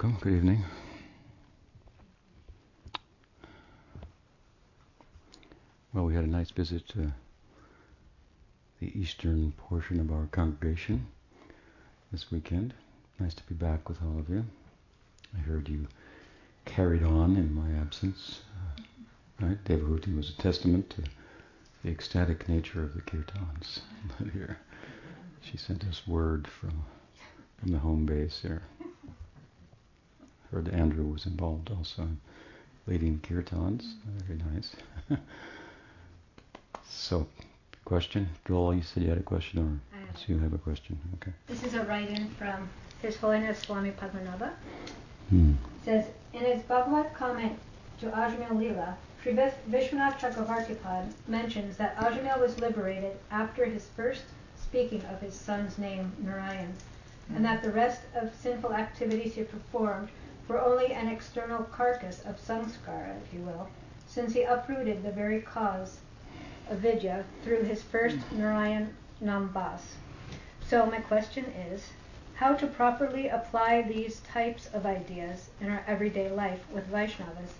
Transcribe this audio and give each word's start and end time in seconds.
welcome. 0.00 0.18
Good 0.20 0.36
evening. 0.36 0.64
Well, 5.92 6.04
we 6.04 6.14
had 6.14 6.22
a 6.22 6.28
nice 6.28 6.50
visit 6.50 6.86
to 6.90 7.12
the 8.80 8.96
eastern 8.96 9.52
portion 9.56 9.98
of 9.98 10.12
our 10.12 10.26
congregation 10.30 11.06
this 12.12 12.30
weekend. 12.30 12.74
Nice 13.18 13.34
to 13.34 13.42
be 13.44 13.54
back 13.54 13.88
with 13.88 13.98
all 14.02 14.20
of 14.20 14.28
you. 14.28 14.44
I 15.36 15.40
heard 15.40 15.68
you 15.68 15.88
carried 16.64 17.02
on 17.02 17.36
in 17.36 17.52
my 17.52 17.80
absence. 17.80 18.42
Uh, 18.54 19.46
right? 19.46 19.64
Devahuti 19.64 20.16
was 20.16 20.30
a 20.30 20.40
testament 20.40 20.90
to 20.90 21.02
the 21.82 21.90
ecstatic 21.90 22.48
nature 22.48 22.84
of 22.84 22.94
the 22.94 23.00
kirtans 23.00 23.80
here. 24.32 24.58
She 25.40 25.56
sent 25.56 25.84
us 25.84 26.06
word 26.06 26.46
from 26.46 26.84
from 27.58 27.72
the 27.72 27.78
home 27.78 28.06
base 28.06 28.38
here 28.40 28.62
heard 30.50 30.68
Andrew 30.68 31.04
was 31.04 31.26
involved 31.26 31.70
also 31.70 32.02
in 32.02 32.20
leading 32.86 33.18
kirtans. 33.20 33.94
Very 34.26 34.40
nice. 34.54 34.74
so, 36.88 37.26
question? 37.84 38.28
Joel, 38.46 38.74
you 38.74 38.82
said 38.82 39.02
you 39.02 39.08
had 39.10 39.18
a 39.18 39.22
question, 39.22 39.58
or 39.58 39.98
so 40.14 40.24
you 40.28 40.38
have 40.38 40.52
a 40.52 40.58
question? 40.58 40.98
Okay. 41.20 41.32
This 41.46 41.64
is 41.64 41.74
a 41.74 41.84
write-in 41.84 42.28
from 42.30 42.68
His 43.02 43.16
Holiness 43.16 43.58
Swami 43.60 43.90
Padmanabha. 43.90 44.52
Hmm. 45.30 45.52
It 45.52 45.84
says, 45.84 46.06
in 46.32 46.40
his 46.40 46.62
Bhagavad 46.62 47.12
comment 47.14 47.58
to 48.00 48.06
Ajamil 48.06 48.50
Leela, 48.50 48.94
Sri 49.22 49.32
Vishwanath 49.32 50.18
Chakravartipad 50.18 51.12
mentions 51.26 51.76
that 51.76 51.96
Ajamil 51.96 52.40
was 52.40 52.58
liberated 52.58 53.16
after 53.30 53.64
his 53.64 53.86
first 53.96 54.22
speaking 54.60 55.02
of 55.06 55.20
his 55.20 55.34
son's 55.34 55.78
name, 55.78 56.12
Narayan, 56.18 56.72
and 57.34 57.44
that 57.44 57.62
the 57.62 57.70
rest 57.70 58.02
of 58.14 58.30
sinful 58.34 58.72
activities 58.72 59.34
he 59.34 59.42
performed 59.42 60.08
were 60.48 60.60
only 60.60 60.92
an 60.92 61.08
external 61.08 61.62
carcass 61.64 62.20
of 62.24 62.40
samskara, 62.40 63.14
if 63.22 63.32
you 63.32 63.40
will, 63.40 63.68
since 64.06 64.32
he 64.32 64.42
uprooted 64.42 65.02
the 65.02 65.10
very 65.10 65.40
cause 65.40 65.98
of 66.70 66.78
vidya 66.78 67.24
through 67.44 67.62
his 67.62 67.82
first 67.82 68.16
Narayan 68.32 68.94
Namabhasa. 69.22 69.96
So 70.66 70.86
my 70.86 71.00
question 71.00 71.44
is, 71.44 71.90
how 72.34 72.54
to 72.54 72.66
properly 72.66 73.28
apply 73.28 73.82
these 73.82 74.20
types 74.20 74.68
of 74.72 74.86
ideas 74.86 75.50
in 75.60 75.70
our 75.70 75.84
everyday 75.86 76.30
life 76.30 76.60
with 76.72 76.90
Vaishnavas, 76.90 77.52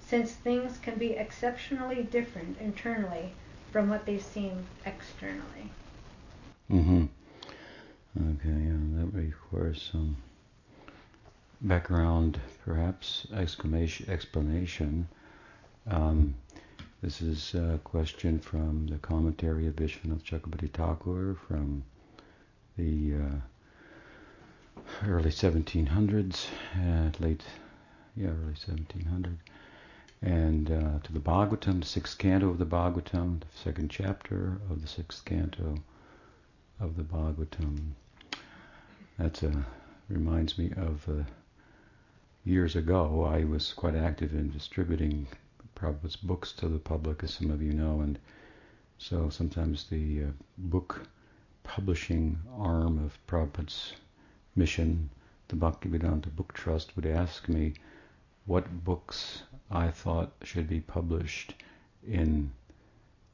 since 0.00 0.32
things 0.32 0.78
can 0.78 0.98
be 0.98 1.12
exceptionally 1.12 2.02
different 2.02 2.58
internally 2.60 3.32
from 3.72 3.88
what 3.88 4.06
they 4.06 4.18
seem 4.18 4.66
externally. 4.84 5.70
Mm-hmm. 6.70 7.04
Okay, 8.18 8.48
yeah, 8.48 9.00
that 9.00 9.10
requires 9.12 9.88
some 9.90 10.16
background, 11.60 12.40
perhaps, 12.64 13.26
exclamation, 13.34 14.08
explanation. 14.10 15.08
Um, 15.90 16.34
this 17.02 17.22
is 17.22 17.54
a 17.54 17.80
question 17.84 18.38
from 18.38 18.86
the 18.88 18.98
commentary 18.98 19.66
of 19.66 19.76
Vishwanath 19.76 20.22
Chakrabarti 20.22 20.70
Thakur 20.70 21.36
from 21.46 21.82
the 22.76 23.14
uh, 23.14 25.06
early 25.06 25.30
1700s, 25.30 26.46
uh, 26.74 27.10
late, 27.24 27.42
yeah, 28.16 28.28
early 28.28 28.54
1700s, 28.54 29.36
and 30.22 30.70
uh, 30.70 30.98
to 31.02 31.12
the 31.12 31.20
Bhagavatam, 31.20 31.80
the 31.80 31.86
sixth 31.86 32.18
canto 32.18 32.48
of 32.48 32.58
the 32.58 32.66
Bhagavatam, 32.66 33.40
the 33.40 33.46
second 33.54 33.90
chapter 33.90 34.60
of 34.70 34.82
the 34.82 34.88
sixth 34.88 35.24
canto 35.24 35.76
of 36.80 36.96
the 36.96 37.02
Bhagavatam. 37.02 37.92
That 39.18 39.42
uh, 39.42 39.50
reminds 40.08 40.58
me 40.58 40.72
of 40.76 41.08
years 42.46 42.76
ago, 42.76 43.24
I 43.24 43.42
was 43.42 43.72
quite 43.72 43.96
active 43.96 44.32
in 44.32 44.50
distributing 44.50 45.26
Prabhupada's 45.74 46.14
books 46.14 46.52
to 46.52 46.68
the 46.68 46.78
public, 46.78 47.24
as 47.24 47.34
some 47.34 47.50
of 47.50 47.60
you 47.60 47.72
know, 47.72 48.00
and 48.00 48.20
so 48.98 49.28
sometimes 49.28 49.84
the 49.90 50.22
uh, 50.22 50.26
book 50.56 51.02
publishing 51.64 52.38
arm 52.56 53.04
of 53.04 53.18
Prabhupada's 53.26 53.94
mission, 54.54 55.10
the 55.48 55.56
Bhaktivedanta 55.56 56.34
Book 56.36 56.52
Trust, 56.52 56.94
would 56.94 57.04
ask 57.04 57.48
me 57.48 57.74
what 58.44 58.84
books 58.84 59.42
I 59.68 59.88
thought 59.90 60.32
should 60.44 60.68
be 60.68 60.80
published 60.80 61.54
in 62.06 62.52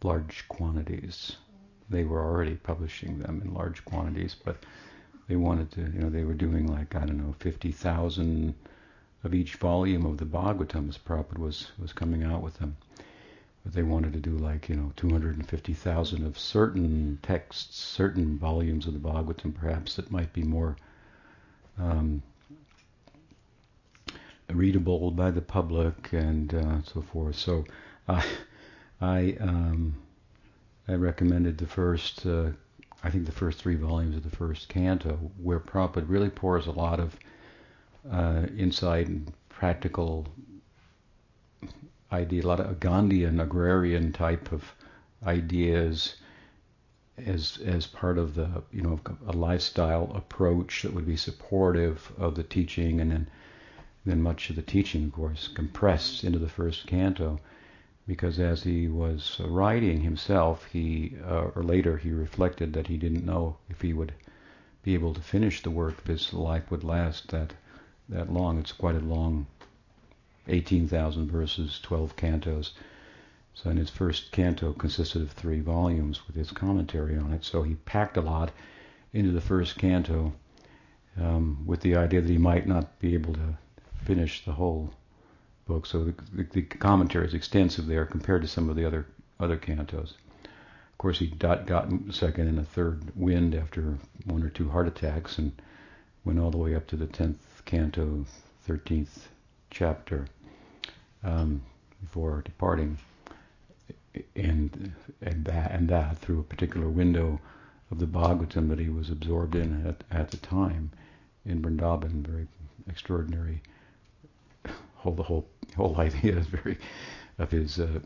large 0.03 0.49
quantities. 0.49 1.37
They 1.91 2.05
were 2.05 2.25
already 2.25 2.55
publishing 2.55 3.19
them 3.19 3.43
in 3.45 3.53
large 3.53 3.85
quantities, 3.85 4.35
but 4.43 4.65
they 5.29 5.37
wanted 5.37 5.71
to, 5.73 5.83
you 5.83 6.01
know, 6.01 6.09
they 6.09 6.25
were 6.25 6.33
doing 6.33 6.67
like, 6.67 6.95
I 6.95 7.05
don't 7.05 7.19
know, 7.19 7.35
50,000 7.41 8.55
of 9.25 9.35
each 9.35 9.55
volume 9.57 10.05
of 10.05 10.19
the 10.19 10.25
Bhagavatams 10.25 10.99
Prabhupada 10.99 11.39
was, 11.39 11.71
was 11.79 11.93
coming 11.93 12.23
out 12.23 12.43
with 12.43 12.59
them. 12.59 12.77
But 13.65 13.75
they 13.75 13.83
wanted 13.83 14.13
to 14.15 14.19
do 14.19 14.37
like, 14.37 14.69
you 14.69 14.75
know, 14.75 14.93
250,000 14.97 16.27
of 16.27 16.39
certain 16.39 17.19
texts, 17.23 17.79
certain 17.79 18.39
volumes 18.39 18.87
of 18.87 18.95
the 18.95 18.99
Bhagavatam 18.99 19.55
perhaps 19.55 19.97
that 19.97 20.11
might 20.11 20.33
be 20.33 20.43
more 20.43 20.77
um, 21.79 22.23
readable 24.51 25.11
by 25.13 25.31
the 25.31 25.41
public 25.41 26.13
and 26.13 26.55
uh, 26.55 26.83
so 26.83 27.03
forth. 27.03 27.37
So 27.37 27.65
uh, 28.09 28.23
I 29.01 29.37
um, 29.41 29.95
I 30.89 30.95
recommended 30.95 31.59
the 31.59 31.67
first, 31.67 32.27
uh, 32.27 32.51
I 33.05 33.11
think 33.11 33.27
the 33.27 33.33
first 33.33 33.61
three 33.61 33.77
volumes 33.77 34.17
of 34.17 34.25
the 34.25 34.37
first 34.37 34.69
canto, 34.69 35.31
where 35.41 35.61
Prabhupada 35.61 36.09
really 36.09 36.29
pours 36.29 36.67
a 36.67 36.73
lot 36.73 36.99
of 36.99 37.17
uh, 38.11 38.47
and 38.59 39.33
practical 39.49 40.27
idea, 42.11 42.43
a 42.43 42.47
lot 42.47 42.61
of 42.61 42.81
Gandhian, 42.81 43.41
agrarian 43.41 44.13
type 44.13 44.53
of 44.53 44.75
ideas 45.25 46.17
as 47.19 47.59
as 47.65 47.87
part 47.87 48.19
of 48.19 48.35
the 48.35 48.63
you 48.73 48.83
know 48.83 48.99
a 49.27 49.33
lifestyle 49.33 50.11
approach 50.15 50.83
that 50.83 50.93
would 50.93 51.07
be 51.07 51.17
supportive 51.17 52.11
of 52.19 52.35
the 52.35 52.43
teaching, 52.43 53.01
and 53.01 53.11
then 53.11 53.27
then 54.05 54.21
much 54.21 54.51
of 54.51 54.57
the 54.57 54.63
teaching, 54.63 55.05
of 55.05 55.13
course, 55.13 55.49
compressed 55.49 56.25
into 56.25 56.39
the 56.39 56.49
first 56.49 56.87
canto, 56.87 57.39
because 58.07 58.41
as 58.41 58.65
he 58.65 58.89
was 58.89 59.41
writing 59.45 60.01
himself, 60.01 60.65
he 60.73 61.15
uh, 61.25 61.51
or 61.55 61.63
later 61.63 61.97
he 61.99 62.11
reflected 62.11 62.73
that 62.73 62.89
he 62.89 62.97
didn't 62.97 63.25
know 63.25 63.57
if 63.71 63.81
he 63.81 63.93
would 63.93 64.13
be 64.83 64.95
able 64.95 65.15
to 65.15 65.21
finish 65.21 65.63
the 65.63 65.71
work 65.71 65.99
if 65.99 66.07
his 66.07 66.33
life 66.33 66.71
would 66.71 66.83
last 66.83 67.29
that 67.29 67.53
that 68.09 68.33
long. 68.33 68.59
It's 68.59 68.73
quite 68.73 68.97
a 68.97 69.01
long 69.01 69.47
18,000 70.49 71.31
verses, 71.31 71.79
12 71.83 72.17
cantos. 72.17 72.71
So, 73.55 73.71
in 73.71 73.77
his 73.77 73.91
first 73.91 74.33
canto 74.33 74.73
consisted 74.73 75.23
of 75.23 75.31
three 75.31 75.61
volumes 75.61 76.27
with 76.27 76.37
his 76.37 76.51
commentary 76.51 77.17
on 77.17 77.33
it. 77.33 77.45
So 77.45 77.63
he 77.63 77.75
packed 77.75 78.17
a 78.17 78.23
lot 78.23 78.51
into 79.13 79.31
the 79.31 79.43
first 79.43 79.77
canto 79.77 80.33
um, 81.21 81.63
with 81.67 81.81
the 81.81 81.97
idea 81.97 82.23
that 82.23 82.31
he 82.31 82.39
might 82.39 82.67
not 82.67 82.99
be 82.99 83.15
able 83.15 83.35
to 83.35 83.59
finish 84.05 84.45
the 84.45 84.53
whole 84.53 84.93
book. 85.67 85.87
So 85.87 86.05
the, 86.05 86.15
the, 86.33 86.43
the 86.45 86.63
commentary 86.63 87.27
is 87.27 87.35
extensive 87.35 87.87
there 87.87 88.07
compared 88.07 88.43
to 88.43 88.49
some 88.49 88.69
of 88.69 88.77
the 88.77 88.87
other 88.87 89.07
other 89.39 89.57
cantos. 89.57 90.15
Of 90.45 90.99
course, 90.99 91.19
he 91.19 91.27
got, 91.27 91.67
got 91.67 91.91
second 92.11 92.49
and 92.49 92.59
a 92.59 92.65
third 92.65 93.03
wind 93.17 93.55
after 93.55 93.99
one 94.25 94.43
or 94.43 94.49
two 94.49 94.71
heart 94.71 94.87
attacks 94.87 95.37
and 95.37 95.53
went 96.25 96.39
all 96.39 96.51
the 96.51 96.59
way 96.59 96.75
up 96.75 96.87
to 96.89 96.97
the 96.97 97.07
tenth 97.07 97.52
canto, 97.65 98.25
13th 98.69 99.29
chapter, 99.71 100.27
um, 101.25 101.63
before 102.01 102.43
departing, 102.45 102.99
and 104.37 104.93
and 105.23 105.45
that 105.45 105.73
and 105.73 105.89
that 105.89 106.19
through 106.19 106.41
a 106.41 106.45
particular 106.45 106.89
window 106.89 107.41
of 107.91 107.99
the 107.99 108.07
Bhagavatam 108.07 108.69
that 108.69 108.79
he 108.79 108.89
was 108.89 109.11
absorbed 109.11 109.55
in 109.55 109.87
at, 109.87 110.05
at 110.11 110.31
the 110.31 110.37
time 110.39 110.91
in 111.45 111.63
Vrindavan, 111.63 112.27
very 112.27 112.47
extraordinary. 112.89 113.63
Whole 114.97 115.15
the 115.15 115.23
whole 115.23 115.47
whole 115.77 115.97
idea 116.01 116.37
is 116.37 116.47
very 116.47 116.79
of 117.39 117.51
his 117.51 117.79
uh, 117.81 118.01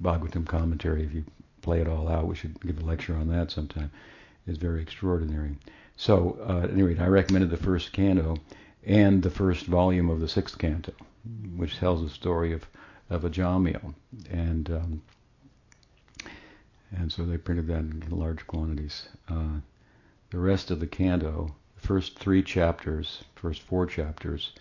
Bhagavatam 0.00 0.46
commentary. 0.46 1.04
If 1.04 1.14
you 1.14 1.24
play 1.62 1.80
it 1.80 1.88
all 1.88 2.08
out, 2.08 2.26
we 2.26 2.36
should 2.36 2.60
give 2.60 2.78
a 2.78 2.84
lecture 2.84 3.16
on 3.16 3.28
that 3.28 3.50
sometime. 3.50 3.90
Is 4.46 4.58
very 4.58 4.80
extraordinary. 4.80 5.56
So, 5.96 6.38
uh, 6.48 6.64
at 6.64 6.70
any 6.70 6.82
rate, 6.82 7.00
I 7.00 7.08
recommended 7.08 7.50
the 7.50 7.56
first 7.56 7.92
canto, 7.92 8.36
and 8.86 9.22
the 9.22 9.30
first 9.30 9.66
volume 9.66 10.08
of 10.08 10.20
the 10.20 10.28
sixth 10.28 10.56
canto, 10.58 10.92
which 11.56 11.76
tells 11.76 12.02
the 12.02 12.08
story 12.08 12.52
of 12.52 12.66
of 13.10 13.22
Ajamil, 13.22 13.94
and 14.30 14.70
um, 14.70 15.02
and 16.92 17.12
so 17.12 17.24
they 17.24 17.36
printed 17.36 17.66
that 17.66 17.78
in 17.78 18.02
large 18.10 18.46
quantities. 18.46 19.08
Uh, 19.28 19.60
the 20.30 20.38
rest 20.38 20.70
of 20.70 20.80
the 20.80 20.86
canto, 20.86 21.54
the 21.74 21.86
first 21.86 22.18
three 22.18 22.42
chapters, 22.42 23.24
first 23.34 23.62
four 23.62 23.86
chapters, 23.86 24.52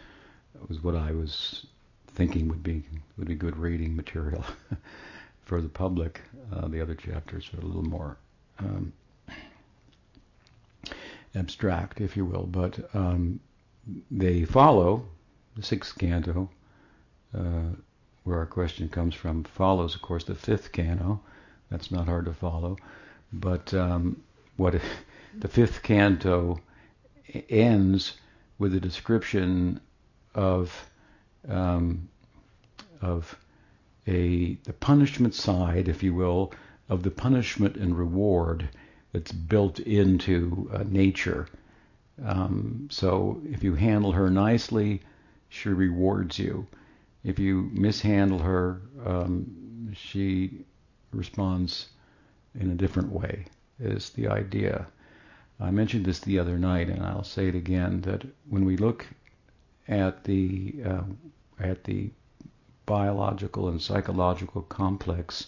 was 0.67 0.83
what 0.83 0.95
I 0.95 1.11
was 1.11 1.65
thinking 2.07 2.47
would 2.47 2.63
be 2.63 2.83
would 3.17 3.27
be 3.27 3.35
good 3.35 3.57
reading 3.57 3.95
material 3.95 4.43
for 5.43 5.61
the 5.61 5.69
public. 5.69 6.21
Uh, 6.51 6.67
the 6.67 6.81
other 6.81 6.95
chapters 6.95 7.49
are 7.53 7.61
a 7.61 7.65
little 7.65 7.83
more 7.83 8.17
um, 8.59 8.93
abstract, 11.35 12.01
if 12.01 12.15
you 12.15 12.25
will, 12.25 12.45
but 12.45 12.89
um, 12.95 13.39
they 14.11 14.45
follow 14.45 15.05
the 15.55 15.63
sixth 15.63 15.97
canto, 15.97 16.49
uh, 17.33 17.69
where 18.23 18.39
our 18.39 18.45
question 18.45 18.89
comes 18.89 19.13
from, 19.13 19.43
follows, 19.43 19.95
of 19.95 20.01
course, 20.01 20.23
the 20.23 20.35
fifth 20.35 20.71
canto. 20.71 21.19
That's 21.69 21.91
not 21.91 22.05
hard 22.07 22.25
to 22.25 22.33
follow. 22.33 22.77
But 23.31 23.73
um, 23.73 24.21
what 24.57 24.79
the 25.39 25.47
fifth 25.47 25.83
canto 25.83 26.59
ends 27.49 28.13
with 28.57 28.73
a 28.73 28.79
description 28.79 29.79
of 30.33 30.89
um, 31.47 32.09
of 33.01 33.37
a 34.07 34.55
the 34.63 34.73
punishment 34.73 35.33
side, 35.33 35.87
if 35.87 36.03
you 36.03 36.13
will, 36.13 36.53
of 36.89 37.03
the 37.03 37.11
punishment 37.11 37.75
and 37.75 37.97
reward 37.97 38.69
that's 39.11 39.31
built 39.31 39.79
into 39.79 40.69
uh, 40.73 40.83
nature. 40.87 41.47
Um, 42.23 42.87
so 42.91 43.41
if 43.45 43.63
you 43.63 43.75
handle 43.75 44.11
her 44.13 44.29
nicely, 44.29 45.01
she 45.49 45.69
rewards 45.69 46.39
you. 46.39 46.67
If 47.23 47.39
you 47.39 47.69
mishandle 47.73 48.39
her, 48.39 48.81
um, 49.05 49.91
she 49.93 50.65
responds 51.11 51.89
in 52.59 52.71
a 52.71 52.75
different 52.75 53.11
way. 53.11 53.45
Is 53.79 54.11
the 54.11 54.27
idea. 54.29 54.87
I 55.59 55.71
mentioned 55.71 56.05
this 56.05 56.19
the 56.19 56.39
other 56.39 56.57
night, 56.57 56.89
and 56.89 57.03
I'll 57.03 57.23
say 57.23 57.47
it 57.47 57.55
again 57.55 58.01
that 58.01 58.23
when 58.49 58.65
we 58.65 58.77
look 58.77 59.05
at 59.87 60.23
the 60.23 60.75
uh, 60.85 61.03
at 61.59 61.83
the 61.83 62.09
biological 62.85 63.67
and 63.69 63.81
psychological 63.81 64.61
complex 64.61 65.47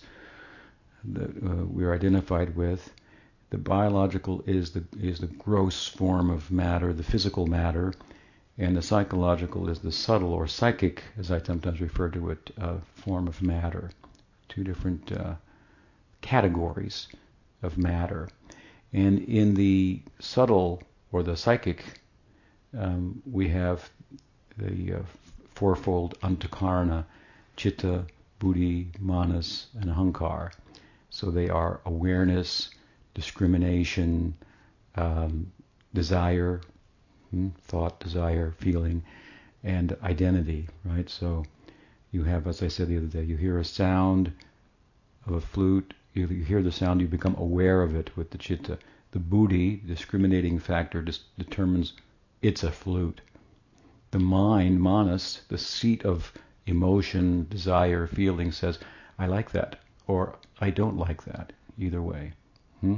that 1.06 1.30
uh, 1.30 1.66
we're 1.66 1.94
identified 1.94 2.56
with. 2.56 2.92
The 3.50 3.58
biological 3.58 4.44
is 4.46 4.72
the 4.72 4.84
is 5.00 5.20
the 5.20 5.28
gross 5.28 5.88
form 5.88 6.30
of 6.30 6.52
matter, 6.52 6.92
the 6.94 7.04
physical 7.04 7.48
matter, 7.48 7.94
and 8.58 8.76
the 8.76 8.82
psychological 8.82 9.70
is 9.70 9.80
the 9.80 9.92
subtle 9.92 10.34
or 10.34 10.48
psychic, 10.48 11.04
as 11.18 11.32
I 11.32 11.42
sometimes 11.42 11.80
refer 11.80 12.10
to 12.10 12.32
it, 12.32 12.52
uh, 12.60 12.78
form 12.96 13.28
of 13.28 13.42
matter. 13.42 13.92
Two 14.50 14.64
different 14.66 15.12
uh, 15.12 15.36
categories 16.22 17.08
of 17.62 17.78
matter, 17.78 18.28
and 18.92 19.20
in 19.20 19.54
the 19.54 20.02
subtle 20.20 20.84
or 21.12 21.24
the 21.24 21.38
psychic, 21.38 22.02
um, 22.78 23.22
we 23.26 23.48
have 23.48 23.90
the 24.58 24.96
uh, 24.96 25.00
fourfold 25.56 26.20
antakarna, 26.22 27.06
chitta, 27.56 28.06
buddhi, 28.40 28.92
manas, 29.00 29.68
and 29.80 29.90
ahankar. 29.90 30.52
So 31.10 31.32
they 31.32 31.50
are 31.50 31.80
awareness, 31.86 32.70
discrimination, 33.18 34.36
um, 34.94 35.52
desire, 35.92 36.62
hmm, 37.32 37.48
thought, 37.64 38.00
desire, 38.00 38.54
feeling, 38.60 39.02
and 39.64 39.98
identity, 40.04 40.68
right? 40.86 41.10
So 41.10 41.44
you 42.12 42.24
have, 42.26 42.46
as 42.46 42.62
I 42.62 42.68
said 42.68 42.90
the 42.90 42.98
other 42.98 43.08
day, 43.08 43.24
you 43.24 43.36
hear 43.36 43.58
a 43.58 43.66
sound 43.66 44.32
of 45.26 45.34
a 45.34 45.42
flute, 45.42 45.96
you 46.14 46.28
hear 46.28 46.62
the 46.62 46.72
sound, 46.72 47.02
you 47.02 47.08
become 47.08 47.36
aware 47.40 47.82
of 47.82 47.96
it 47.96 48.16
with 48.16 48.30
the 48.30 48.38
chitta. 48.38 48.78
The 49.10 49.20
buddhi, 49.20 49.82
discriminating 49.88 50.60
factor, 50.60 51.02
dis- 51.02 51.24
determines 51.40 51.94
it's 52.44 52.64
a 52.64 52.72
flute. 52.72 53.22
The 54.12 54.20
mind, 54.20 54.80
manas, 54.80 55.42
the 55.48 55.58
seat 55.58 56.06
of 56.06 56.32
emotion, 56.68 57.48
desire, 57.50 58.06
feeling 58.06 58.52
says, 58.52 58.78
I 59.18 59.26
like 59.26 59.50
that, 59.54 59.80
or 60.06 60.36
I 60.62 60.70
don't 60.70 60.98
like 60.98 61.24
that, 61.24 61.52
either 61.80 62.04
way. 62.04 62.34
Hmm? 62.82 62.98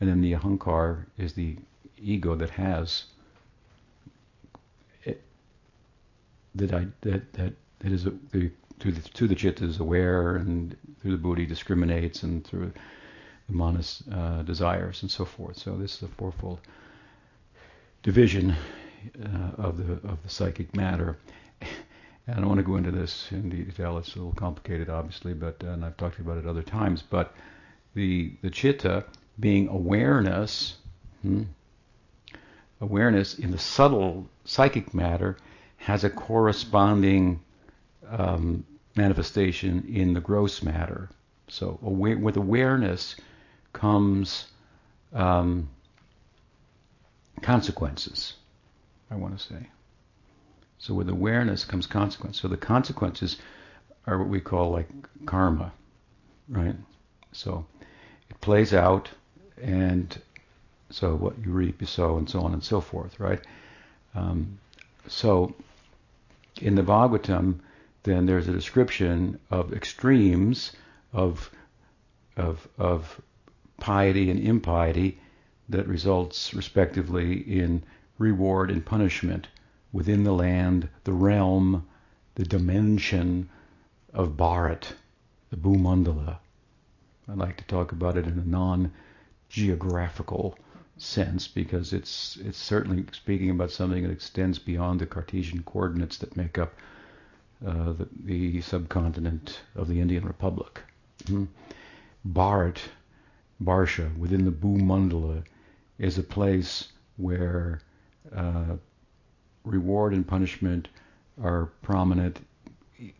And 0.00 0.08
then 0.10 0.20
the 0.20 0.32
ahankar 0.32 1.06
is 1.16 1.32
the 1.32 1.56
ego 1.98 2.34
that 2.36 2.50
has 2.50 3.04
that 6.56 6.72
I 6.72 6.86
that 7.02 7.32
that 7.34 7.52
that 7.80 7.92
is 7.92 8.06
a, 8.06 8.12
the, 8.32 8.50
through 8.80 8.92
the 8.92 9.00
through 9.00 9.28
the 9.28 9.34
chitta 9.34 9.64
is 9.64 9.78
aware 9.78 10.36
and 10.36 10.76
through 11.00 11.12
the 11.12 11.18
buddhi 11.18 11.46
discriminates 11.46 12.22
and 12.22 12.44
through 12.44 12.72
the 13.48 13.52
manas 13.52 14.02
uh, 14.12 14.42
desires 14.42 15.02
and 15.02 15.10
so 15.10 15.24
forth. 15.24 15.56
So 15.58 15.76
this 15.76 15.96
is 15.96 16.02
a 16.02 16.08
fourfold 16.08 16.60
division 18.02 18.56
uh, 19.22 19.50
of 19.58 19.76
the 19.76 19.94
of 20.08 20.22
the 20.22 20.28
psychic 20.28 20.74
matter. 20.74 21.18
And 22.28 22.38
I 22.38 22.40
don't 22.40 22.48
want 22.48 22.58
to 22.58 22.64
go 22.64 22.76
into 22.76 22.90
this 22.90 23.30
in 23.30 23.50
detail. 23.50 23.98
It's 23.98 24.16
a 24.16 24.18
little 24.18 24.32
complicated, 24.32 24.90
obviously, 24.90 25.32
but 25.32 25.62
uh, 25.62 25.68
and 25.68 25.84
I've 25.84 25.96
talked 25.96 26.18
about 26.18 26.38
it 26.38 26.46
other 26.46 26.62
times. 26.62 27.00
But 27.00 27.32
the 27.96 28.30
the 28.42 28.50
chitta 28.50 29.04
being 29.40 29.68
awareness, 29.68 30.76
hmm, 31.22 31.44
awareness 32.80 33.38
in 33.38 33.50
the 33.50 33.58
subtle 33.58 34.28
psychic 34.44 34.92
matter 34.94 35.36
has 35.78 36.04
a 36.04 36.10
corresponding 36.10 37.40
um, 38.08 38.64
manifestation 38.96 39.82
in 39.88 40.12
the 40.12 40.20
gross 40.20 40.62
matter. 40.62 41.08
So 41.48 41.78
aware, 41.82 42.18
with 42.18 42.36
awareness 42.36 43.16
comes 43.72 44.46
um, 45.14 45.68
consequences. 47.40 48.34
I 49.10 49.14
want 49.16 49.38
to 49.38 49.42
say. 49.42 49.68
So 50.78 50.92
with 50.92 51.08
awareness 51.08 51.64
comes 51.64 51.86
consequence. 51.86 52.40
So 52.40 52.48
the 52.48 52.56
consequences 52.58 53.38
are 54.06 54.18
what 54.18 54.28
we 54.28 54.40
call 54.40 54.70
like 54.70 54.88
karma, 55.24 55.72
right? 56.48 56.74
So 57.32 57.64
plays 58.46 58.72
out, 58.72 59.10
and 59.60 60.22
so 60.90 61.16
what 61.16 61.34
you 61.44 61.50
reap, 61.50 61.80
you 61.80 61.86
sow, 61.88 62.16
and 62.16 62.30
so 62.30 62.42
on 62.42 62.52
and 62.52 62.62
so 62.62 62.80
forth, 62.80 63.18
right? 63.18 63.40
Um, 64.14 64.60
so 65.08 65.52
in 66.62 66.76
the 66.76 66.84
Bhagavatam, 66.84 67.58
then 68.04 68.26
there's 68.26 68.46
a 68.46 68.52
description 68.52 69.40
of 69.50 69.72
extremes 69.72 70.70
of 71.12 71.50
of 72.36 72.68
of 72.78 73.20
piety 73.78 74.30
and 74.30 74.38
impiety 74.38 75.18
that 75.68 75.88
results 75.88 76.54
respectively 76.54 77.38
in 77.38 77.82
reward 78.16 78.70
and 78.70 78.86
punishment 78.86 79.48
within 79.92 80.22
the 80.22 80.32
land, 80.32 80.88
the 81.02 81.12
realm, 81.12 81.84
the 82.36 82.44
dimension 82.44 83.48
of 84.14 84.36
Bharat, 84.36 84.92
the 85.50 85.56
Bhumandala. 85.56 86.38
I 87.28 87.34
like 87.34 87.56
to 87.56 87.64
talk 87.64 87.92
about 87.92 88.16
it 88.16 88.26
in 88.26 88.38
a 88.38 88.48
non-geographical 88.48 90.56
sense 90.98 91.48
because 91.48 91.92
it's 91.92 92.36
it's 92.36 92.56
certainly 92.56 93.04
speaking 93.12 93.50
about 93.50 93.70
something 93.70 94.02
that 94.02 94.12
extends 94.12 94.58
beyond 94.58 95.00
the 95.00 95.06
Cartesian 95.06 95.62
coordinates 95.62 96.16
that 96.18 96.36
make 96.36 96.56
up 96.56 96.72
uh, 97.66 97.92
the, 97.92 98.08
the, 98.24 98.60
subcontinent 98.60 99.60
of 99.74 99.88
the 99.88 100.00
Indian 100.00 100.24
Republic. 100.24 100.80
Mm-hmm. 101.24 101.44
Bharat, 102.32 102.78
Barsha, 103.62 104.16
within 104.18 104.44
the 104.44 104.50
Bhumandala, 104.50 105.44
is 105.98 106.18
a 106.18 106.22
place 106.22 106.88
where 107.16 107.80
uh, 108.34 108.76
reward 109.64 110.12
and 110.12 110.26
punishment 110.26 110.88
are 111.42 111.66
prominent. 111.82 112.40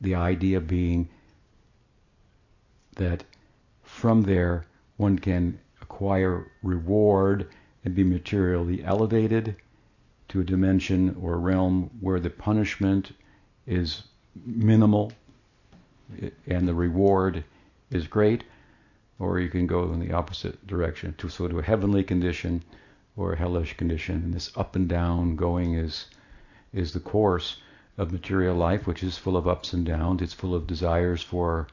The 0.00 0.14
idea 0.14 0.60
being 0.60 1.08
that 2.96 3.24
from 3.96 4.22
there 4.24 4.66
one 4.98 5.18
can 5.18 5.58
acquire 5.80 6.52
reward 6.62 7.48
and 7.82 7.94
be 7.94 8.04
materially 8.04 8.84
elevated 8.84 9.56
to 10.28 10.40
a 10.40 10.44
dimension 10.44 11.16
or 11.18 11.38
realm 11.38 11.90
where 12.00 12.20
the 12.20 12.28
punishment 12.28 13.12
is 13.66 14.02
minimal 14.44 15.10
and 16.46 16.68
the 16.68 16.74
reward 16.74 17.42
is 17.90 18.06
great, 18.06 18.44
or 19.18 19.40
you 19.40 19.48
can 19.48 19.66
go 19.66 19.90
in 19.90 19.98
the 19.98 20.12
opposite 20.12 20.66
direction 20.66 21.14
to 21.16 21.30
so 21.30 21.48
to 21.48 21.58
a 21.58 21.62
heavenly 21.62 22.04
condition 22.04 22.62
or 23.16 23.32
a 23.32 23.38
hellish 23.38 23.78
condition. 23.78 24.16
And 24.16 24.34
this 24.34 24.54
up 24.58 24.76
and 24.76 24.86
down 24.86 25.36
going 25.36 25.72
is 25.72 26.06
is 26.74 26.92
the 26.92 27.00
course 27.00 27.56
of 27.96 28.12
material 28.12 28.56
life, 28.56 28.86
which 28.86 29.02
is 29.02 29.16
full 29.16 29.38
of 29.38 29.48
ups 29.48 29.72
and 29.72 29.86
downs. 29.86 30.20
It's 30.20 30.34
full 30.34 30.54
of 30.54 30.66
desires 30.66 31.22
for 31.22 31.68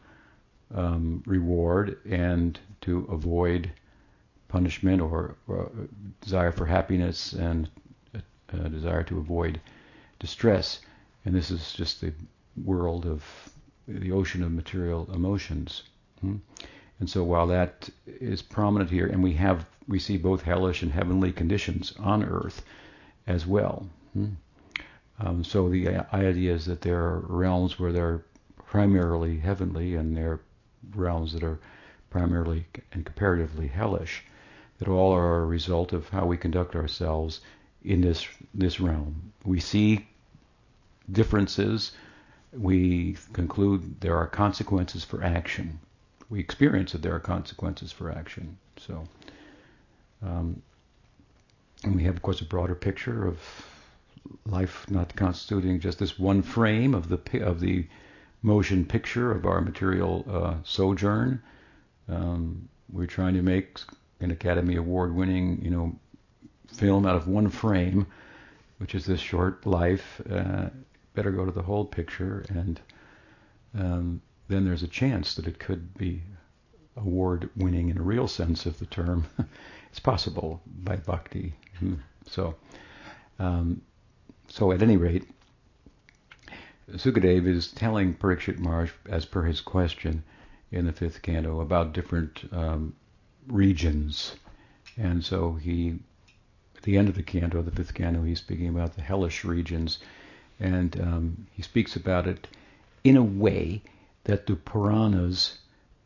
um, 0.74 1.24
reward 1.26 1.98
and 2.10 2.60
to 2.82 3.08
avoid 3.12 3.72
punishment 4.48 5.02
or, 5.02 5.36
or 5.48 5.72
desire 6.22 6.52
for 6.52 6.66
happiness 6.66 7.34
and 7.34 7.70
a, 8.14 8.22
a, 8.56 8.70
desire 8.70 9.04
to 9.04 9.18
avoid 9.18 9.60
distress. 10.20 10.82
And 11.26 11.34
this 11.34 11.52
is 11.52 11.74
just 11.74 12.02
the 12.02 12.14
world 12.64 13.06
of 13.06 13.24
the 13.88 14.12
ocean 14.12 14.44
of 14.44 14.52
material 14.52 15.10
emotions. 15.14 15.84
Hmm? 16.22 16.38
And 17.00 17.10
so 17.10 17.24
while 17.24 17.48
that 17.48 17.90
is 18.06 18.42
prominent 18.42 18.90
here, 18.90 19.08
and 19.08 19.24
we 19.24 19.34
have 19.34 19.66
we 19.88 20.00
see 20.00 20.18
both 20.18 20.44
hellish 20.44 20.82
and 20.84 20.92
heavenly 20.92 21.32
conditions 21.34 21.94
on 22.00 22.24
earth 22.24 22.64
as 23.28 23.46
well. 23.46 23.88
Hmm? 24.14 24.34
Um, 25.20 25.44
so 25.44 25.70
the 25.70 25.90
idea 26.14 26.54
is 26.54 26.66
that 26.66 26.82
there 26.82 27.00
are 27.00 27.26
realms 27.28 27.80
where 27.80 27.92
they're 27.92 28.24
primarily 28.66 29.38
heavenly 29.38 29.96
and 29.96 30.16
there 30.16 30.32
are 30.32 30.40
realms 30.96 31.34
that 31.34 31.44
are 31.44 31.60
primarily 32.10 32.66
and 32.92 33.06
comparatively 33.06 33.68
hellish, 33.68 34.24
that 34.80 34.88
all 34.88 35.14
are 35.14 35.42
a 35.42 35.46
result 35.46 35.94
of 35.94 36.10
how 36.10 36.26
we 36.26 36.38
conduct 36.38 36.76
ourselves 36.76 37.42
in 37.84 38.02
this 38.02 38.28
this 38.54 38.80
realm. 38.80 39.34
We 39.46 39.60
see 39.60 40.08
differences, 41.12 41.92
we 42.54 43.18
conclude 43.34 44.00
there 44.02 44.16
are 44.18 44.28
consequences 44.28 45.04
for 45.04 45.24
action. 45.24 45.80
We 46.30 46.40
experience 46.40 46.94
that 46.94 47.02
there 47.02 47.14
are 47.14 47.20
consequences 47.20 47.92
for 47.92 48.12
action. 48.12 48.58
So, 48.78 49.04
um, 50.22 50.62
and 51.84 51.96
we 51.96 52.04
have, 52.04 52.16
of 52.16 52.22
course, 52.22 52.42
a 52.42 52.46
broader 52.46 52.76
picture 52.76 53.28
of 53.28 53.40
life 54.46 54.90
not 54.90 55.16
constituting 55.16 55.80
just 55.80 56.00
this 56.00 56.18
one 56.18 56.42
frame 56.42 56.94
of 56.94 57.10
the 57.10 57.46
of 57.46 57.60
the 57.60 57.86
motion 58.44 58.86
picture 58.86 59.32
of 59.32 59.46
our 59.46 59.62
material 59.62 60.26
uh, 60.30 60.56
sojourn. 60.64 61.42
Um, 62.10 62.68
we're 62.92 63.08
trying 63.08 63.34
to 63.34 63.42
make 63.42 63.80
an 64.20 64.32
Academy 64.32 64.76
Award-winning, 64.76 65.62
you 65.64 65.72
know, 65.72 65.96
film 66.68 67.06
out 67.06 67.16
of 67.16 67.28
one 67.28 67.50
frame, 67.50 68.06
which 68.78 68.94
is 68.94 69.06
this 69.06 69.20
short 69.20 69.66
life. 69.66 70.22
Uh, 70.30 70.70
better 71.16 71.32
go 71.32 71.46
to 71.46 71.52
the 71.52 71.62
whole 71.62 71.86
picture, 71.86 72.46
and 72.50 72.82
um, 73.78 74.22
then 74.50 74.66
there's 74.66 74.84
a 74.84 74.88
chance 74.88 75.36
that 75.36 75.48
it 75.48 75.60
could 75.60 75.94
be 75.98 76.22
award-winning 76.98 77.90
in 77.90 77.98
a 77.98 78.02
real 78.02 78.28
sense 78.28 78.66
of 78.66 78.78
the 78.80 78.86
term. 78.86 79.26
it's 79.90 80.00
possible 80.00 80.62
by 80.84 80.98
bhakti. 80.98 81.54
Hmm. 81.80 81.96
So, 82.28 82.56
um, 83.40 83.82
so 84.48 84.72
at 84.72 84.84
any 84.84 84.98
rate, 84.98 85.26
Sukadev 86.92 87.48
is 87.48 87.72
telling 87.72 88.14
Parikshit 88.14 88.60
Maharaj, 88.60 88.92
as 89.08 89.26
per 89.26 89.44
his 89.44 89.62
question 89.62 90.24
in 90.72 90.86
the 90.86 90.92
fifth 90.92 91.22
canto, 91.22 91.62
about 91.62 91.94
different 91.94 92.44
um, 92.52 92.94
regions. 93.48 94.36
And 94.98 95.24
so 95.24 95.54
he, 95.54 96.00
at 96.76 96.84
the 96.84 96.98
end 96.98 97.10
of 97.10 97.16
the 97.16 97.24
canto, 97.24 97.62
the 97.62 97.72
fifth 97.72 97.94
canto, 97.94 98.24
he's 98.24 98.40
speaking 98.40 98.68
about 98.68 98.96
the 98.96 99.02
hellish 99.02 99.44
regions. 99.44 100.00
And 100.60 101.00
um, 101.00 101.48
he 101.52 101.62
speaks 101.62 101.96
about 101.96 102.28
it 102.28 102.48
in 103.04 103.18
a 103.18 103.24
way 103.24 103.82
that 104.26 104.46
the 104.46 104.56
Puranas, 104.56 105.60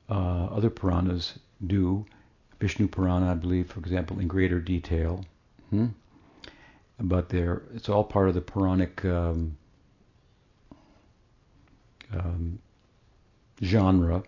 uh, 0.09 0.45
other 0.45 0.69
Puranas 0.69 1.39
do. 1.65 2.05
Vishnu 2.59 2.87
Purana, 2.87 3.31
I 3.31 3.35
believe, 3.35 3.69
for 3.69 3.79
example, 3.79 4.19
in 4.19 4.27
greater 4.27 4.59
detail. 4.59 5.25
Hmm? 5.69 5.87
But 6.99 7.29
there, 7.29 7.61
it's 7.75 7.89
all 7.89 8.03
part 8.03 8.29
of 8.29 8.33
the 8.33 8.41
Puranic 8.41 9.05
um, 9.05 9.57
um, 12.13 12.59
genre 13.63 14.23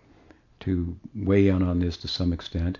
to 0.60 0.96
weigh 1.14 1.48
in 1.48 1.62
on 1.62 1.80
this 1.80 1.96
to 1.98 2.08
some 2.08 2.32
extent. 2.32 2.78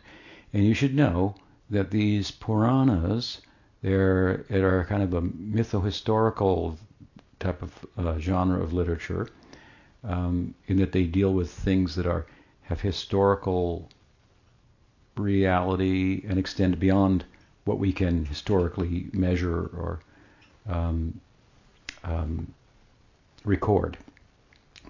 And 0.52 0.64
you 0.64 0.74
should 0.74 0.94
know 0.94 1.34
that 1.70 1.90
these 1.90 2.30
Puranas, 2.30 3.40
they're, 3.82 4.44
are 4.50 4.86
kind 4.88 5.02
of 5.02 5.14
a 5.14 5.22
mytho-historical 5.22 6.76
type 7.38 7.62
of 7.62 7.86
uh, 7.96 8.18
genre 8.18 8.60
of 8.60 8.72
literature, 8.72 9.28
um, 10.04 10.54
in 10.66 10.76
that 10.78 10.92
they 10.92 11.04
deal 11.04 11.32
with 11.32 11.50
things 11.50 11.94
that 11.94 12.06
are 12.06 12.26
have 12.62 12.80
historical 12.80 13.88
reality 15.16 16.22
and 16.28 16.38
extend 16.38 16.78
beyond 16.78 17.24
what 17.64 17.78
we 17.78 17.92
can 17.92 18.24
historically 18.24 19.08
measure 19.12 19.70
or 19.76 20.00
um, 20.68 21.20
um, 22.04 22.52
record, 23.44 23.98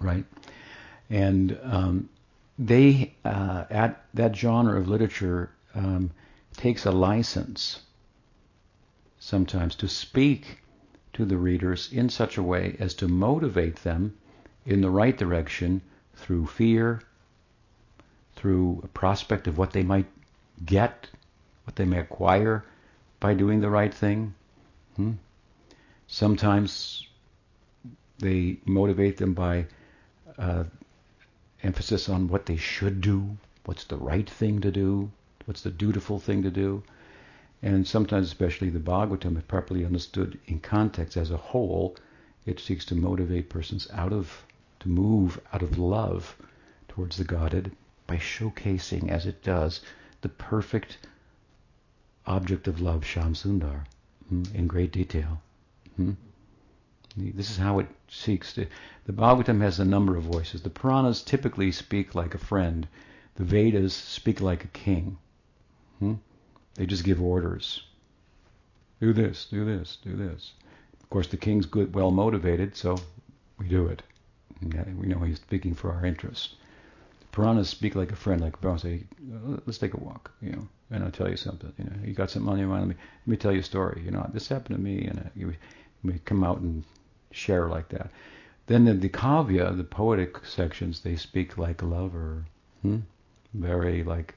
right? 0.03 0.25
And 1.09 1.57
um, 1.63 2.09
they 2.57 3.13
uh, 3.25 3.65
at 3.69 4.05
that 4.13 4.35
genre 4.35 4.79
of 4.79 4.87
literature 4.87 5.49
um, 5.73 6.11
takes 6.55 6.85
a 6.85 6.91
license 6.91 7.79
sometimes 9.19 9.75
to 9.75 9.87
speak 9.87 10.59
to 11.13 11.25
the 11.25 11.37
readers 11.37 11.91
in 11.91 12.09
such 12.09 12.37
a 12.37 12.43
way 12.43 12.75
as 12.79 12.93
to 12.95 13.07
motivate 13.07 13.77
them 13.77 14.17
in 14.65 14.81
the 14.81 14.89
right 14.89 15.17
direction 15.17 15.81
through 16.15 16.45
fear, 16.45 17.01
through 18.35 18.81
a 18.83 18.87
prospect 18.87 19.47
of 19.47 19.57
what 19.57 19.71
they 19.71 19.83
might 19.83 20.07
get, 20.65 21.07
what 21.65 21.75
they 21.75 21.85
may 21.85 21.99
acquire 21.99 22.63
by 23.19 23.33
doing 23.33 23.61
the 23.61 23.69
right 23.69 23.93
thing. 23.93 24.33
Hmm? 24.95 25.13
Sometimes 26.07 27.07
they 28.19 28.57
motivate 28.65 29.17
them 29.17 29.33
by 29.33 29.65
uh, 30.41 30.63
emphasis 31.61 32.09
on 32.09 32.27
what 32.27 32.47
they 32.47 32.57
should 32.57 32.99
do, 32.99 33.37
what's 33.65 33.83
the 33.83 33.95
right 33.95 34.27
thing 34.27 34.59
to 34.59 34.71
do, 34.71 35.11
what's 35.45 35.61
the 35.61 35.69
dutiful 35.69 36.19
thing 36.19 36.41
to 36.41 36.49
do. 36.49 36.83
And 37.61 37.87
sometimes, 37.87 38.27
especially 38.27 38.71
the 38.71 38.79
Bhagavatam, 38.79 39.37
if 39.37 39.47
properly 39.47 39.85
understood 39.85 40.39
in 40.47 40.59
context 40.59 41.15
as 41.15 41.29
a 41.29 41.37
whole, 41.37 41.95
it 42.45 42.59
seeks 42.59 42.85
to 42.85 42.95
motivate 42.95 43.49
persons 43.49 43.87
out 43.93 44.11
of, 44.11 44.43
to 44.79 44.89
move 44.89 45.39
out 45.53 45.61
of 45.61 45.77
love 45.77 46.35
towards 46.87 47.17
the 47.17 47.23
Godhead 47.23 47.71
by 48.07 48.17
showcasing, 48.17 49.09
as 49.09 49.27
it 49.27 49.43
does, 49.43 49.81
the 50.21 50.29
perfect 50.29 50.97
object 52.25 52.67
of 52.67 52.81
love, 52.81 53.05
Sham 53.05 53.35
Sundar, 53.35 53.85
hmm, 54.27 54.43
in 54.55 54.65
great 54.65 54.91
detail. 54.91 55.39
This 57.17 57.49
is 57.51 57.57
how 57.57 57.79
it 57.79 57.87
seeks 58.07 58.53
to. 58.53 58.67
The 59.05 59.11
Bhagavatam 59.11 59.59
has 59.61 59.79
a 59.79 59.85
number 59.85 60.15
of 60.15 60.23
voices. 60.23 60.61
The 60.61 60.69
Puranas 60.69 61.21
typically 61.23 61.71
speak 61.71 62.15
like 62.15 62.33
a 62.33 62.37
friend. 62.37 62.87
The 63.35 63.43
Vedas 63.43 63.93
speak 63.93 64.39
like 64.39 64.63
a 64.63 64.69
king. 64.69 65.17
Hmm? 65.99 66.15
They 66.75 66.85
just 66.85 67.03
give 67.03 67.21
orders. 67.21 67.83
Do 69.01 69.11
this, 69.11 69.45
do 69.45 69.65
this, 69.65 69.97
do 70.03 70.15
this. 70.15 70.53
Of 71.01 71.09
course, 71.09 71.27
the 71.27 71.37
king's 71.37 71.65
good, 71.65 71.93
well 71.93 72.11
motivated, 72.11 72.77
so 72.77 72.97
we 73.57 73.67
do 73.67 73.87
it. 73.87 74.03
We 74.61 75.07
know 75.07 75.19
he's 75.19 75.37
speaking 75.37 75.73
for 75.73 75.91
our 75.91 76.05
interest. 76.05 76.55
The 77.19 77.25
Puranas 77.31 77.67
speak 77.67 77.95
like 77.95 78.11
a 78.11 78.15
friend, 78.15 78.39
like 78.39 78.55
say, 78.79 79.03
let's 79.65 79.79
take 79.79 79.95
a 79.95 79.99
walk, 79.99 80.31
you 80.41 80.51
know, 80.51 80.67
and 80.91 81.03
I'll 81.03 81.11
tell 81.11 81.29
you 81.29 81.35
something. 81.35 81.73
You 81.77 81.85
know, 81.85 81.95
you 82.05 82.13
got 82.13 82.29
something 82.29 82.51
on 82.51 82.59
your 82.59 82.67
mind. 82.69 82.81
Let 82.81 82.89
me 82.89 82.95
let 83.25 83.27
me 83.27 83.37
tell 83.37 83.51
you 83.51 83.59
a 83.59 83.63
story. 83.63 84.01
You 84.05 84.11
know, 84.11 84.29
this 84.33 84.47
happened 84.47 84.77
to 84.77 84.81
me, 84.81 85.07
and 85.07 85.19
uh, 85.19 85.51
we 86.03 86.19
come 86.19 86.43
out 86.43 86.59
and 86.59 86.83
share 87.31 87.67
like 87.67 87.89
that. 87.89 88.11
Then 88.67 88.87
in 88.87 88.99
the 88.99 89.09
kavya, 89.09 89.75
the 89.75 89.83
poetic 89.83 90.45
sections, 90.45 91.01
they 91.01 91.15
speak 91.15 91.57
like 91.57 91.81
a 91.81 91.85
lover. 91.85 92.45
Hmm? 92.81 92.99
Very 93.53 94.03
like 94.03 94.35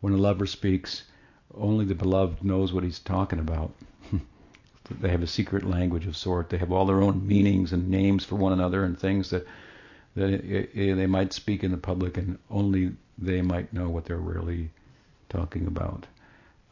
when 0.00 0.12
a 0.12 0.18
lover 0.18 0.46
speaks, 0.46 1.04
only 1.54 1.84
the 1.84 1.94
beloved 1.94 2.44
knows 2.44 2.72
what 2.72 2.84
he's 2.84 2.98
talking 2.98 3.38
about. 3.38 3.72
they 5.00 5.08
have 5.08 5.22
a 5.22 5.26
secret 5.26 5.64
language 5.64 6.06
of 6.06 6.16
sort. 6.16 6.50
They 6.50 6.58
have 6.58 6.72
all 6.72 6.86
their 6.86 7.02
own 7.02 7.26
meanings 7.26 7.72
and 7.72 7.88
names 7.88 8.24
for 8.24 8.36
one 8.36 8.52
another 8.52 8.84
and 8.84 8.98
things 8.98 9.30
that 9.30 9.46
that 10.14 10.28
it, 10.28 10.70
it, 10.74 10.94
they 10.96 11.06
might 11.06 11.32
speak 11.32 11.64
in 11.64 11.70
the 11.70 11.78
public 11.78 12.18
and 12.18 12.38
only 12.50 12.92
they 13.16 13.40
might 13.40 13.72
know 13.72 13.88
what 13.88 14.04
they're 14.04 14.16
really 14.16 14.70
talking 15.28 15.66
about. 15.66 16.06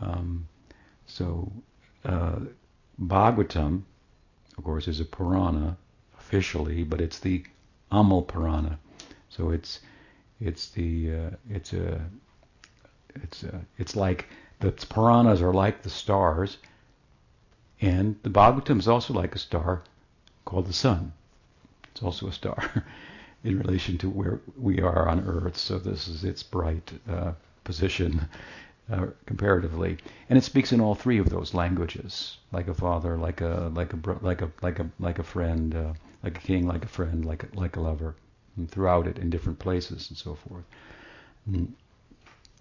Um, 0.00 0.47
so 1.07 1.50
uh, 2.05 2.40
Bhagavatam 3.00 3.83
of 4.61 4.64
course, 4.64 4.88
is 4.88 5.00
a 5.00 5.07
Purana 5.07 5.79
officially, 6.19 6.85
but 6.85 7.00
it's 7.00 7.19
the 7.19 7.43
Amal 7.90 8.21
Purana. 8.21 8.79
So 9.31 9.49
it's 9.49 9.81
it's 10.38 10.69
the 10.69 11.14
uh, 11.14 11.31
it's 11.49 11.73
a 11.73 12.05
it's 13.14 13.43
a, 13.43 13.62
it's 13.79 13.97
like 13.97 14.26
the 14.59 14.71
Puranas 14.71 15.40
are 15.40 15.55
like 15.55 15.81
the 15.81 15.88
stars, 15.88 16.59
and 17.81 18.17
the 18.23 18.29
Bhagavatam 18.29 18.79
is 18.79 18.87
also 18.87 19.14
like 19.14 19.35
a 19.35 19.38
star 19.38 19.83
called 20.45 20.67
the 20.67 20.75
sun. 20.75 21.14
It's 21.93 22.02
also 22.02 22.29
a 22.29 22.33
star 22.33 22.85
in 23.45 23.59
relation 23.59 23.97
to 23.97 24.11
where 24.11 24.40
we 24.59 24.83
are 24.83 25.09
on 25.09 25.26
Earth. 25.26 25.57
So 25.57 25.79
this 25.79 26.07
is 26.07 26.23
its 26.23 26.43
bright 26.43 26.93
uh, 27.09 27.33
position 27.64 28.29
uh, 28.90 29.06
comparatively, 29.26 29.99
and 30.28 30.37
it 30.37 30.44
speaks 30.44 30.73
in 30.73 30.80
all 30.80 30.94
three 30.94 31.18
of 31.18 31.30
those 31.30 31.54
languages, 31.54 32.38
like 32.52 32.68
a 32.68 32.75
father, 32.75 33.16
like 33.16 33.40
a 33.40 33.70
like 33.75 33.92
a 33.92 33.99
like 34.20 34.42
a 34.42 34.50
like 34.62 34.78
a 34.80 34.90
like 34.99 35.18
a 35.18 35.23
friend, 35.23 35.75
uh, 35.75 35.92
like 36.23 36.38
a 36.38 36.40
king, 36.40 36.66
like 36.66 36.85
a 36.85 36.88
friend, 36.88 37.25
like 37.25 37.44
a, 37.44 37.49
like 37.54 37.76
a 37.76 37.80
lover, 37.80 38.16
and 38.56 38.70
throughout 38.70 39.06
it 39.06 39.18
in 39.18 39.30
different 39.30 39.59
places 39.59 40.09
and 40.09 40.18
so 40.18 40.35
forth. 40.35 40.64
Mm. 41.49 41.68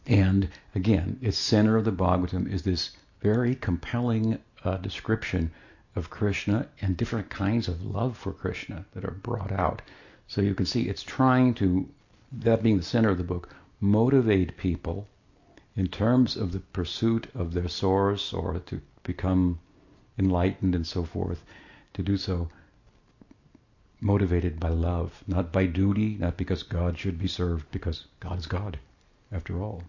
And 0.07 0.49
again, 0.75 1.19
its 1.21 1.37
center 1.37 1.77
of 1.77 1.85
the 1.85 1.91
Bhagavatam 1.91 2.51
is 2.51 2.63
this 2.63 2.91
very 3.21 3.55
compelling 3.55 4.39
uh, 4.63 4.77
description 4.77 5.51
of 5.95 6.09
Krishna 6.09 6.67
and 6.81 6.95
different 6.95 7.29
kinds 7.29 7.67
of 7.67 7.85
love 7.85 8.17
for 8.17 8.31
Krishna 8.31 8.85
that 8.93 9.05
are 9.05 9.11
brought 9.11 9.51
out. 9.51 9.81
So 10.27 10.41
you 10.41 10.55
can 10.55 10.65
see 10.65 10.87
it's 10.87 11.03
trying 11.03 11.53
to, 11.55 11.87
that 12.31 12.63
being 12.63 12.77
the 12.77 12.83
center 12.83 13.09
of 13.09 13.17
the 13.17 13.23
book, 13.23 13.49
motivate 13.81 14.57
people 14.57 15.07
in 15.75 15.87
terms 15.87 16.35
of 16.35 16.51
the 16.51 16.59
pursuit 16.59 17.27
of 17.35 17.53
their 17.53 17.67
source 17.67 18.33
or 18.33 18.59
to 18.59 18.81
become 19.03 19.59
enlightened 20.17 20.75
and 20.75 20.85
so 20.85 21.03
forth, 21.03 21.43
to 21.93 22.03
do 22.03 22.17
so 22.17 22.49
motivated 24.01 24.59
by 24.59 24.69
love, 24.69 25.23
not 25.27 25.51
by 25.51 25.65
duty, 25.65 26.17
not 26.19 26.37
because 26.37 26.63
God 26.63 26.97
should 26.97 27.19
be 27.19 27.27
served, 27.27 27.69
because 27.71 28.05
God 28.19 28.39
is 28.39 28.47
God, 28.47 28.79
after 29.31 29.61
all, 29.61 29.83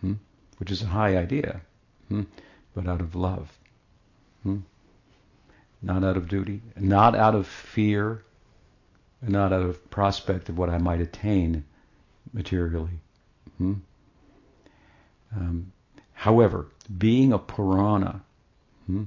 hmm? 0.00 0.14
which 0.58 0.70
is 0.70 0.82
a 0.82 0.86
high 0.86 1.16
idea, 1.16 1.60
hmm? 2.08 2.22
but 2.74 2.86
out 2.86 3.00
of 3.00 3.14
love. 3.14 3.58
Hmm? 4.42 4.60
not 5.82 6.04
out 6.04 6.16
of 6.16 6.28
duty, 6.28 6.62
not 6.76 7.14
out 7.14 7.34
of 7.34 7.46
fear, 7.46 8.22
not 9.20 9.52
out 9.52 9.62
of 9.62 9.90
prospect 9.90 10.48
of 10.48 10.56
what 10.56 10.70
I 10.70 10.78
might 10.78 11.00
attain 11.00 11.64
materially. 12.32 13.00
Um, 15.34 15.72
however, 16.12 16.66
being 16.98 17.32
a 17.32 17.38
Purana 17.38 18.20
hmm, 18.86 19.04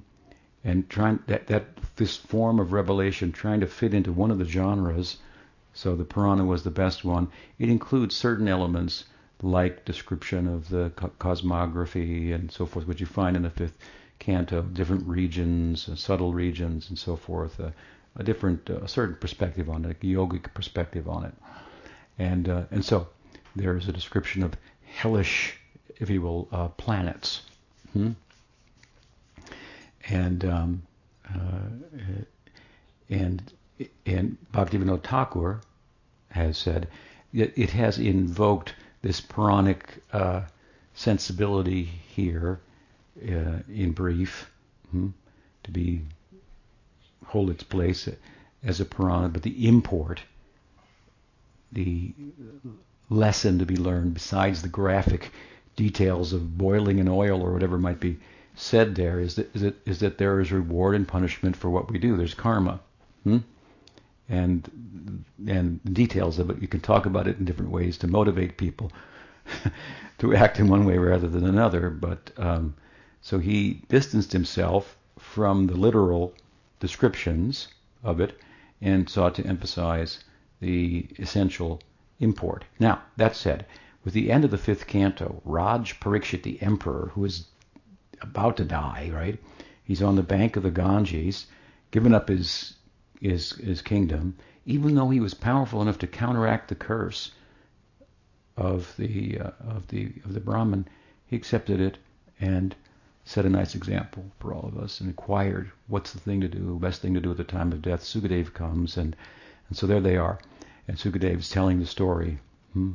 and 0.63 0.89
trying 0.89 1.20
that, 1.27 1.48
that 1.48 1.65
this 1.96 2.17
form 2.17 2.60
of 2.60 2.74
revelation, 2.74 3.32
trying 3.32 3.60
to 3.60 3.67
fit 3.67 3.94
into 3.94 4.12
one 4.12 4.32
of 4.32 4.39
the 4.39 4.46
genres, 4.46 5.17
so 5.74 5.96
the 5.96 6.05
Purana 6.05 6.46
was 6.46 6.63
the 6.63 6.72
best 6.72 7.03
one. 7.03 7.27
It 7.60 7.70
includes 7.70 8.15
certain 8.15 8.48
elements 8.48 9.05
like 9.41 9.86
description 9.86 10.48
of 10.48 10.70
the 10.70 10.91
co- 10.96 11.12
cosmography 11.20 12.34
and 12.34 12.51
so 12.51 12.65
forth, 12.65 12.88
which 12.88 13.01
you 13.01 13.05
find 13.05 13.36
in 13.36 13.44
the 13.44 13.50
fifth 13.50 13.77
canto, 14.20 14.62
different 14.62 15.05
regions, 15.08 15.89
uh, 15.89 15.96
subtle 15.96 16.34
regions, 16.34 16.89
and 16.89 16.98
so 16.98 17.15
forth. 17.15 17.60
Uh, 17.60 17.72
a 18.17 18.24
different, 18.24 18.70
uh, 18.70 18.77
a 18.77 18.88
certain 18.88 19.15
perspective 19.15 19.70
on 19.70 19.84
it, 19.86 19.91
a 19.91 20.05
yogic 20.05 20.53
perspective 20.53 21.10
on 21.10 21.25
it, 21.25 21.34
and 22.17 22.48
uh, 22.48 22.63
and 22.72 22.84
so 22.84 23.08
there 23.55 23.75
is 23.75 23.88
a 23.88 23.91
description 23.91 24.41
of 24.44 24.55
hellish, 24.86 25.58
if 26.00 26.10
you 26.10 26.22
will, 26.22 26.48
uh, 26.52 26.68
planets, 26.70 27.42
hmm? 27.94 28.12
and 30.10 30.46
um, 30.46 30.82
uh, 31.34 31.60
and 33.10 33.54
and 34.06 34.38
Bhaktivinoda 34.54 35.04
Thakur 35.04 35.62
has 36.30 36.58
said 36.58 36.88
it, 37.34 37.54
it 37.56 37.70
has 37.72 37.98
invoked 37.98 38.74
this 39.02 39.22
Puranic 39.22 40.02
uh, 40.14 40.42
sensibility 40.94 41.84
here, 41.84 42.60
uh, 43.22 43.60
in 43.70 43.92
brief, 43.92 44.52
hmm, 44.92 45.10
to 45.64 45.72
be 45.72 46.02
hold 47.25 47.50
its 47.50 47.64
place 47.64 48.08
as 48.64 48.80
a 48.80 48.86
Purana, 48.86 49.30
but 49.30 49.44
the 49.44 49.68
import, 49.68 50.22
the 51.72 52.14
lesson 53.10 53.60
to 53.60 53.66
be 53.66 53.75
learned 53.78 54.14
besides 54.14 54.62
the 54.62 54.68
graphic 54.68 55.32
details 55.75 56.34
of 56.34 56.58
boiling 56.58 57.00
an 57.00 57.08
oil 57.08 57.41
or 57.41 57.51
whatever 57.51 57.77
might 57.77 58.00
be 58.00 58.17
said 58.55 58.96
there 58.96 59.20
is 59.20 59.36
that, 59.36 59.53
is 59.55 59.62
that, 59.62 59.88
is 59.88 60.00
that 60.00 60.17
there 60.17 60.39
is 60.39 60.51
reward 60.51 60.96
and 60.96 61.08
punishment 61.08 61.55
for 61.55 61.70
what 61.70 61.91
we 61.91 62.00
do. 62.00 62.15
There's 62.15 62.34
karma. 62.34 62.79
Hmm? 63.24 63.39
And 64.29 65.24
and 65.48 65.79
details 65.94 66.39
of 66.39 66.50
it, 66.50 66.62
you 66.62 66.67
can 66.67 66.79
talk 66.79 67.05
about 67.05 67.27
it 67.27 67.38
in 67.38 67.46
different 67.46 67.72
ways 67.72 67.98
to 68.00 68.08
motivate 68.08 68.58
people 68.58 68.91
to 70.17 70.36
act 70.36 70.60
in 70.60 70.67
one 70.67 70.86
way 70.86 70.98
rather 70.98 71.27
than 71.27 71.46
another. 71.46 71.89
But 71.89 72.32
um, 72.38 72.75
so 73.22 73.39
he 73.39 73.82
distanced 73.89 74.32
himself 74.32 74.98
from 75.20 75.67
the 75.67 75.75
literal 75.75 76.34
descriptions 76.79 77.67
of 78.03 78.20
it 78.20 78.39
and 78.82 79.10
sought 79.10 79.36
to 79.36 79.46
emphasize 79.46 80.24
the 80.60 81.08
essential 81.20 81.82
import. 82.20 82.63
Now, 82.79 83.01
that 83.17 83.36
said, 83.36 83.65
with 84.06 84.14
the 84.14 84.32
end 84.32 84.46
of 84.46 84.52
the 84.52 84.58
fifth 84.58 84.86
canto, 84.86 85.42
Raj 85.44 86.00
Parikshit, 86.00 86.44
the 86.44 86.62
emperor, 86.62 87.12
who 87.16 87.26
is 87.26 87.48
about 88.22 88.56
to 88.58 88.64
die, 88.64 89.10
right? 89.12 89.44
He's 89.84 90.04
on 90.04 90.16
the 90.16 90.22
bank 90.24 90.56
of 90.56 90.62
the 90.64 90.70
Ganges, 90.70 91.48
given 91.90 92.14
up 92.14 92.30
his 92.30 92.76
his 93.20 93.54
his 93.54 93.82
kingdom, 93.82 94.38
even 94.66 94.94
though 94.94 95.10
he 95.10 95.20
was 95.20 95.34
powerful 95.34 95.82
enough 95.82 95.98
to 96.00 96.08
counteract 96.08 96.68
the 96.68 96.76
curse 96.76 97.32
of 98.56 98.94
the 98.98 99.40
uh, 99.40 99.52
of 99.60 99.88
the 99.88 100.14
of 100.24 100.34
the 100.34 100.40
Brahmin, 100.40 100.88
he 101.26 101.36
accepted 101.36 101.82
it 101.82 101.98
and 102.40 102.76
set 103.24 103.46
a 103.46 103.50
nice 103.50 103.74
example 103.74 104.26
for 104.40 104.54
all 104.54 104.68
of 104.68 104.78
us 104.78 105.00
and 105.00 105.10
inquired 105.10 105.72
what's 105.88 106.14
the 106.14 106.20
thing 106.20 106.42
to 106.42 106.48
do, 106.48 106.78
best 106.80 107.02
thing 107.02 107.16
to 107.16 107.20
do 107.20 107.32
at 107.32 107.38
the 107.38 107.44
time 107.44 107.72
of 107.72 107.82
death. 107.82 108.04
Sukadev 108.04 108.54
comes 108.54 108.98
and 108.98 109.16
and 109.68 109.76
so 109.76 109.88
there 109.88 110.00
they 110.00 110.16
are, 110.16 110.38
and 110.88 111.04
is 111.04 111.50
telling 111.50 111.80
the 111.80 111.88
story 111.88 112.38
hmm, 112.74 112.92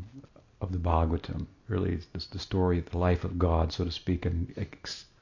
of 0.61 0.73
the 0.73 0.79
Bhagavatam, 0.79 1.47
really 1.69 1.99
it's 2.15 2.27
the 2.27 2.39
story 2.39 2.79
of 2.79 2.91
the 2.91 2.99
life 2.99 3.25
of 3.25 3.39
God, 3.39 3.73
so 3.73 3.85
to 3.85 3.91
speak, 3.91 4.27
and 4.27 4.53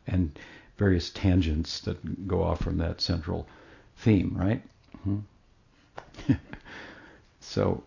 and 0.06 0.38
various 0.76 1.10
tangents 1.10 1.80
that 1.80 2.26
go 2.28 2.42
off 2.42 2.60
from 2.60 2.78
that 2.78 3.00
central 3.00 3.46
theme, 3.96 4.34
right? 4.36 4.62
Hmm. 5.02 5.18
so, 7.40 7.82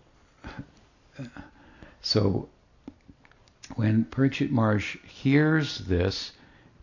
so 2.01 2.49
when 3.75 4.05
Parikshit 4.05 4.51
Maharaj 4.51 4.97
hears 5.03 5.79
this 5.79 6.33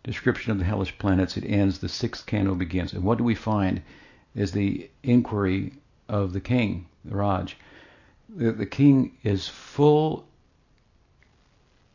description 0.02 0.52
of 0.52 0.58
the 0.58 0.64
hellish 0.64 0.96
planets, 0.98 1.36
it 1.36 1.44
ends. 1.44 1.78
The 1.78 1.88
sixth 1.88 2.26
canto 2.26 2.54
begins, 2.54 2.92
and 2.92 3.04
what 3.04 3.18
do 3.18 3.24
we 3.24 3.34
find? 3.34 3.82
Is 4.34 4.52
the 4.52 4.90
inquiry 5.02 5.72
of 6.08 6.32
the 6.32 6.40
king, 6.40 6.86
the 7.04 7.16
Raj. 7.16 7.56
The, 8.28 8.52
the 8.52 8.66
king 8.66 9.16
is 9.22 9.48
full 9.48 10.27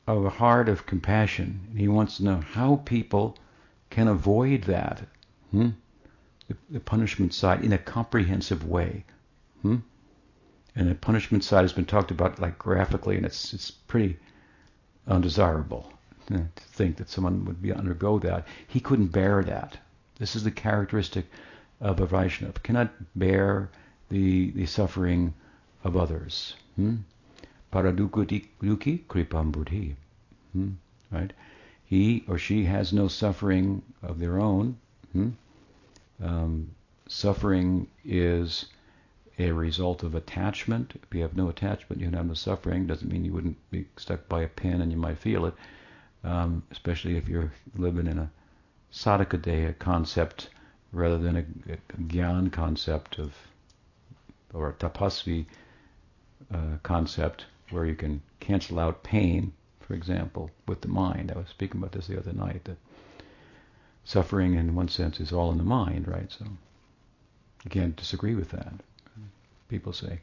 a 0.08 0.30
heart 0.30 0.70
of 0.70 0.86
compassion. 0.86 1.76
He 1.78 1.88
wants 1.88 2.18
to 2.18 2.24
know 2.24 2.42
how 2.42 2.78
people 2.86 3.38
can 3.90 4.08
avoid 4.08 4.64
that. 4.64 5.02
Hmm? 5.52 5.70
the, 6.48 6.58
the 6.70 6.80
punishment 6.80 7.34
side 7.34 7.64
in 7.64 7.74
a 7.74 7.78
comprehensive 7.78 8.68
way. 8.68 9.06
Hmm? 9.62 9.78
And 10.76 10.90
the 10.90 10.96
punishment 10.96 11.44
side 11.44 11.62
has 11.62 11.74
been 11.74 11.86
talked 11.86 12.12
about 12.12 12.40
like 12.40 12.58
graphically, 12.58 13.16
and 13.16 13.26
it's 13.26 13.54
it's 13.54 13.72
pretty 13.72 14.18
undesirable 15.08 15.92
to 16.28 16.48
think 16.58 16.98
that 16.98 17.10
someone 17.10 17.46
would 17.46 17.62
be 17.62 17.72
undergo 17.72 18.18
that. 18.20 18.48
He 18.68 18.80
couldn't 18.80 19.08
bear 19.08 19.44
that. 19.44 19.78
This 20.18 20.36
is 20.36 20.44
the 20.44 20.52
characteristic 20.52 21.26
of 21.80 22.00
a 22.00 22.06
Vaishnava. 22.06 22.60
Cannot 22.60 22.92
bear 23.16 23.70
the 24.10 24.52
the 24.52 24.66
suffering 24.66 25.34
of 25.84 25.96
others. 25.96 26.56
Hmm? 26.76 26.96
Paradukuti 27.74 28.46
kripam 29.08 29.52
buddhi. 29.52 29.96
Hmm? 30.52 30.74
Right? 31.12 31.34
He 31.84 32.24
or 32.28 32.38
she 32.38 32.66
has 32.66 32.94
no 32.94 33.08
suffering 33.08 33.82
of 34.04 34.20
their 34.20 34.40
own. 34.40 34.78
Hmm? 35.12 35.30
Um, 36.24 36.70
suffering 37.08 37.88
is 38.06 38.68
a 39.40 39.52
result 39.52 40.04
of 40.04 40.14
attachment. 40.14 40.94
If 41.02 41.16
you 41.16 41.24
have 41.24 41.36
no 41.36 41.50
attachment, 41.50 42.00
you 42.00 42.12
have 42.12 42.28
no 42.28 42.36
suffering. 42.36 42.86
Doesn't 42.86 43.12
mean 43.12 43.26
you 43.26 43.34
wouldn't 43.34 43.58
be 43.72 43.88
stuck 43.98 44.30
by 44.30 44.44
a 44.44 44.48
pin 44.48 44.80
and 44.82 44.92
you 44.92 44.98
might 44.98 45.18
feel 45.18 45.48
it, 45.48 45.56
um, 46.24 46.62
especially 46.70 47.18
if 47.18 47.28
you're 47.28 47.52
living 47.76 48.06
in 48.06 48.20
a 48.20 48.30
sadhakadeha 48.92 49.80
concept 49.80 50.50
rather 50.92 51.18
than 51.18 51.38
a, 51.38 51.74
a 51.74 51.78
gyan 52.04 52.52
concept 52.52 53.18
of, 53.18 53.34
or 54.54 54.70
a 54.70 54.74
tapasvi 54.74 55.48
uh, 56.54 56.78
concept 56.84 57.46
where 57.74 57.86
you 57.86 57.96
can 57.96 58.22
cancel 58.40 58.80
out 58.80 59.04
pain, 59.04 59.54
for 59.80 59.94
example, 59.94 60.50
with 60.68 60.82
the 60.82 60.88
mind. 60.88 61.32
I 61.32 61.38
was 61.38 61.50
speaking 61.50 61.80
about 61.80 61.92
this 61.92 62.08
the 62.08 62.18
other 62.18 62.34
night. 62.34 62.64
That 62.66 62.78
suffering 64.06 64.56
in 64.56 64.76
one 64.76 64.88
sense 64.88 65.20
is 65.20 65.34
all 65.34 65.52
in 65.52 65.58
the 65.58 65.64
mind, 65.64 66.08
right? 66.08 66.32
So 66.32 66.46
you 67.64 67.70
can't 67.70 67.96
disagree 67.96 68.36
with 68.36 68.50
that. 68.50 68.74
People 69.70 69.94
say, 69.94 70.20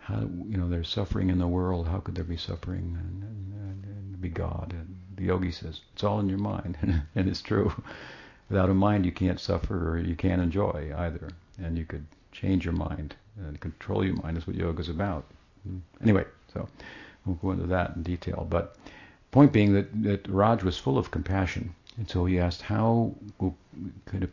how, 0.00 0.20
you 0.20 0.56
know, 0.56 0.68
there's 0.68 0.88
suffering 0.88 1.30
in 1.30 1.38
the 1.38 1.48
world. 1.48 1.88
How 1.88 1.98
could 1.98 2.14
there 2.14 2.24
be 2.24 2.36
suffering 2.36 2.96
and, 3.00 3.22
and, 3.22 3.84
and 3.84 4.20
be 4.20 4.28
God? 4.28 4.72
And 4.72 4.96
the 5.16 5.24
yogi 5.24 5.50
says, 5.50 5.80
it's 5.94 6.04
all 6.04 6.20
in 6.20 6.28
your 6.28 6.38
mind, 6.38 6.76
and 7.14 7.28
it's 7.28 7.42
true. 7.42 7.72
Without 8.48 8.70
a 8.70 8.74
mind, 8.74 9.04
you 9.04 9.12
can't 9.12 9.40
suffer 9.40 9.90
or 9.90 9.98
you 9.98 10.14
can't 10.14 10.42
enjoy 10.42 10.92
either. 10.96 11.30
And 11.58 11.76
you 11.76 11.84
could 11.84 12.06
change 12.30 12.64
your 12.64 12.74
mind 12.74 13.16
and 13.38 13.58
control 13.60 14.04
your 14.04 14.14
mind 14.16 14.38
is 14.38 14.46
what 14.46 14.56
yoga 14.56 14.80
is 14.80 14.88
about. 14.88 15.24
Anyway, 16.00 16.24
so 16.56 16.68
we'll 17.24 17.36
go 17.36 17.50
into 17.52 17.66
that 17.66 17.96
in 17.96 18.02
detail. 18.02 18.46
But 18.48 18.76
point 19.30 19.52
being 19.52 19.74
that, 19.74 20.02
that 20.02 20.28
Raj 20.28 20.62
was 20.62 20.78
full 20.78 20.98
of 20.98 21.10
compassion 21.10 21.74
and 21.96 22.08
so 22.08 22.26
he 22.26 22.38
asked, 22.38 22.62
how 22.62 23.14
could 24.04 24.24
it, 24.24 24.30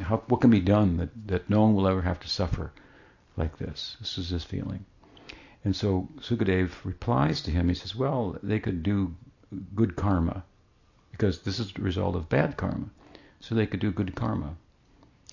how, 0.00 0.18
what 0.28 0.40
can 0.40 0.50
be 0.50 0.60
done 0.60 0.96
that, 0.98 1.08
that 1.26 1.50
no 1.50 1.62
one 1.62 1.74
will 1.74 1.88
ever 1.88 2.02
have 2.02 2.20
to 2.20 2.28
suffer 2.28 2.72
like 3.36 3.58
this? 3.58 3.96
This 4.00 4.16
is 4.16 4.30
his 4.30 4.44
feeling. 4.44 4.84
And 5.64 5.74
so 5.74 6.08
Sukadev 6.20 6.70
replies 6.84 7.42
to 7.42 7.50
him. 7.50 7.68
He 7.68 7.74
says, 7.74 7.96
well, 7.96 8.36
they 8.42 8.60
could 8.60 8.82
do 8.82 9.14
good 9.74 9.96
karma 9.96 10.44
because 11.10 11.40
this 11.40 11.58
is 11.58 11.72
the 11.72 11.82
result 11.82 12.14
of 12.14 12.28
bad 12.28 12.56
karma. 12.56 12.86
So 13.40 13.54
they 13.54 13.66
could 13.66 13.80
do 13.80 13.90
good 13.90 14.14
karma. 14.14 14.54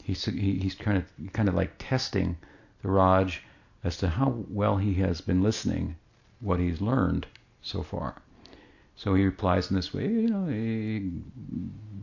He's, 0.03 0.25
he, 0.25 0.57
he's 0.57 0.75
kind 0.75 0.97
of, 0.97 1.33
kind 1.33 1.47
of 1.47 1.53
like 1.53 1.73
testing 1.77 2.37
the 2.81 2.89
Raj 2.89 3.43
as 3.83 3.97
to 3.97 4.07
how 4.07 4.43
well 4.49 4.77
he 4.77 4.95
has 4.95 5.21
been 5.21 5.41
listening, 5.41 5.95
what 6.39 6.59
he's 6.59 6.81
learned 6.81 7.25
so 7.61 7.83
far. 7.83 8.21
So 8.95 9.13
he 9.13 9.25
replies 9.25 9.69
in 9.69 9.75
this 9.75 9.93
way, 9.93 10.07
you 10.07 10.27
know, 10.27 10.47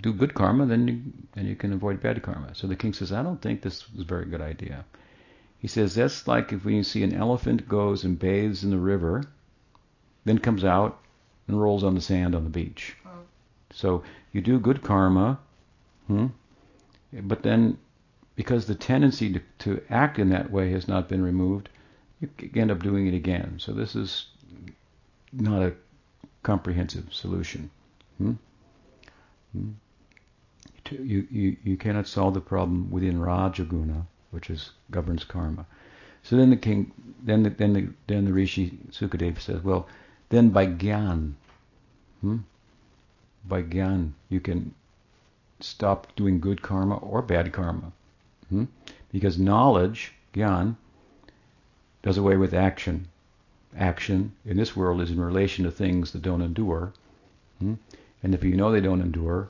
do 0.00 0.12
good 0.12 0.34
karma, 0.34 0.66
then 0.66 0.86
you, 0.86 1.02
then 1.32 1.46
you 1.46 1.56
can 1.56 1.72
avoid 1.72 2.00
bad 2.00 2.22
karma. 2.22 2.54
So 2.54 2.66
the 2.68 2.76
king 2.76 2.92
says, 2.92 3.10
I 3.12 3.22
don't 3.22 3.42
think 3.42 3.62
this 3.62 3.84
is 3.94 4.02
a 4.02 4.04
very 4.04 4.26
good 4.26 4.40
idea. 4.40 4.84
He 5.58 5.66
says, 5.66 5.94
that's 5.94 6.28
like 6.28 6.52
if 6.52 6.64
when 6.64 6.74
you 6.74 6.84
see 6.84 7.02
an 7.02 7.14
elephant 7.14 7.68
goes 7.68 8.04
and 8.04 8.18
bathes 8.18 8.64
in 8.64 8.70
the 8.70 8.78
river, 8.78 9.24
then 10.24 10.38
comes 10.38 10.64
out 10.64 11.00
and 11.48 11.60
rolls 11.60 11.82
on 11.82 11.94
the 11.94 12.00
sand 12.00 12.34
on 12.34 12.44
the 12.44 12.50
beach. 12.50 12.96
Oh. 13.06 13.10
So 13.72 14.02
you 14.32 14.40
do 14.40 14.58
good 14.58 14.82
karma, 14.82 15.38
hmm, 16.06 16.26
But 17.12 17.42
then, 17.42 17.78
because 18.36 18.66
the 18.66 18.74
tendency 18.74 19.32
to, 19.32 19.40
to 19.60 19.82
act 19.90 20.18
in 20.18 20.30
that 20.30 20.50
way 20.50 20.70
has 20.72 20.88
not 20.88 21.08
been 21.08 21.22
removed, 21.22 21.68
you 22.20 22.28
end 22.54 22.70
up 22.70 22.82
doing 22.82 23.06
it 23.06 23.14
again. 23.14 23.56
So 23.58 23.72
this 23.72 23.94
is 23.94 24.26
not 25.32 25.62
a 25.62 25.74
comprehensive 26.42 27.12
solution. 27.12 27.70
Hmm? 28.18 28.32
Hmm? 29.52 29.70
You, 30.90 31.26
you, 31.30 31.56
you 31.64 31.76
cannot 31.76 32.06
solve 32.06 32.34
the 32.34 32.40
problem 32.40 32.90
within 32.90 33.18
Rajaguna, 33.18 34.06
which 34.30 34.50
is 34.50 34.70
governs 34.90 35.24
karma. 35.24 35.66
So 36.22 36.36
then 36.36 36.50
the 36.50 36.56
king, 36.56 36.92
then 37.22 37.42
the, 37.42 37.50
then 37.50 37.72
the, 37.72 37.88
then 38.06 38.24
the 38.24 38.32
Rishi 38.32 38.78
Sukadeva 38.90 39.40
says, 39.40 39.62
well, 39.62 39.86
then 40.28 40.50
by 40.50 40.66
gyan, 40.66 41.34
hmm? 42.20 42.38
by 43.46 43.62
gyan, 43.62 44.12
you 44.28 44.40
can 44.40 44.74
stop 45.60 46.14
doing 46.16 46.40
good 46.40 46.62
karma 46.62 46.96
or 46.96 47.22
bad 47.22 47.52
karma. 47.52 47.92
Hmm? 48.48 48.64
Because 49.10 49.38
knowledge, 49.38 50.12
gyan, 50.32 50.76
does 52.02 52.18
away 52.18 52.36
with 52.36 52.52
action. 52.52 53.08
Action 53.76 54.32
in 54.44 54.56
this 54.56 54.76
world 54.76 55.00
is 55.00 55.10
in 55.10 55.20
relation 55.20 55.64
to 55.64 55.70
things 55.70 56.12
that 56.12 56.22
don't 56.22 56.42
endure. 56.42 56.92
Hmm? 57.58 57.74
And 58.22 58.34
if 58.34 58.44
you 58.44 58.56
know 58.56 58.70
they 58.70 58.80
don't 58.80 59.00
endure, 59.00 59.48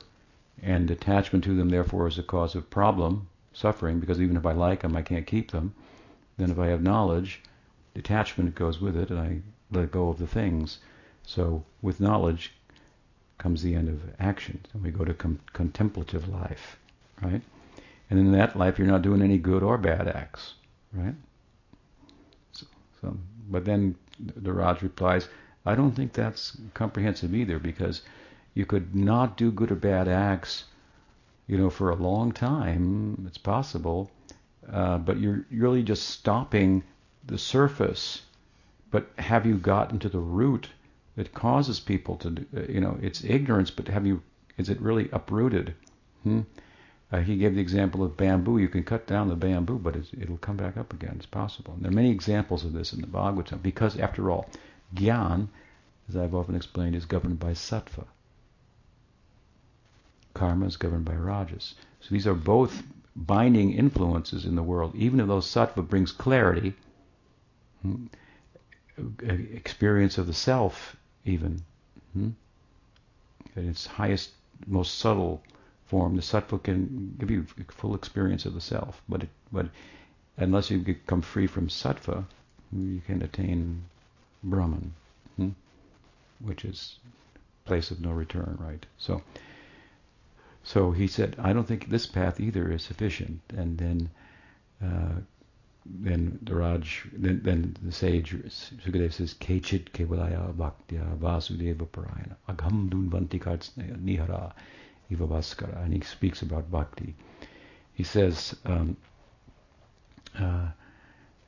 and 0.61 0.89
attachment 0.89 1.43
to 1.43 1.55
them 1.55 1.69
therefore 1.69 2.07
is 2.07 2.17
a 2.17 2.23
cause 2.23 2.55
of 2.55 2.69
problem, 2.69 3.27
suffering, 3.53 3.99
because 3.99 4.21
even 4.21 4.37
if 4.37 4.45
I 4.45 4.51
like 4.51 4.81
them, 4.81 4.95
I 4.95 5.01
can't 5.01 5.27
keep 5.27 5.51
them, 5.51 5.73
then 6.37 6.51
if 6.51 6.59
I 6.59 6.67
have 6.67 6.81
knowledge, 6.81 7.41
detachment 7.93 8.55
goes 8.55 8.81
with 8.81 8.97
it, 8.97 9.09
and 9.09 9.19
I 9.19 9.41
let 9.71 9.91
go 9.91 10.09
of 10.09 10.17
the 10.17 10.27
things. 10.27 10.79
So 11.23 11.63
with 11.81 11.99
knowledge 11.99 12.53
comes 13.37 13.61
the 13.61 13.75
end 13.75 13.89
of 13.89 14.01
action, 14.19 14.59
and 14.73 14.83
we 14.83 14.91
go 14.91 15.05
to 15.05 15.13
com- 15.13 15.39
contemplative 15.53 16.27
life, 16.27 16.77
right? 17.21 17.41
And 18.09 18.19
in 18.19 18.31
that 18.33 18.55
life, 18.55 18.77
you're 18.77 18.87
not 18.87 19.01
doing 19.01 19.21
any 19.21 19.37
good 19.37 19.63
or 19.63 19.77
bad 19.77 20.07
acts, 20.07 20.53
right? 20.93 21.15
So, 22.51 22.65
so 23.01 23.17
but 23.49 23.65
then 23.65 23.95
the 24.19 24.53
Raj 24.53 24.81
replies, 24.81 25.27
I 25.65 25.75
don't 25.75 25.95
think 25.95 26.13
that's 26.13 26.57
comprehensive 26.73 27.33
either, 27.33 27.57
because 27.59 28.01
you 28.53 28.65
could 28.65 28.95
not 28.95 29.37
do 29.37 29.51
good 29.51 29.71
or 29.71 29.75
bad 29.75 30.07
acts, 30.07 30.65
you 31.47 31.57
know, 31.57 31.69
for 31.69 31.89
a 31.89 31.95
long 31.95 32.31
time. 32.31 33.25
It's 33.27 33.37
possible, 33.39 34.11
uh, 34.71 34.99
but 34.99 35.19
you're 35.19 35.45
really 35.51 35.83
just 35.83 36.09
stopping 36.09 36.83
the 37.25 37.37
surface. 37.37 38.21
But 38.91 39.09
have 39.17 39.45
you 39.45 39.55
gotten 39.57 39.99
to 39.99 40.09
the 40.09 40.19
root 40.19 40.69
that 41.15 41.33
causes 41.33 41.79
people 41.79 42.17
to, 42.17 42.29
do, 42.29 42.45
uh, 42.55 42.71
you 42.71 42.79
know, 42.79 42.97
it's 43.01 43.23
ignorance, 43.23 43.71
but 43.71 43.87
have 43.87 44.05
you? 44.05 44.21
Is 44.57 44.69
it 44.69 44.79
really 44.79 45.09
uprooted? 45.11 45.73
Hmm? 46.23 46.41
Uh, 47.15 47.21
he 47.21 47.37
gave 47.37 47.55
the 47.55 47.61
example 47.61 48.03
of 48.03 48.17
bamboo. 48.17 48.57
You 48.57 48.67
can 48.67 48.83
cut 48.83 49.07
down 49.07 49.29
the 49.29 49.37
bamboo, 49.37 49.79
but 49.79 49.95
it'll 49.95 50.37
come 50.37 50.57
back 50.57 50.75
up 50.75 50.91
again. 50.91 51.13
It's 51.15 51.25
possible. 51.25 51.73
And 51.73 51.81
there 51.81 51.91
are 51.91 51.95
many 51.95 52.11
examples 52.11 52.65
of 52.65 52.73
this 52.73 52.91
in 52.91 52.99
the 52.99 53.07
Bhagavatam 53.07 53.61
because, 53.61 53.97
after 53.97 54.29
all, 54.29 54.49
Gyan, 54.93 55.47
as 56.09 56.17
I've 56.17 56.35
often 56.35 56.55
explained, 56.55 56.93
is 56.93 57.05
governed 57.05 57.39
by 57.39 57.51
sattva. 57.51 58.03
Karma 60.33 60.65
is 60.65 60.75
governed 60.75 61.05
by 61.05 61.15
rajas. 61.15 61.75
So 62.01 62.09
these 62.09 62.27
are 62.27 62.33
both 62.33 62.83
binding 63.15 63.71
influences 63.71 64.45
in 64.45 64.55
the 64.55 64.63
world. 64.63 64.93
Even 64.93 65.25
though 65.25 65.39
sattva 65.39 65.87
brings 65.87 66.11
clarity, 66.11 66.73
hmm, 67.81 68.07
experience 69.29 70.17
of 70.17 70.27
the 70.27 70.33
self, 70.33 70.97
even, 71.23 71.61
hmm, 72.11 72.31
in 73.55 73.69
its 73.69 73.85
highest, 73.85 74.31
most 74.67 74.97
subtle 74.97 75.41
form, 75.85 76.15
the 76.15 76.21
sattva 76.21 76.61
can 76.61 77.15
give 77.19 77.29
you 77.31 77.45
full 77.69 77.95
experience 77.95 78.45
of 78.45 78.53
the 78.53 78.61
self. 78.61 79.01
But 79.07 79.23
it, 79.23 79.29
but 79.51 79.67
unless 80.37 80.69
you 80.71 80.79
become 80.79 81.21
free 81.21 81.47
from 81.47 81.67
sattva, 81.67 82.25
you 82.71 83.01
can 83.05 83.21
attain 83.21 83.83
Brahman, 84.43 84.93
hmm, 85.37 85.49
which 86.39 86.65
is 86.65 86.99
place 87.65 87.91
of 87.91 88.01
no 88.01 88.11
return, 88.11 88.57
right? 88.59 88.85
So. 88.97 89.21
So 90.67 90.91
he 90.91 91.05
said, 91.05 91.35
I 91.37 91.53
don't 91.53 91.67
think 91.67 91.89
this 91.89 92.07
path 92.07 92.39
either 92.39 92.71
is 92.71 92.81
sufficient. 92.81 93.39
And 93.55 93.77
then, 93.77 94.09
uh, 94.83 95.21
then 95.85 96.39
the 96.41 96.55
Raj, 96.55 97.05
then, 97.13 97.41
then 97.43 97.77
the 97.83 97.91
sage 97.91 98.31
Sukadeva 98.33 99.13
says, 99.13 99.35
Kechit 99.35 99.91
kevalaya 99.91 100.51
bhaktya 100.55 101.15
vasudeva 101.19 101.87
parayana 101.87 102.35
agham 102.49 102.89
dhunvanti 102.89 103.39
nihara 104.03 104.53
iva 105.09 105.27
bhaskara. 105.27 105.83
And 105.83 105.93
he 105.93 106.01
speaks 106.01 106.41
about 106.41 106.71
bhakti. 106.71 107.15
He 107.93 108.03
says, 108.03 108.55
um, 108.65 108.97
uh, 110.37 110.67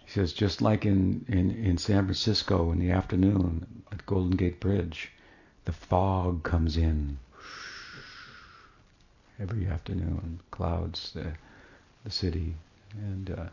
he 0.06 0.12
says, 0.12 0.34
just 0.34 0.62
like 0.62 0.86
in, 0.86 1.26
in, 1.28 1.52
in 1.52 1.78
San 1.78 2.06
Francisco 2.06 2.72
in 2.72 2.80
the 2.80 2.92
afternoon 2.92 3.84
at 3.92 4.06
Golden 4.06 4.38
Gate 4.38 4.60
Bridge, 4.60 5.12
the 5.66 5.74
fog 5.74 6.44
comes 6.44 6.78
in 6.78 7.18
every 9.40 9.68
afternoon, 9.68 10.40
clouds 10.50 11.12
the 11.12 11.34
the 12.08 12.12
city, 12.12 12.56
and 12.94 13.30
uh, 13.32 13.50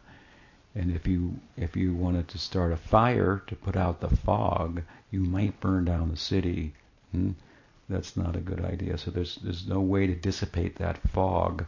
and 0.77 0.95
if 0.95 1.09
you 1.09 1.35
if 1.57 1.77
you 1.77 1.93
wanted 1.93 2.29
to 2.29 2.39
start 2.39 2.73
a 2.73 2.77
fire 2.77 3.43
to 3.49 3.57
put 3.57 3.77
out 3.77 4.01
the 4.01 4.17
fog, 4.17 4.83
you 5.11 5.21
might 5.21 5.61
burn 5.61 5.85
down 5.85 6.09
the 6.09 6.17
city. 6.17 6.73
Hmm? 7.11 7.33
That's 7.89 8.17
not 8.17 8.37
a 8.37 8.41
good 8.41 8.65
idea. 8.65 8.97
So 8.97 9.11
there's 9.11 9.37
there's 9.37 9.67
no 9.67 9.81
way 9.81 10.07
to 10.07 10.15
dissipate 10.15 10.77
that 10.77 10.99
fog 11.09 11.65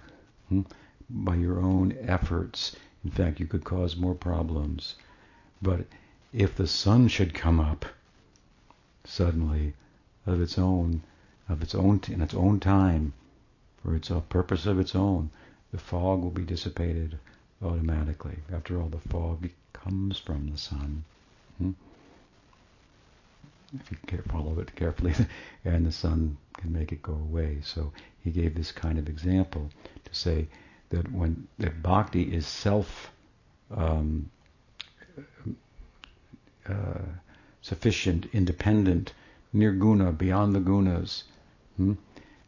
hmm, 0.49 0.63
by 1.11 1.35
your 1.35 1.61
own 1.61 1.97
efforts. 2.01 2.75
In 3.05 3.11
fact, 3.11 3.39
you 3.39 3.47
could 3.47 3.65
cause 3.65 3.97
more 3.97 4.15
problems. 4.15 4.95
But 5.61 5.87
if 6.33 6.57
the 6.57 6.67
sun 6.67 7.09
should 7.09 7.35
come 7.35 7.61
up 7.61 7.85
suddenly 9.05 9.75
of 10.27 10.41
its 10.41 10.59
own 10.59 11.03
of 11.49 11.63
its 11.63 11.75
own 11.75 12.01
in 12.09 12.21
its 12.21 12.35
own 12.35 12.61
time 12.61 13.13
for 13.83 13.95
its 13.95 14.11
a 14.11 14.21
purpose 14.21 14.67
of 14.67 14.81
its 14.81 14.95
own, 14.95 15.31
the 15.71 15.79
fog 15.79 16.23
will 16.23 16.31
be 16.31 16.45
dissipated 16.45 17.19
automatically. 17.63 18.39
After 18.53 18.81
all, 18.81 18.89
the 18.89 18.99
fog 18.99 19.49
comes 19.73 20.19
from 20.19 20.49
the 20.49 20.59
sun. 20.59 21.05
Hmm? 21.59 21.73
If 23.75 23.91
you 23.91 24.23
follow 24.29 24.59
it 24.61 24.75
carefully, 24.77 25.15
and 25.65 25.87
the 25.87 25.93
sun 25.93 26.37
can 26.57 26.73
make 26.73 26.93
it 26.93 27.03
go 27.03 27.15
away. 27.15 27.59
So 27.63 27.93
he 28.23 28.31
gave 28.31 28.55
this 28.55 28.73
kind 28.73 28.99
of 28.99 29.09
example 29.09 29.71
to 30.05 30.15
say 30.15 30.49
that 30.91 31.11
when 31.13 31.49
that 31.59 31.83
bhakti 31.83 32.23
is 32.35 32.47
self 32.47 33.11
um, 33.71 34.31
uh, 36.69 37.01
sufficient, 37.63 38.27
independent, 38.33 39.13
nirguna, 39.55 40.17
beyond 40.17 40.55
the 40.55 40.61
gunas. 40.61 41.25
Hmm? 41.77 41.95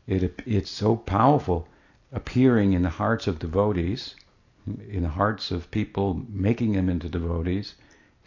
It, 0.07 0.43
it's 0.47 0.71
so 0.71 0.97
powerful 0.97 1.69
appearing 2.13 2.73
in 2.73 2.83
the 2.83 2.91
hearts 2.91 3.27
of 3.27 3.39
devotees, 3.39 4.15
in 4.89 5.03
the 5.03 5.09
hearts 5.09 5.51
of 5.51 5.71
people, 5.71 6.23
making 6.29 6.73
them 6.73 6.89
into 6.89 7.09
devotees. 7.09 7.75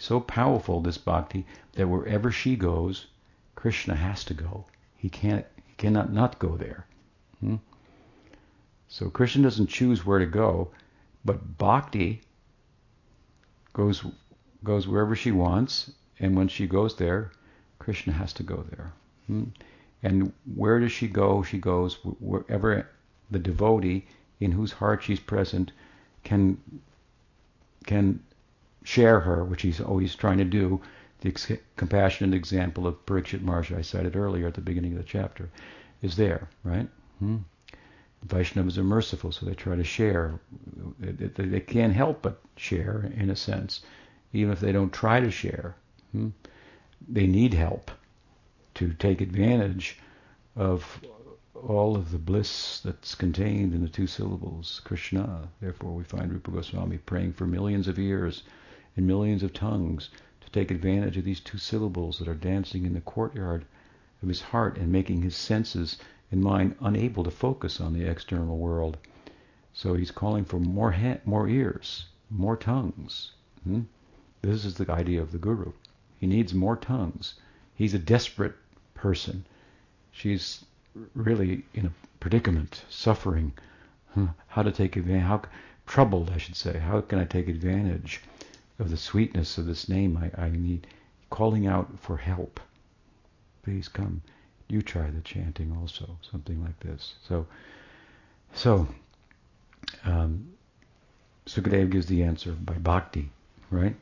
So 0.01 0.19
powerful, 0.19 0.81
this 0.81 0.97
bhakti, 0.97 1.45
that 1.73 1.87
wherever 1.87 2.31
she 2.31 2.55
goes, 2.55 3.05
Krishna 3.53 3.93
has 3.93 4.23
to 4.23 4.33
go. 4.33 4.65
He 4.97 5.09
can't, 5.09 5.45
he 5.63 5.75
cannot 5.77 6.11
not 6.11 6.39
go 6.39 6.57
there. 6.57 6.87
Hmm? 7.39 7.57
So 8.87 9.11
Krishna 9.11 9.43
doesn't 9.43 9.67
choose 9.67 10.03
where 10.03 10.17
to 10.17 10.25
go, 10.25 10.71
but 11.23 11.59
bhakti 11.59 12.23
goes 13.73 14.03
goes 14.63 14.87
wherever 14.87 15.15
she 15.15 15.31
wants, 15.31 15.91
and 16.19 16.35
when 16.35 16.47
she 16.47 16.65
goes 16.65 16.95
there, 16.95 17.31
Krishna 17.77 18.13
has 18.13 18.33
to 18.33 18.43
go 18.43 18.65
there. 18.71 18.93
Hmm? 19.27 19.43
And 20.01 20.33
where 20.55 20.79
does 20.79 20.91
she 20.91 21.07
go? 21.07 21.43
She 21.43 21.59
goes 21.59 21.99
wherever 22.19 22.89
the 23.29 23.37
devotee 23.37 24.07
in 24.39 24.51
whose 24.51 24.71
heart 24.71 25.03
she's 25.03 25.19
present 25.19 25.71
can 26.23 26.57
can 27.85 28.23
share 28.83 29.19
her, 29.19 29.43
which 29.43 29.61
he's 29.61 29.79
always 29.79 30.15
trying 30.15 30.37
to 30.37 30.43
do. 30.43 30.81
The 31.21 31.29
ex- 31.29 31.51
compassionate 31.75 32.33
example 32.33 32.87
of 32.87 33.05
Parikshit 33.05 33.41
Maharaj 33.41 33.71
I 33.71 33.81
cited 33.81 34.15
earlier 34.15 34.47
at 34.47 34.55
the 34.55 34.61
beginning 34.61 34.93
of 34.93 34.97
the 34.97 35.03
chapter 35.03 35.49
is 36.01 36.15
there, 36.15 36.49
right? 36.63 36.87
Hmm. 37.19 37.37
Vaishnavas 38.27 38.77
are 38.77 38.83
merciful, 38.83 39.31
so 39.31 39.45
they 39.45 39.53
try 39.53 39.75
to 39.75 39.83
share. 39.83 40.39
They, 40.99 41.27
they, 41.27 41.59
can't 41.59 41.93
help 41.93 42.21
but 42.21 42.39
share, 42.55 43.11
in 43.15 43.29
a 43.29 43.35
sense, 43.35 43.81
even 44.33 44.51
if 44.51 44.59
they 44.59 44.71
don't 44.71 44.93
try 44.93 45.19
to 45.19 45.31
share. 45.31 45.75
Hmm. 46.11 46.29
They 47.07 47.27
need 47.27 47.53
help 47.53 47.91
to 48.75 48.93
take 48.93 49.21
advantage 49.21 49.99
of 50.55 51.01
all 51.55 51.95
of 51.95 52.11
the 52.11 52.17
bliss 52.17 52.79
that's 52.79 53.15
contained 53.15 53.73
in 53.73 53.81
the 53.81 53.89
two 53.89 54.07
syllables, 54.07 54.81
Krishna. 54.83 55.49
Therefore, 55.59 55.91
we 55.91 56.03
find 56.03 56.31
Rupa 56.31 56.51
Goswami 56.51 56.97
praying 56.97 57.33
for 57.33 57.45
millions 57.45 57.87
of 57.87 57.99
years 57.99 58.43
in 58.97 59.07
millions 59.07 59.41
of 59.43 59.53
tongues 59.53 60.09
to 60.41 60.49
take 60.51 60.69
advantage 60.69 61.17
of 61.17 61.23
these 61.23 61.39
two 61.39 61.57
syllables 61.57 62.19
that 62.19 62.27
are 62.27 62.35
dancing 62.35 62.85
in 62.85 62.93
the 62.93 63.01
courtyard 63.01 63.65
of 64.21 64.27
his 64.27 64.41
heart 64.41 64.77
and 64.77 64.91
making 64.91 65.21
his 65.21 65.35
senses 65.35 65.97
and 66.31 66.41
mind 66.41 66.75
unable 66.81 67.23
to 67.23 67.31
focus 67.31 67.79
on 67.79 67.93
the 67.93 68.09
external 68.09 68.57
world. 68.57 68.97
So 69.73 69.93
he's 69.93 70.11
calling 70.11 70.43
for 70.43 70.59
more 70.59 70.91
ha- 70.91 71.19
more 71.25 71.47
ears, 71.47 72.07
more 72.29 72.57
tongues. 72.57 73.31
Hmm? 73.63 73.81
This 74.41 74.65
is 74.65 74.75
the 74.75 74.91
idea 74.91 75.21
of 75.21 75.31
the 75.31 75.37
guru. 75.37 75.71
He 76.19 76.27
needs 76.27 76.53
more 76.53 76.75
tongues. 76.75 77.35
He's 77.75 77.93
a 77.93 77.99
desperate 77.99 78.55
person. 78.93 79.45
She's 80.11 80.65
really 81.15 81.63
in 81.73 81.85
a 81.85 81.93
predicament, 82.19 82.83
suffering. 82.89 83.53
How 84.47 84.63
to 84.63 84.71
take 84.71 84.97
advantage? 84.97 85.23
How 85.25 85.41
troubled, 85.85 86.29
I 86.29 86.37
should 86.37 86.55
say. 86.55 86.77
How 86.77 87.01
can 87.01 87.19
I 87.19 87.25
take 87.25 87.47
advantage 87.47 88.21
of 88.81 88.89
the 88.89 88.97
sweetness 88.97 89.57
of 89.57 89.65
this 89.65 89.87
name? 89.87 90.17
I, 90.17 90.45
I 90.45 90.49
need 90.49 90.87
calling 91.29 91.67
out 91.67 91.87
for 91.99 92.17
help. 92.17 92.59
Please 93.63 93.87
come. 93.87 94.21
You 94.67 94.81
try 94.81 95.09
the 95.09 95.21
chanting 95.21 95.75
also, 95.79 96.17
something 96.29 96.61
like 96.63 96.79
this. 96.79 97.13
So, 97.27 97.45
so 98.53 98.87
um, 100.03 100.51
Sukadeva 101.45 101.89
gives 101.89 102.07
the 102.07 102.23
answer 102.23 102.51
by 102.53 102.73
bhakti, 102.73 103.29
right? 103.69 103.95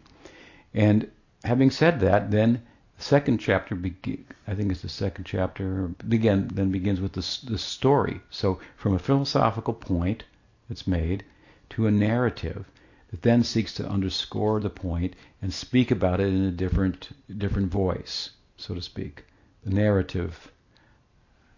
And 0.73 1.09
having 1.43 1.71
said 1.71 1.99
that, 2.01 2.31
then 2.31 2.61
the 2.97 3.03
second 3.03 3.39
chapter, 3.39 3.75
be- 3.75 4.25
I 4.47 4.55
think 4.55 4.71
it's 4.71 4.81
the 4.81 4.89
second 4.89 5.25
chapter, 5.25 5.89
begin 6.07 6.49
then 6.53 6.71
begins 6.71 7.01
with 7.01 7.13
the, 7.13 7.49
the 7.49 7.57
story. 7.57 8.21
So 8.29 8.59
from 8.77 8.93
a 8.93 8.99
philosophical 8.99 9.73
point 9.73 10.23
it's 10.69 10.85
made 10.85 11.23
to 11.71 11.87
a 11.87 11.91
narrative 11.91 12.65
that 13.12 13.22
then 13.24 13.43
seeks 13.43 13.74
to 13.74 13.89
underscore 13.89 14.60
the 14.60 14.69
point 14.69 15.15
and 15.41 15.54
speak 15.54 15.91
about 15.91 16.19
it 16.19 16.28
in 16.28 16.43
a 16.43 16.52
different 16.52 17.10
different 17.38 17.72
voice, 17.72 18.32
so 18.58 18.76
to 18.76 18.82
speak. 18.82 19.26
The 19.63 19.72
narrative. 19.72 20.52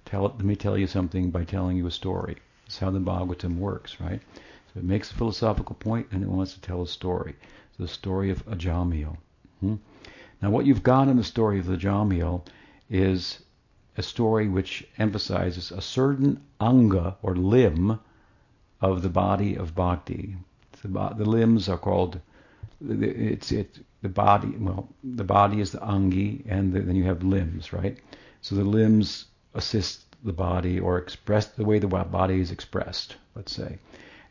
Tell 0.06 0.24
let 0.24 0.40
me 0.44 0.56
tell 0.56 0.78
you 0.78 0.88
something 0.88 1.30
by 1.32 1.44
telling 1.44 1.78
you 1.78 1.88
a 1.88 1.92
story. 1.92 2.38
That's 2.66 2.80
how 2.80 2.92
the 2.92 3.00
Bhagavatam 3.00 3.58
works, 3.58 4.00
right? 4.00 4.22
So 4.74 4.80
it 4.80 4.86
makes 4.86 5.12
a 5.12 5.16
philosophical 5.16 5.76
point 5.76 6.08
and 6.12 6.24
it 6.24 6.30
wants 6.30 6.54
to 6.54 6.62
tell 6.62 6.82
a 6.82 6.88
story. 6.88 7.36
the 7.78 7.88
story 7.88 8.30
of 8.30 8.46
Ajamil. 8.46 9.18
Hmm? 9.60 9.76
Now, 10.42 10.52
what 10.52 10.66
you've 10.66 10.84
got 10.84 11.08
in 11.08 11.18
the 11.18 11.24
story 11.24 11.60
of 11.60 11.66
the 11.66 11.76
Ajamil 11.76 12.46
is 12.90 13.40
a 13.98 14.02
story 14.02 14.48
which 14.48 14.88
emphasizes 14.98 15.72
a 15.72 15.82
certain 15.82 16.42
anga 16.60 17.18
or 17.22 17.36
limb 17.36 18.00
of 18.80 19.02
the 19.02 19.10
body 19.10 19.56
of 19.56 19.76
bhakti. 19.76 20.38
The, 20.84 21.14
the 21.18 21.26
limbs 21.26 21.70
are 21.70 21.78
called. 21.78 22.20
It's 22.82 23.52
it 23.52 23.80
the 24.02 24.10
body. 24.10 24.50
Well, 24.58 24.90
the 25.04 25.24
body 25.24 25.62
is 25.62 25.72
the 25.72 25.80
angi, 25.80 26.44
and 26.48 26.74
the, 26.74 26.80
then 26.82 26.96
you 26.96 27.04
have 27.06 27.24
limbs, 27.24 27.72
right? 27.72 27.98
So 28.42 28.56
the 28.56 28.64
limbs 28.64 29.26
assist 29.54 30.06
the 30.24 30.34
body 30.34 30.80
or 30.80 30.98
express 30.98 31.48
the 31.48 31.66
way 31.66 31.80
the 31.80 31.88
body 31.88 32.40
is 32.40 32.52
expressed. 32.52 33.16
Let's 33.36 33.56
say 33.56 33.78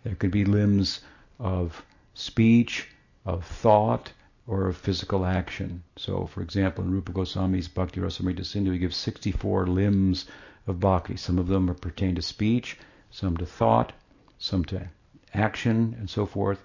there 0.03 0.15
could 0.15 0.31
be 0.31 0.45
limbs 0.45 1.01
of 1.39 1.85
speech, 2.15 2.89
of 3.25 3.45
thought, 3.45 4.13
or 4.47 4.67
of 4.67 4.77
physical 4.77 5.25
action. 5.25 5.83
So, 5.97 6.27
for 6.27 6.43
example, 6.43 6.83
in 6.85 6.91
Rupa 6.91 7.13
Goswami's 7.13 7.69
Bhakti 7.69 8.01
Rasamrita 8.01 8.45
Sindhu, 8.45 8.73
he 8.73 8.79
gives 8.79 8.97
64 8.97 9.67
limbs 9.67 10.27
of 10.67 10.81
bhakti. 10.81 11.17
Some 11.17 11.39
of 11.39 11.47
them 11.47 11.71
are 11.71 11.75
pertain 11.75 12.15
to 12.17 12.23
speech, 12.23 12.79
some 13.11 13.37
to 13.37 13.47
thought, 13.47 13.93
some 14.39 14.65
to 14.67 14.89
action, 15.35 15.97
and 15.99 16.09
so 16.09 16.27
forth. 16.27 16.62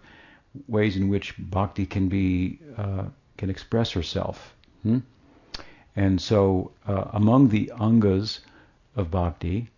Ways 0.67 0.95
in 0.95 1.09
which 1.09 1.35
bhakti 1.37 1.85
can 1.85 2.07
be 2.07 2.59
uh, 2.77 3.05
can 3.37 3.49
express 3.49 3.91
herself. 3.91 4.55
Hmm? 4.83 4.99
And 5.95 6.19
so, 6.19 6.71
uh, 6.87 7.05
among 7.13 7.49
the 7.49 7.71
angas 7.79 8.39
of 8.95 9.11
bhakti, 9.11 9.69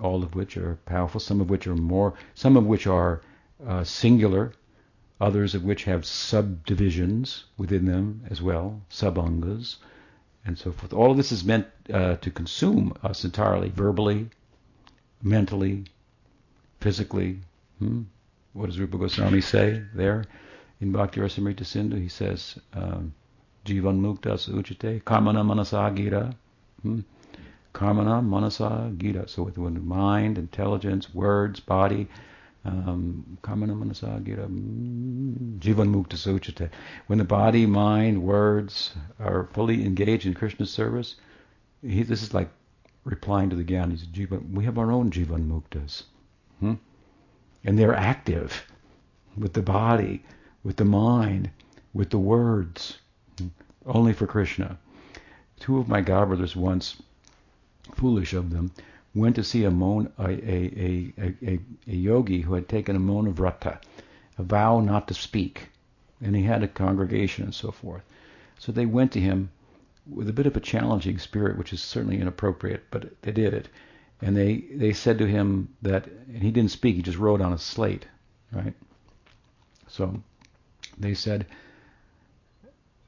all 0.00 0.22
of 0.22 0.34
which 0.34 0.56
are 0.56 0.76
powerful, 0.86 1.20
some 1.20 1.40
of 1.40 1.50
which 1.50 1.66
are 1.66 1.76
more, 1.76 2.14
some 2.34 2.56
of 2.56 2.66
which 2.66 2.86
are 2.86 3.22
uh, 3.66 3.84
singular, 3.84 4.52
others 5.20 5.54
of 5.54 5.64
which 5.64 5.84
have 5.84 6.04
subdivisions 6.04 7.44
within 7.58 7.84
them 7.84 8.22
as 8.30 8.40
well, 8.40 8.80
subangas, 8.90 9.76
and 10.44 10.56
so 10.58 10.72
forth. 10.72 10.92
All 10.92 11.10
of 11.10 11.16
this 11.16 11.32
is 11.32 11.44
meant 11.44 11.66
uh, 11.92 12.16
to 12.16 12.30
consume 12.30 12.94
us 13.02 13.24
entirely, 13.24 13.68
verbally, 13.68 14.30
mentally, 15.22 15.84
physically. 16.80 17.40
Hmm? 17.78 18.02
What 18.52 18.66
does 18.66 18.78
Rupa 18.78 18.98
Goswami 18.98 19.40
say 19.40 19.82
there 19.94 20.24
in 20.80 20.92
Bhakti 20.92 21.20
Rasamrita 21.20 21.64
Sindhu? 21.64 21.96
He 21.96 22.08
says, 22.08 22.58
um, 22.72 23.14
Jivan 23.64 24.00
Mukta 24.00 24.32
Uchite, 24.48 25.02
Karmana 25.04 25.44
Manasa 25.44 25.92
Gira. 25.94 26.34
Hmm? 26.82 27.00
Karmana, 27.74 28.24
Manasa, 28.24 28.92
Gira. 28.96 29.28
So 29.28 29.42
with, 29.42 29.58
with 29.58 29.74
mind, 29.74 30.38
intelligence, 30.38 31.14
words, 31.14 31.60
body, 31.60 32.08
um, 32.64 33.38
Karmana, 33.42 33.76
Manasa, 33.78 34.20
Gira, 34.24 34.48
mm, 34.48 35.58
Jivan 35.58 35.88
Mukta 35.94 36.16
Suchate. 36.16 36.70
When 37.06 37.18
the 37.18 37.24
body, 37.24 37.66
mind, 37.66 38.22
words 38.22 38.94
are 39.18 39.48
fully 39.52 39.84
engaged 39.84 40.26
in 40.26 40.34
Krishna's 40.34 40.70
service, 40.70 41.16
he, 41.82 42.02
this 42.02 42.22
is 42.22 42.34
like 42.34 42.50
replying 43.04 43.50
to 43.50 43.56
the 43.56 43.64
Gyanis. 43.64 44.04
Jivan, 44.06 44.52
we 44.52 44.64
have 44.64 44.78
our 44.78 44.90
own 44.90 45.10
Jivan 45.10 45.48
Muktas. 45.48 46.04
Hmm? 46.58 46.74
And 47.64 47.78
they're 47.78 47.94
active 47.94 48.64
with 49.36 49.52
the 49.52 49.62
body, 49.62 50.24
with 50.64 50.76
the 50.76 50.84
mind, 50.84 51.50
with 51.92 52.10
the 52.10 52.18
words, 52.18 52.98
only 53.86 54.12
for 54.12 54.26
Krishna. 54.26 54.78
Two 55.58 55.78
of 55.78 55.88
my 55.88 56.00
godbrothers 56.02 56.56
once 56.56 57.02
foolish 57.94 58.32
of 58.32 58.50
them, 58.50 58.70
went 59.14 59.34
to 59.36 59.44
see 59.44 59.64
a, 59.64 59.70
mon, 59.70 60.12
a, 60.18 60.28
a, 60.28 61.12
a, 61.18 61.60
a, 61.86 61.94
yogi 61.94 62.42
who 62.42 62.54
had 62.54 62.68
taken 62.68 62.94
a 62.96 63.00
mona 63.00 63.30
vrata, 63.30 63.80
a 64.38 64.42
vow 64.42 64.80
not 64.80 65.08
to 65.08 65.14
speak, 65.14 65.68
and 66.20 66.36
he 66.36 66.42
had 66.42 66.62
a 66.62 66.68
congregation 66.68 67.44
and 67.44 67.54
so 67.54 67.70
forth. 67.70 68.02
So 68.58 68.70
they 68.72 68.86
went 68.86 69.12
to 69.12 69.20
him 69.20 69.50
with 70.08 70.28
a 70.28 70.32
bit 70.32 70.46
of 70.46 70.56
a 70.56 70.60
challenging 70.60 71.18
spirit, 71.18 71.58
which 71.58 71.72
is 71.72 71.82
certainly 71.82 72.20
inappropriate, 72.20 72.84
but 72.90 73.20
they 73.22 73.32
did 73.32 73.54
it. 73.54 73.68
And 74.22 74.36
they, 74.36 74.64
they 74.72 74.92
said 74.92 75.18
to 75.18 75.26
him 75.26 75.74
that, 75.82 76.06
and 76.06 76.42
he 76.42 76.50
didn't 76.50 76.70
speak, 76.72 76.96
he 76.96 77.02
just 77.02 77.18
wrote 77.18 77.40
on 77.40 77.52
a 77.52 77.58
slate, 77.58 78.06
right? 78.52 78.74
So 79.88 80.22
they 80.98 81.14
said, 81.14 81.46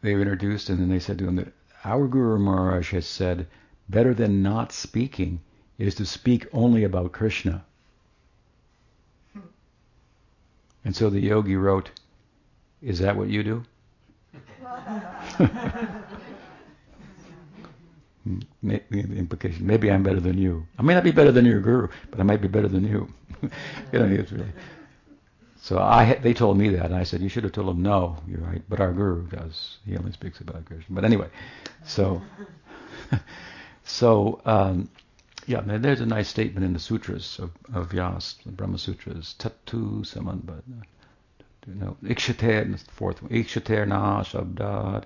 they 0.00 0.14
were 0.14 0.22
introduced, 0.22 0.70
and 0.70 0.80
then 0.80 0.88
they 0.88 0.98
said 0.98 1.18
to 1.18 1.28
him 1.28 1.36
that 1.36 1.52
our 1.84 2.08
Guru 2.08 2.38
Maharaj 2.38 2.92
has 2.92 3.06
said 3.06 3.46
better 3.88 4.14
than 4.14 4.42
not 4.42 4.72
speaking 4.72 5.40
is 5.78 5.94
to 5.96 6.06
speak 6.06 6.46
only 6.52 6.84
about 6.84 7.12
Krishna. 7.12 7.64
And 10.84 10.96
so 10.96 11.10
the 11.10 11.20
yogi 11.20 11.56
wrote, 11.56 11.90
Is 12.80 12.98
that 13.00 13.16
what 13.16 13.28
you 13.28 13.42
do? 13.42 13.64
the 18.62 18.80
implication, 18.90 19.66
maybe 19.66 19.90
I'm 19.90 20.02
better 20.02 20.20
than 20.20 20.38
you. 20.38 20.66
I 20.78 20.82
may 20.82 20.94
not 20.94 21.04
be 21.04 21.10
better 21.10 21.32
than 21.32 21.44
your 21.44 21.60
guru, 21.60 21.88
but 22.10 22.20
I 22.20 22.22
might 22.22 22.40
be 22.40 22.48
better 22.48 22.68
than 22.68 22.86
you. 22.86 23.12
you 23.42 23.50
know, 23.98 24.04
really. 24.06 24.52
So 25.60 25.78
I, 25.78 26.14
they 26.14 26.34
told 26.34 26.58
me 26.58 26.70
that, 26.70 26.86
and 26.86 26.94
I 26.94 27.04
said, 27.04 27.20
you 27.20 27.28
should 27.28 27.44
have 27.44 27.52
told 27.52 27.68
them, 27.68 27.82
no, 27.82 28.16
you're 28.26 28.40
right, 28.40 28.62
but 28.68 28.80
our 28.80 28.92
guru 28.92 29.26
does. 29.28 29.78
He 29.86 29.96
only 29.96 30.12
speaks 30.12 30.40
about 30.40 30.64
Krishna. 30.64 30.94
But 30.94 31.04
anyway, 31.04 31.28
so 31.84 32.20
So, 33.84 34.40
um, 34.44 34.88
yeah, 35.46 35.60
there's 35.60 36.00
a 36.00 36.06
nice 36.06 36.28
statement 36.28 36.64
in 36.64 36.72
the 36.72 36.78
sutras 36.78 37.38
of, 37.38 37.50
of 37.74 37.90
Vyas, 37.90 38.36
the 38.44 38.52
Brahma 38.52 38.78
Sutras, 38.78 39.34
Tatu 39.38 40.04
Samanda, 40.04 40.62
you 41.66 41.74
know, 41.74 41.96
Ikshater, 42.04 42.70
the 42.72 42.92
fourth 42.92 43.22
one, 43.22 43.32
Ikshater 43.32 43.86
Na 43.86 44.22
Shabdat. 44.22 45.04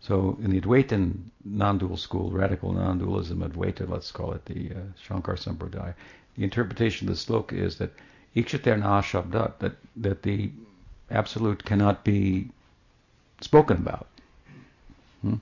So 0.00 0.38
in 0.42 0.50
the 0.50 0.60
Advaitin 0.60 1.14
non-dual 1.44 1.96
school, 1.96 2.30
radical 2.30 2.72
non-dualism, 2.72 3.40
Advaita, 3.40 3.88
let's 3.88 4.10
call 4.10 4.32
it 4.32 4.44
the 4.46 4.70
uh, 4.70 4.80
Shankar 5.02 5.36
Sampradaya, 5.36 5.94
the 6.36 6.44
interpretation 6.44 7.08
of 7.08 7.14
the 7.14 7.20
sloka 7.20 7.52
is 7.52 7.78
that 7.78 7.92
Ikshater 8.36 8.78
Na 8.78 9.02
Shabdat, 9.02 9.58
that, 9.58 9.76
that 9.96 10.22
the 10.22 10.50
absolute 11.10 11.64
cannot 11.64 12.04
be 12.04 12.48
spoken 13.40 13.78
about, 13.78 14.06
hmm? 15.22 15.34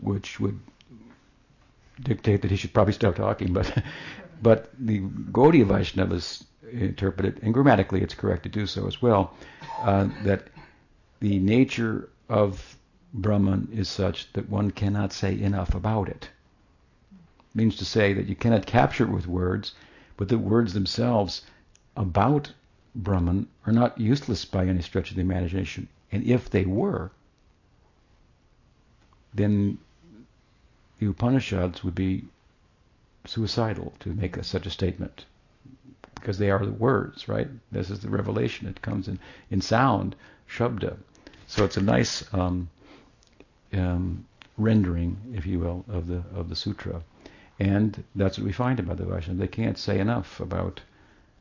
which 0.00 0.40
would 0.40 0.58
dictate 2.02 2.42
that 2.42 2.50
he 2.50 2.56
should 2.56 2.72
probably 2.72 2.92
stop 2.92 3.16
talking, 3.16 3.52
but 3.52 3.82
but 4.42 4.70
the 4.78 5.00
Gaudiya 5.00 5.66
Vaishnavas 5.66 6.44
interpret 6.72 7.26
it, 7.26 7.42
and 7.42 7.52
grammatically 7.52 8.02
it's 8.02 8.14
correct 8.14 8.44
to 8.44 8.48
do 8.48 8.66
so 8.66 8.86
as 8.86 9.02
well, 9.02 9.34
uh, 9.80 10.08
that 10.24 10.48
the 11.20 11.38
nature 11.40 12.08
of 12.28 12.77
Brahman 13.12 13.68
is 13.72 13.88
such 13.88 14.32
that 14.34 14.50
one 14.50 14.70
cannot 14.70 15.12
say 15.12 15.40
enough 15.40 15.74
about 15.74 16.08
it. 16.08 16.30
Means 17.54 17.76
to 17.76 17.84
say 17.84 18.12
that 18.12 18.26
you 18.26 18.36
cannot 18.36 18.66
capture 18.66 19.04
it 19.04 19.10
with 19.10 19.26
words, 19.26 19.74
but 20.16 20.28
the 20.28 20.38
words 20.38 20.74
themselves 20.74 21.42
about 21.96 22.52
Brahman 22.94 23.48
are 23.66 23.72
not 23.72 23.98
useless 23.98 24.44
by 24.44 24.66
any 24.66 24.82
stretch 24.82 25.10
of 25.10 25.16
the 25.16 25.22
imagination. 25.22 25.88
And 26.12 26.24
if 26.24 26.50
they 26.50 26.64
were, 26.64 27.10
then 29.34 29.78
the 30.98 31.06
Upanishads 31.06 31.84
would 31.84 31.94
be 31.94 32.24
suicidal 33.24 33.92
to 34.00 34.10
make 34.14 34.36
a, 34.36 34.44
such 34.44 34.66
a 34.66 34.70
statement. 34.70 35.24
because 36.14 36.38
they 36.38 36.50
are 36.50 36.64
the 36.64 36.72
words, 36.72 37.28
right? 37.28 37.48
This 37.70 37.90
is 37.90 38.00
the 38.00 38.08
revelation. 38.08 38.66
It 38.66 38.82
comes 38.82 39.08
in, 39.08 39.18
in 39.50 39.60
sound, 39.60 40.16
shabda. 40.48 40.96
So 41.46 41.64
it's 41.64 41.76
a 41.76 41.82
nice 41.82 42.22
um, 42.34 42.68
um, 43.72 44.26
rendering, 44.56 45.16
if 45.34 45.46
you 45.46 45.58
will, 45.60 45.84
of 45.88 46.06
the 46.06 46.22
of 46.34 46.48
the 46.48 46.56
sutra, 46.56 47.02
and 47.58 48.04
that's 48.14 48.38
what 48.38 48.46
we 48.46 48.52
find 48.52 48.78
about 48.80 48.98
the 48.98 49.04
Vaishnavas. 49.04 49.38
They 49.38 49.48
can't 49.48 49.78
say 49.78 49.98
enough 49.98 50.40
about 50.40 50.80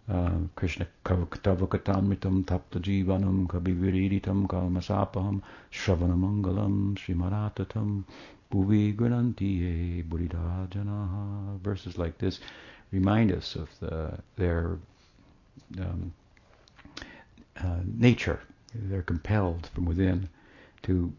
uh, 0.09 0.31
Krishna 0.55 0.87
Tavakatamritam 1.05 2.45
Tapta 2.45 2.79
Jivanam 2.79 3.47
Kabiviriditam 3.47 4.47
Kalmasapaham 4.47 5.41
Shravanamangalam 5.71 6.97
Srimaratatam 6.97 8.03
Bhuvi 8.51 8.95
Janaha. 10.69 11.59
Verses 11.59 11.97
like 11.97 12.17
this 12.17 12.39
remind 12.91 13.31
us 13.31 13.55
of 13.55 13.69
the, 13.79 14.17
their 14.37 14.77
um, 15.79 16.13
uh, 17.57 17.79
nature. 17.85 18.39
They're 18.73 19.01
compelled 19.01 19.67
from 19.73 19.85
within 19.85 20.29
to 20.83 21.11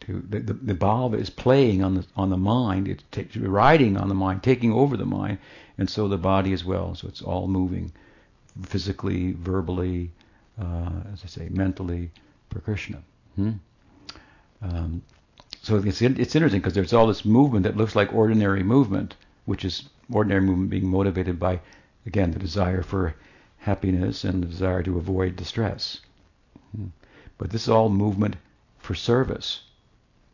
to 0.00 0.22
the, 0.28 0.40
the, 0.40 0.52
the 0.52 0.74
bhava 0.74 1.18
is 1.18 1.30
playing 1.30 1.82
on 1.82 1.94
the 1.94 2.06
on 2.16 2.30
the 2.30 2.36
mind. 2.36 2.88
It's 2.88 3.04
t- 3.10 3.28
riding 3.40 3.96
on 3.96 4.08
the 4.08 4.14
mind, 4.14 4.42
taking 4.42 4.72
over 4.72 4.96
the 4.96 5.06
mind, 5.06 5.38
and 5.78 5.88
so 5.88 6.08
the 6.08 6.18
body 6.18 6.52
as 6.52 6.64
well. 6.64 6.94
So 6.94 7.08
it's 7.08 7.22
all 7.22 7.48
moving, 7.48 7.92
physically, 8.62 9.32
verbally, 9.32 10.10
uh, 10.60 10.90
as 11.12 11.22
I 11.24 11.26
say, 11.26 11.48
mentally, 11.50 12.10
for 12.50 12.60
Krishna. 12.60 13.02
Hmm? 13.34 13.52
Um, 14.62 15.02
so 15.62 15.76
it's 15.76 16.00
it's 16.00 16.34
interesting 16.34 16.60
because 16.60 16.74
there's 16.74 16.92
all 16.92 17.06
this 17.06 17.24
movement 17.24 17.64
that 17.64 17.76
looks 17.76 17.96
like 17.96 18.12
ordinary 18.14 18.62
movement, 18.62 19.16
which 19.44 19.64
is 19.64 19.88
ordinary 20.12 20.42
movement 20.42 20.70
being 20.70 20.88
motivated 20.88 21.38
by, 21.38 21.60
again, 22.06 22.30
the 22.30 22.38
desire 22.38 22.82
for 22.82 23.14
happiness 23.58 24.24
and 24.24 24.42
the 24.42 24.46
desire 24.46 24.82
to 24.82 24.98
avoid 24.98 25.34
distress. 25.34 26.00
Hmm. 26.74 26.86
But 27.38 27.50
this 27.50 27.64
is 27.64 27.68
all 27.68 27.88
movement 27.88 28.36
for 28.78 28.94
service. 28.94 29.62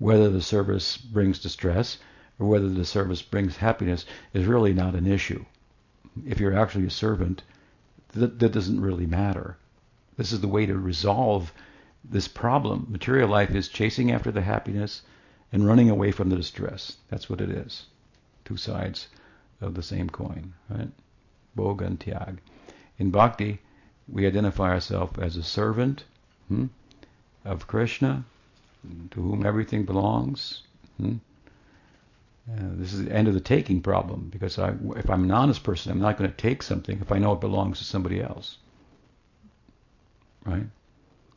Whether 0.03 0.31
the 0.31 0.43
service 0.43 0.97
brings 0.97 1.38
distress 1.38 1.99
or 2.41 2.49
whether 2.49 2.69
the 2.69 2.85
service 2.85 3.23
brings 3.23 3.59
happiness 3.59 4.05
is 4.35 4.47
really 4.47 4.75
not 4.75 4.97
an 4.97 5.07
issue. 5.07 5.45
If 6.27 6.41
you're 6.41 6.59
actually 6.59 6.87
a 6.87 6.91
servant, 6.91 7.45
that, 8.09 8.41
that 8.41 8.51
doesn't 8.51 8.81
really 8.81 9.07
matter. 9.07 9.59
This 10.17 10.33
is 10.33 10.41
the 10.41 10.49
way 10.49 10.67
to 10.67 10.77
resolve 10.77 11.53
this 12.03 12.27
problem. 12.27 12.88
Material 12.91 13.29
life 13.29 13.55
is 13.55 13.69
chasing 13.69 14.11
after 14.11 14.33
the 14.33 14.41
happiness 14.41 15.03
and 15.53 15.69
running 15.69 15.88
away 15.88 16.11
from 16.11 16.31
the 16.31 16.37
distress. 16.37 16.97
That's 17.09 17.31
what 17.31 17.41
it 17.41 17.51
is. 17.51 17.87
Two 18.45 18.57
sides 18.57 19.07
of 19.61 19.75
the 19.75 19.85
same 19.85 20.11
coin, 20.11 20.55
right? 20.69 20.91
Bhoga 21.57 21.87
and. 21.87 22.41
In 22.99 23.12
Bhakti, 23.12 23.61
we 24.09 24.27
identify 24.27 24.71
ourselves 24.71 25.17
as 25.21 25.37
a 25.37 25.45
servant 25.45 26.03
hmm, 26.49 26.67
of 27.45 27.69
Krishna, 27.69 28.25
to 29.11 29.21
whom 29.21 29.47
everything 29.47 29.85
belongs. 29.85 30.62
Hmm? 30.99 31.16
Uh, 32.51 32.71
this 32.73 32.92
is 32.92 33.05
the 33.05 33.12
end 33.12 33.29
of 33.29 33.35
the 33.35 33.40
taking 33.40 33.81
problem 33.81 34.29
because 34.29 34.59
I, 34.59 34.75
if 34.97 35.09
I'm 35.09 35.25
an 35.25 35.31
honest 35.31 35.62
person, 35.62 35.92
I'm 35.92 36.01
not 36.01 36.18
going 36.18 36.29
to 36.29 36.37
take 36.37 36.62
something 36.62 36.99
if 37.01 37.12
I 37.12 37.18
know 37.18 37.33
it 37.33 37.40
belongs 37.40 37.79
to 37.79 37.85
somebody 37.85 38.21
else. 38.21 38.59
Right? 40.45 40.66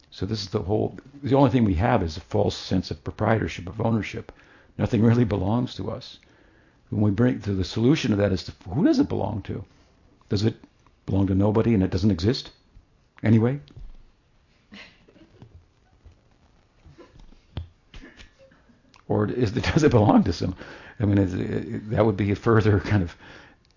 So 0.10 0.26
this 0.26 0.42
is 0.42 0.50
the 0.50 0.64
whole. 0.64 0.98
The 1.22 1.36
only 1.36 1.52
thing 1.52 1.64
we 1.64 1.76
have 1.76 2.02
is 2.02 2.18
a 2.18 2.22
false 2.22 2.56
sense 2.56 2.90
of 2.90 3.04
proprietorship, 3.04 3.68
of 3.68 3.82
ownership. 3.82 4.32
Nothing 4.78 5.04
really 5.04 5.26
belongs 5.26 5.76
to 5.76 5.92
us. 5.92 6.20
When 6.90 7.02
we 7.02 7.12
bring 7.12 7.42
to 7.42 7.54
the 7.54 7.64
solution 7.64 8.12
of 8.12 8.20
that 8.20 8.32
is 8.32 8.44
to, 8.46 8.54
who 8.70 8.86
does 8.86 9.00
it 9.00 9.10
belong 9.10 9.42
to? 9.44 9.64
Does 10.30 10.44
it 10.44 10.56
belong 11.06 11.28
to 11.28 11.36
nobody 11.36 11.74
and 11.74 11.84
it 11.84 11.92
doesn't 11.92 12.12
exist 12.12 12.52
anyway? 13.24 13.60
Or 19.08 19.28
is, 19.28 19.52
does 19.74 19.84
it 19.84 19.92
belong 19.92 20.24
to 20.24 20.34
some? 20.34 20.56
I 21.00 21.06
mean, 21.06 21.18
it, 21.18 21.90
that 21.92 22.06
would 22.06 22.18
be 22.18 22.32
a 22.32 22.36
further 22.36 22.80
kind 22.92 23.04
of 23.04 23.16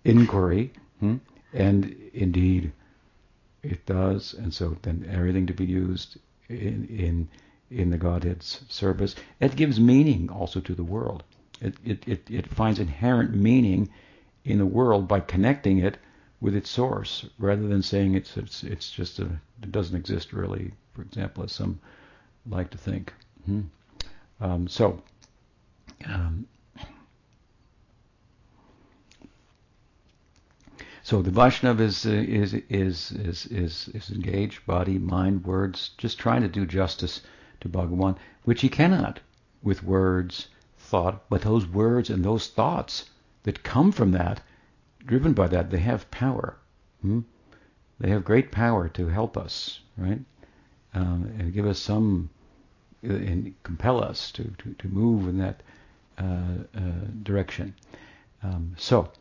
inquiry, 0.03 0.71
hmm? 0.99 1.17
and 1.53 1.95
indeed, 2.13 2.71
it 3.63 3.85
does. 3.85 4.33
And 4.33 4.53
so 4.53 4.77
then 4.81 5.07
everything 5.11 5.45
to 5.47 5.53
be 5.53 5.65
used 5.65 6.17
in 6.47 6.87
in 6.87 7.27
in 7.69 7.89
the 7.91 7.97
Godhead's 7.97 8.61
service. 8.69 9.15
It 9.39 9.55
gives 9.55 9.79
meaning 9.79 10.29
also 10.29 10.59
to 10.61 10.73
the 10.73 10.83
world. 10.83 11.23
It 11.61 11.75
it 11.83 12.07
it, 12.07 12.29
it 12.29 12.47
finds 12.47 12.79
inherent 12.79 13.35
meaning 13.35 13.89
in 14.45 14.57
the 14.57 14.65
world 14.65 15.07
by 15.07 15.19
connecting 15.19 15.79
it 15.79 15.97
with 16.41 16.55
its 16.55 16.69
source, 16.69 17.25
rather 17.37 17.67
than 17.67 17.81
saying 17.81 18.15
it's 18.15 18.37
it's 18.37 18.63
it's 18.63 18.89
just 18.89 19.19
a 19.19 19.25
it 19.61 19.71
doesn't 19.71 19.97
exist 19.97 20.33
really. 20.33 20.71
For 20.93 21.01
example, 21.01 21.43
as 21.43 21.51
some 21.51 21.79
like 22.45 22.71
to 22.71 22.77
think. 22.77 23.13
Hmm. 23.45 23.61
Um, 24.41 24.67
so 24.67 25.01
um, 26.05 26.47
so 31.03 31.21
the 31.21 31.31
Vaishnava 31.31 31.83
is, 31.83 32.05
uh, 32.05 32.09
is, 32.09 32.53
is, 32.69 33.11
is, 33.11 33.45
is, 33.47 33.89
is 33.93 34.11
engaged, 34.11 34.65
body, 34.65 34.97
mind, 34.97 35.43
words, 35.45 35.91
just 35.97 36.19
trying 36.19 36.41
to 36.41 36.47
do 36.47 36.65
justice 36.65 37.21
to 37.61 37.69
Bhagawan, 37.69 38.17
which 38.43 38.61
he 38.61 38.69
cannot 38.69 39.19
with 39.61 39.83
words, 39.83 40.47
thought, 40.77 41.29
but 41.29 41.41
those 41.41 41.67
words 41.67 42.09
and 42.09 42.23
those 42.23 42.47
thoughts 42.47 43.09
that 43.43 43.63
come 43.63 43.91
from 43.91 44.11
that, 44.11 44.41
driven 45.05 45.33
by 45.33 45.47
that, 45.47 45.69
they 45.69 45.79
have 45.79 46.09
power. 46.11 46.57
Hmm? 47.01 47.21
They 47.99 48.09
have 48.09 48.23
great 48.23 48.51
power 48.51 48.87
to 48.89 49.07
help 49.07 49.37
us, 49.37 49.81
right? 49.97 50.21
Um, 50.93 51.31
and 51.37 51.53
give 51.53 51.65
us 51.65 51.79
some, 51.79 52.29
uh, 53.03 53.13
and 53.13 53.53
compel 53.63 54.03
us 54.03 54.31
to, 54.33 54.43
to, 54.59 54.73
to 54.73 54.87
move 54.87 55.27
in 55.27 55.37
that 55.39 55.61
direction. 57.23 57.73
Um, 58.43 58.75
so, 58.77 59.11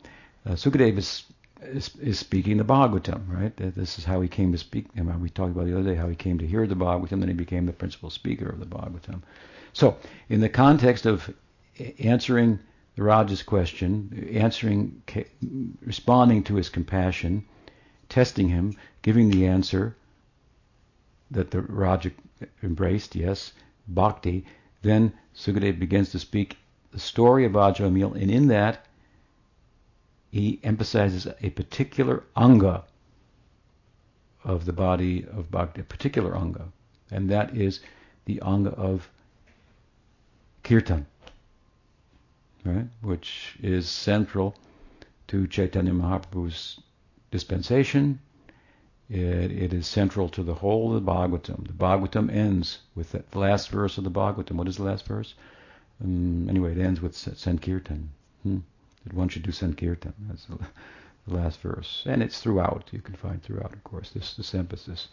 uh, 0.47 0.53
Sukadeva 0.53 0.99
is, 0.99 1.25
is, 1.63 1.91
is, 1.97 2.19
speaking 2.19 2.57
the 2.57 2.65
Bhagavatam, 2.65 3.29
right? 3.29 3.57
This 3.57 3.99
is 3.99 4.05
how 4.05 4.21
he 4.21 4.29
came 4.29 4.53
to 4.53 4.59
speak. 4.59 4.87
We 4.95 5.31
talked 5.31 5.53
about 5.53 5.67
the 5.67 5.79
other 5.79 5.91
day 5.91 5.97
how 5.97 6.09
he 6.09 6.15
came 6.15 6.39
to 6.39 6.47
hear 6.47 6.67
the 6.67 6.77
Bhagavatam, 6.77 7.21
then 7.21 7.29
he 7.29 7.35
became 7.35 7.67
the 7.67 7.73
principal 7.73 8.11
speaker 8.11 8.49
of 8.49 8.61
the 8.61 8.67
Bhagavatam. 8.67 9.23
So, 9.73 9.97
in 10.29 10.41
the 10.41 10.49
context 10.49 11.07
of 11.07 11.35
answering 11.99 12.61
the 12.97 13.03
Raja's 13.03 13.43
question, 13.43 14.29
answering, 14.33 15.03
responding 15.83 16.43
to 16.45 16.55
his 16.55 16.69
compassion, 16.69 17.45
testing 18.09 18.49
him, 18.49 18.77
giving 19.03 19.31
the 19.31 19.47
answer 19.47 19.97
that 21.31 21.51
the 21.51 21.61
Raja 21.61 22.11
embraced, 22.63 23.15
yes, 23.15 23.53
bhakti, 23.87 24.47
then 24.83 25.13
Sukadeva 25.35 25.79
begins 25.79 26.11
to 26.13 26.19
speak 26.19 26.57
the 26.93 26.99
story 26.99 27.45
of 27.45 27.53
Ajamil, 27.53 28.21
and 28.21 28.31
in 28.31 28.49
that 28.49 28.87
he 30.31 30.61
emphasizes 30.63 31.27
a 31.43 31.51
particular 31.51 32.25
anga 32.37 32.85
of 34.45 34.65
the 34.65 34.73
body 34.73 35.27
of 35.27 35.51
bhakti, 35.51 35.81
a 35.81 35.85
particular 35.85 36.37
anga, 36.37 36.69
and 37.11 37.31
that 37.31 37.57
is 37.57 37.81
the 38.25 38.41
anga 38.45 38.71
of 38.71 39.09
kirtan, 40.63 41.07
right, 42.65 42.89
which 43.01 43.57
is 43.63 43.89
central 43.89 44.55
to 45.27 45.47
Chaitanya 45.47 45.93
Mahaprabhu's 45.93 46.81
dispensation. 47.31 48.19
It, 49.11 49.51
it 49.51 49.73
is 49.73 49.87
central 49.87 50.29
to 50.31 50.43
the 50.43 50.55
whole 50.55 50.95
of 50.95 51.03
the 51.03 51.11
Bhagavatam. 51.11 51.67
The 51.67 51.73
Bhagavatam 51.73 52.31
ends 52.31 52.81
with 52.95 53.13
the 53.13 53.25
last 53.35 53.71
verse 53.71 53.97
of 53.97 54.05
the 54.05 54.11
Bhagavatam. 54.11 54.57
What 54.57 54.69
is 54.69 54.77
the 54.77 54.85
last 54.85 55.07
verse? 55.07 55.35
Um, 56.03 56.49
anyway, 56.49 56.73
it 56.73 56.79
ends 56.79 57.01
with 57.01 57.15
Sankirtan. 57.15 58.09
Hmm. 58.43 58.59
That 59.05 59.15
one 59.15 59.29
should 59.29 59.43
do 59.43 59.53
Sankirtan. 59.53 60.15
That's 60.29 60.47
the, 60.47 60.59
last 61.31 61.61
verse. 61.61 62.05
And 62.07 62.23
it's 62.23 62.41
throughout. 62.41 62.89
You 62.91 63.01
can 63.01 63.15
find 63.15 63.43
throughout, 63.43 63.73
of 63.73 63.85
course, 63.85 64.11
this, 64.11 64.35
this 64.35 64.55
emphasis. 64.55 65.09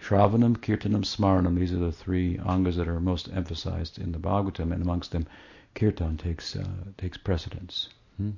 Shravanam, 0.00 0.56
Kirtanam, 0.56 1.04
Smaranam. 1.04 1.58
These 1.58 1.72
are 1.72 1.78
the 1.78 1.92
three 1.92 2.38
angas 2.38 2.76
that 2.76 2.88
are 2.88 3.00
most 3.00 3.28
emphasized 3.34 3.98
in 3.98 4.12
the 4.12 4.18
Bhagavatam, 4.18 4.72
and 4.72 4.82
amongst 4.82 5.10
them, 5.10 5.26
Kirtan 5.74 6.16
takes 6.16 6.54
uh, 6.54 6.64
takes 6.96 7.18
precedence. 7.18 7.88
Hmm? 8.16 8.30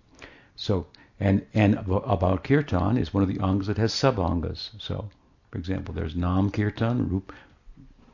So, 0.57 0.86
and 1.18 1.45
and 1.53 1.74
about 1.86 2.45
Kirtan 2.45 2.97
is 2.97 3.12
one 3.12 3.22
of 3.22 3.28
the 3.28 3.38
angas 3.41 3.66
that 3.66 3.76
has 3.76 3.93
sub-angas. 3.93 4.70
So, 4.78 5.11
for 5.51 5.59
example, 5.59 5.93
there's 5.95 6.16
Nam 6.16 6.51
Kirtan, 6.51 7.11
Rup 7.11 7.32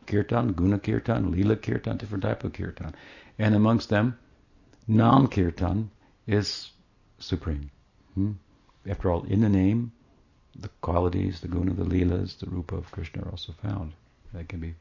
Kirtan, 0.07 0.53
Guna 0.53 0.81
Kirtan, 0.81 1.31
Lila 1.31 1.57
Kirtan, 1.57 1.97
different 1.97 2.25
type 2.25 2.43
of 2.43 2.53
Kirtan 2.53 2.95
and 3.39 3.55
amongst 3.55 3.89
them, 3.91 4.19
Nam 4.89 5.29
Kirtan 5.29 5.91
is 6.27 6.71
supreme. 7.19 7.71
Hmm? 8.15 8.33
After 8.89 9.11
all, 9.11 9.25
in 9.25 9.41
the 9.41 9.49
name, 9.49 9.93
the 10.59 10.69
qualities, 10.81 11.41
the 11.41 11.49
guna, 11.49 11.75
the 11.75 11.85
leelas, 11.85 12.39
the 12.39 12.47
rupa 12.49 12.77
of 12.77 12.91
Krishna 12.91 13.23
are 13.23 13.31
also 13.31 13.53
found. 13.53 13.93
That 14.33 14.49
can 14.49 14.61
be 14.61 14.75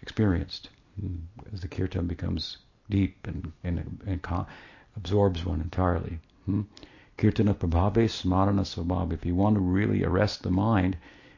experienced 0.00 0.70
hmm? 1.00 1.16
as 1.52 1.60
the 1.60 1.68
kirtan 1.68 2.06
becomes 2.06 2.58
deep 2.88 3.26
and, 3.26 3.52
and, 3.64 4.00
and 4.06 4.46
absorbs 4.96 5.44
one 5.44 5.60
entirely. 5.60 6.18
Hmm? 6.46 6.62
Kirtana 7.18 7.54
Prabhave 7.54 8.08
Smarana 8.08 8.64
Svabhav. 8.64 9.12
If 9.12 9.26
you 9.26 9.34
want 9.34 9.56
to 9.56 9.60
really 9.60 10.04
arrest 10.04 10.42
the 10.42 10.50
mind, 10.50 10.96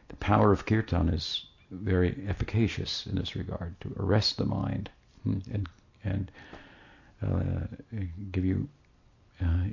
the 0.09 0.17
power 0.17 0.53
of 0.53 0.67
kirtan 0.67 1.09
is 1.09 1.47
very 1.71 2.25
efficacious 2.29 3.07
in 3.07 3.17
this 3.17 3.35
regard 3.35 3.81
to 3.81 3.95
arrest 3.99 4.37
the 4.37 4.45
mind 4.45 4.91
and 5.25 5.69
and 6.05 6.31
uh, 7.23 7.99
give 8.31 8.45
you 8.45 8.69
uh, 9.43 9.65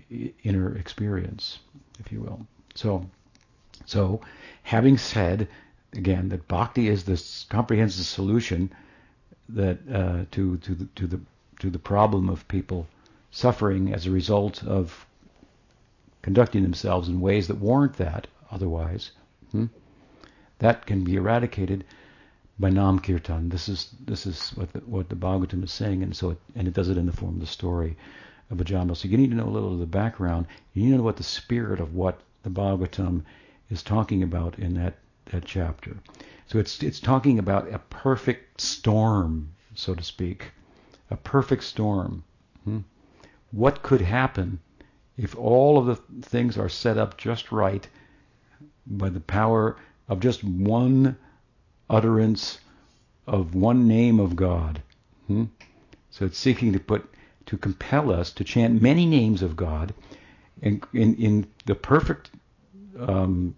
inner 0.43 0.75
experience, 0.77 1.59
if 1.99 2.11
you 2.11 2.21
will. 2.21 2.45
So, 2.73 3.09
so 3.85 4.21
having 4.63 4.97
said 4.97 5.47
again 5.93 6.29
that 6.29 6.47
bhakti 6.47 6.87
is 6.87 7.03
this 7.03 7.45
comprehensive 7.49 8.05
solution 8.05 8.71
that 9.49 9.77
uh, 9.91 10.25
to 10.31 10.57
to 10.57 10.75
the 10.75 10.85
to 10.95 11.07
the 11.07 11.19
to 11.59 11.69
the 11.69 11.79
problem 11.79 12.29
of 12.29 12.47
people 12.47 12.87
suffering 13.31 13.93
as 13.93 14.05
a 14.05 14.11
result 14.11 14.63
of 14.63 15.05
conducting 16.21 16.63
themselves 16.63 17.07
in 17.07 17.21
ways 17.21 17.47
that 17.47 17.57
warrant 17.57 17.93
that 17.97 18.27
otherwise. 18.51 19.11
Hmm? 19.51 19.65
That 20.59 20.85
can 20.85 21.03
be 21.03 21.15
eradicated 21.15 21.85
by 22.58 22.70
Nam 22.70 22.99
Kirtan. 22.99 23.49
This 23.49 23.68
is 23.68 23.89
this 24.06 24.26
is 24.26 24.51
what 24.51 24.72
the, 24.72 24.80
what 24.80 25.10
the 25.10 25.16
Bhagavatam 25.16 25.64
is 25.64 25.72
saying, 25.72 26.03
and 26.03 26.16
so 26.16 26.32
it, 26.32 26.38
and 26.56 26.68
it 26.68 26.74
does 26.74 26.89
it 26.89 26.97
in 26.97 27.06
the 27.06 27.12
form 27.12 27.36
of 27.36 27.39
the 27.41 27.47
story 27.47 27.97
of 28.49 28.58
Ajamil. 28.60 28.95
So 28.95 29.08
you 29.08 29.18
need 29.18 29.32
to 29.32 29.36
know 29.36 29.47
a 29.47 29.49
little 29.49 29.74
of 29.74 29.80
the 29.80 29.86
background. 29.86 30.47
You 30.74 30.84
need 30.84 30.91
to 30.91 30.97
know 30.97 31.03
what 31.03 31.18
the 31.18 31.24
spirit 31.24 31.80
of 31.80 31.95
what 31.95 32.22
the 32.43 32.49
Bhagavatam 32.49 33.24
is 33.70 33.84
talking 33.84 34.24
about 34.24 34.58
in 34.58 34.74
that 34.76 34.95
that 35.32 35.45
chapter. 35.45 35.97
So 36.47 36.60
it's 36.60 36.82
it's 36.82 36.99
talking 36.99 37.39
about 37.39 37.72
a 37.74 37.80
perfect 37.80 38.62
storm, 38.62 39.51
so 39.74 39.93
to 39.95 40.03
speak, 40.03 40.51
a 41.12 41.18
perfect 41.18 41.64
storm. 41.64 42.24
Hmm? 42.64 42.80
What 43.51 43.84
could 43.84 44.01
happen 44.01 44.60
if 45.18 45.36
all 45.38 45.78
of 45.78 45.86
the 45.86 45.95
things 46.22 46.58
are 46.58 46.70
set 46.70 46.97
up 46.97 47.18
just 47.18 47.51
right 47.51 47.88
by 48.86 49.10
the 49.10 49.20
power 49.20 49.78
of 50.08 50.20
just 50.20 50.43
one 50.43 51.18
utterance 51.89 52.59
of 53.27 53.55
one 53.55 53.88
name 53.88 54.19
of 54.19 54.36
God. 54.36 54.81
Hmm? 55.27 55.45
So 56.11 56.25
it's 56.25 56.38
seeking 56.38 56.73
to 56.73 56.79
put 56.79 57.09
to 57.47 57.57
compel 57.57 58.11
us 58.11 58.31
to 58.31 58.43
chant 58.43 58.81
many 58.81 59.05
names 59.05 59.41
of 59.41 59.55
God 59.55 59.93
in 60.61 60.81
in, 60.93 61.15
in 61.15 61.47
the 61.65 61.75
perfect 61.75 62.31
um, 62.99 63.55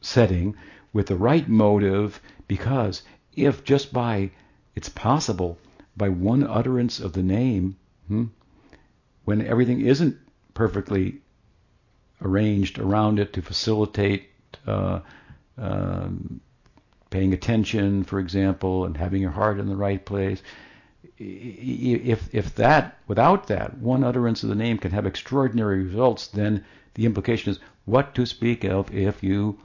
setting 0.00 0.54
with 0.92 1.06
the 1.06 1.16
right 1.16 1.48
motive 1.48 2.20
because 2.48 3.02
if 3.34 3.64
just 3.64 3.92
by 3.92 4.30
it's 4.74 4.88
possible 4.88 5.58
by 5.96 6.08
one 6.08 6.46
utterance 6.46 7.00
of 7.00 7.12
the 7.12 7.22
name 7.22 7.76
hmm, 8.08 8.24
when 9.24 9.40
everything 9.46 9.80
isn't 9.80 10.16
perfectly 10.54 11.20
arranged 12.22 12.78
around 12.78 13.18
it 13.18 13.32
to 13.32 13.42
facilitate 13.42 14.28
uh, 14.66 15.00
um, 15.56 16.40
paying 17.10 17.32
attention, 17.32 18.04
for 18.04 18.18
example, 18.18 18.84
and 18.84 18.96
having 18.96 19.20
your 19.20 19.32
heart 19.32 19.58
in 19.58 19.68
the 19.68 19.76
right 19.76 20.04
place. 20.04 20.42
If 21.18 22.34
if 22.34 22.54
that 22.54 22.98
without 23.06 23.46
that 23.48 23.76
one 23.78 24.04
utterance 24.04 24.42
of 24.42 24.48
the 24.48 24.54
name 24.54 24.78
can 24.78 24.92
have 24.92 25.06
extraordinary 25.06 25.82
results, 25.84 26.28
then 26.28 26.64
the 26.94 27.04
implication 27.04 27.50
is 27.50 27.60
what 27.84 28.14
to 28.14 28.24
speak 28.24 28.64
of 28.64 28.94
if 28.94 29.22
you 29.22 29.58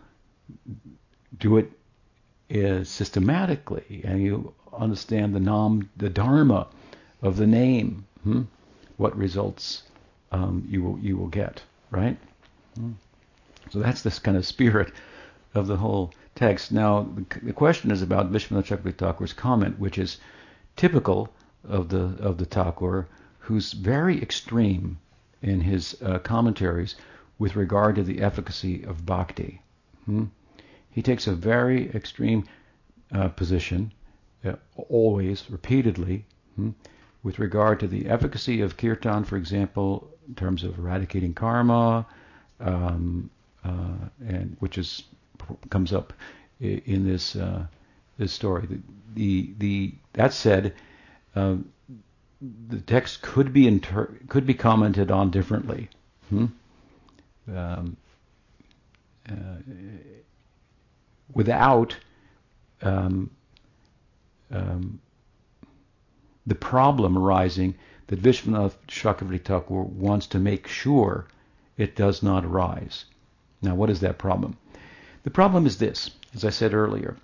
do 1.37 1.57
it 1.57 1.71
uh, 2.51 2.83
systematically 2.83 4.01
and 4.03 4.21
you 4.21 4.53
understand 4.73 5.33
the 5.33 5.39
nam, 5.39 5.89
the 5.97 6.09
dharma 6.09 6.67
of 7.21 7.37
the 7.37 7.47
name. 7.47 8.05
Hmm? 8.23 8.43
What 8.97 9.17
results 9.17 9.83
um, 10.31 10.65
you 10.69 10.83
will 10.83 10.99
you 10.99 11.17
will 11.17 11.27
get, 11.27 11.61
right? 11.91 12.17
Hmm. 12.75 12.93
So 13.71 13.79
that's 13.79 14.01
this 14.01 14.19
kind 14.19 14.37
of 14.37 14.45
spirit 14.45 14.91
of 15.53 15.67
the 15.67 15.77
whole 15.77 16.13
text. 16.35 16.71
Now, 16.71 17.07
the, 17.41 17.53
question 17.53 17.91
is 17.91 18.01
about 18.01 18.31
Vishwanath 18.31 18.65
Chakravarti 18.65 18.97
Thakur's 18.97 19.33
comment, 19.33 19.79
which 19.79 19.97
is 19.97 20.17
typical 20.75 21.29
of 21.67 21.89
the 21.89 22.15
of 22.19 22.37
the 22.37 22.45
Thakur, 22.45 23.07
who's 23.39 23.71
very 23.71 24.21
extreme 24.21 24.99
in 25.41 25.61
his 25.61 25.99
uh, 26.01 26.19
commentaries 26.19 26.95
with 27.39 27.55
regard 27.55 27.95
to 27.95 28.03
the 28.03 28.21
efficacy 28.21 28.83
of 28.83 29.05
bhakti. 29.05 29.61
Hmm? 30.05 30.25
He 30.89 31.01
takes 31.01 31.27
a 31.27 31.33
very 31.33 31.89
extreme 31.91 32.45
uh, 33.11 33.29
position, 33.29 33.91
uh, 34.43 34.53
always, 34.75 35.49
repeatedly, 35.49 36.25
hmm? 36.55 36.71
with 37.23 37.39
regard 37.39 37.79
to 37.79 37.87
the 37.87 38.07
efficacy 38.07 38.61
of 38.61 38.77
kirtan, 38.77 39.23
for 39.23 39.37
example, 39.37 40.09
in 40.27 40.35
terms 40.35 40.63
of 40.63 40.79
eradicating 40.79 41.33
karma, 41.33 42.05
um, 42.59 43.29
uh, 43.63 44.09
and 44.25 44.55
which 44.59 44.77
is 44.77 45.03
comes 45.69 45.93
up 45.93 46.13
in 46.59 47.05
this 47.05 47.35
uh, 47.35 47.65
this 48.17 48.33
story. 48.33 48.65
The, 48.65 48.79
the, 49.13 49.53
the 49.57 49.93
that 50.13 50.33
said, 50.33 50.73
uh, 51.35 51.55
the 52.67 52.79
text 52.81 53.21
could 53.21 53.53
be 53.53 53.67
inter- 53.67 54.17
could 54.27 54.45
be 54.45 54.53
commented 54.53 55.11
on 55.11 55.31
differently. 55.31 55.89
Hmm? 56.29 56.45
Um, 57.53 57.97
uh, 59.29 59.33
without 61.33 61.95
um, 62.81 63.29
um, 64.51 64.99
the 66.45 66.55
problem 66.55 67.17
arising 67.17 67.75
that 68.07 68.21
Vishwanath 68.21 68.75
Chakravarti 68.87 69.67
wants 69.69 70.27
to 70.27 70.39
make 70.39 70.67
sure 70.67 71.27
it 71.77 71.95
does 71.95 72.21
not 72.21 72.45
arise. 72.45 73.05
Now, 73.61 73.75
what 73.75 73.89
is 73.89 73.99
that 74.01 74.17
problem? 74.17 74.57
The 75.25 75.31
problem 75.31 75.65
is 75.65 75.79
this, 75.79 76.11
as 76.35 76.45
I 76.45 76.51
said 76.51 76.75
earlier. 76.75 77.17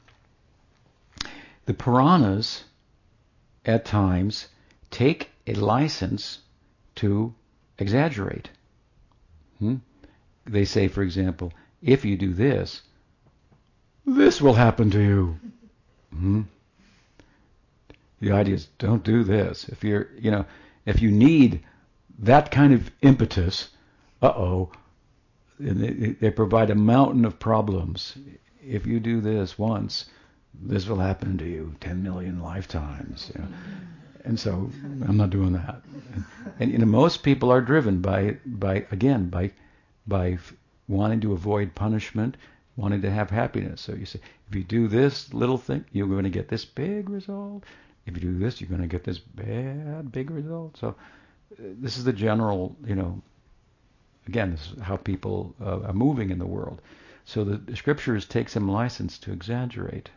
The 1.68 1.76
Puranas, 1.76 2.64
at 3.64 3.86
times, 3.86 4.48
take 4.90 5.30
a 5.46 5.54
license 5.54 6.40
to 6.96 7.36
exaggerate. 7.78 8.50
Hmm? 9.60 9.76
They 10.46 10.66
say, 10.66 10.88
for 10.88 11.04
example, 11.04 11.54
if 11.84 12.04
you 12.04 12.18
do 12.18 12.34
this, 12.34 12.82
this 14.04 14.42
will 14.42 14.56
happen 14.56 14.90
to 14.90 15.00
you. 15.00 15.40
Hmm? 16.10 16.42
The 18.20 18.32
idea 18.32 18.56
is 18.56 18.66
don't 18.80 19.04
do 19.04 19.24
this. 19.24 19.70
If 19.70 19.84
you're, 19.84 20.10
you 20.18 20.32
know, 20.32 20.46
if 20.88 21.04
you 21.04 21.12
need 21.12 21.64
that 22.18 22.50
kind 22.50 22.74
of 22.74 22.90
impetus, 23.04 23.70
uh 24.24 24.34
oh, 24.36 24.72
they, 25.62 26.12
they 26.20 26.32
provide 26.32 26.70
a 26.70 26.76
mountain 26.76 27.26
of 27.26 27.40
problems. 27.40 28.18
If 28.64 28.86
you 28.86 29.00
do 29.00 29.22
this 29.22 29.58
once, 29.58 30.06
this 30.54 30.88
will 30.88 31.00
happen 31.00 31.38
to 31.38 31.46
you 31.46 31.76
10 31.82 32.04
million 32.04 32.42
lifetimes. 32.42 33.32
You 33.34 33.42
know? 33.42 33.48
And 34.24 34.40
so 34.40 34.70
I'm 35.08 35.18
not 35.18 35.30
doing 35.30 35.54
that. 35.54 35.82
And, 36.14 36.26
and 36.60 36.72
you 36.72 36.78
know, 36.78 36.86
most 36.86 37.24
people 37.24 37.52
are 37.52 37.62
driven 37.62 38.02
by, 38.02 38.38
by 38.46 38.86
again, 38.92 39.30
by, 39.30 39.52
by 40.08 40.38
wanting 40.88 41.22
to 41.22 41.34
avoid 41.34 41.74
punishment, 41.74 42.38
wanting 42.76 43.02
to 43.02 43.12
have 43.12 43.30
happiness. 43.30 43.82
So 43.82 43.94
you 43.94 44.06
say, 44.06 44.20
if 44.50 44.56
you 44.56 44.64
do 44.64 44.88
this 44.88 45.34
little 45.34 45.58
thing, 45.58 45.86
you're 45.92 46.08
going 46.08 46.24
to 46.24 46.30
get 46.30 46.50
this 46.50 46.66
big 46.66 47.10
result. 47.10 47.64
If 48.06 48.16
you 48.16 48.22
do 48.22 48.38
this, 48.38 48.60
you're 48.60 48.70
going 48.70 48.82
to 48.82 48.88
get 48.88 49.04
this 49.04 49.20
bad 49.20 50.12
big 50.12 50.30
result. 50.30 50.78
So 50.78 50.90
uh, 50.90 50.94
this 51.58 51.98
is 51.98 52.04
the 52.04 52.14
general, 52.14 52.76
you 52.86 52.96
know, 52.96 53.22
Again, 54.28 54.52
this 54.52 54.72
is 54.72 54.82
how 54.82 54.98
people 54.98 55.56
uh, 55.62 55.82
are 55.82 55.94
moving 55.94 56.30
in 56.30 56.40
the 56.40 56.46
world. 56.46 56.82
So 57.26 57.44
the, 57.44 57.58
the, 57.58 57.76
scriptures 57.76 58.26
take 58.26 58.50
some 58.50 58.70
license 58.70 59.18
to 59.20 59.32
exaggerate. 59.32 60.10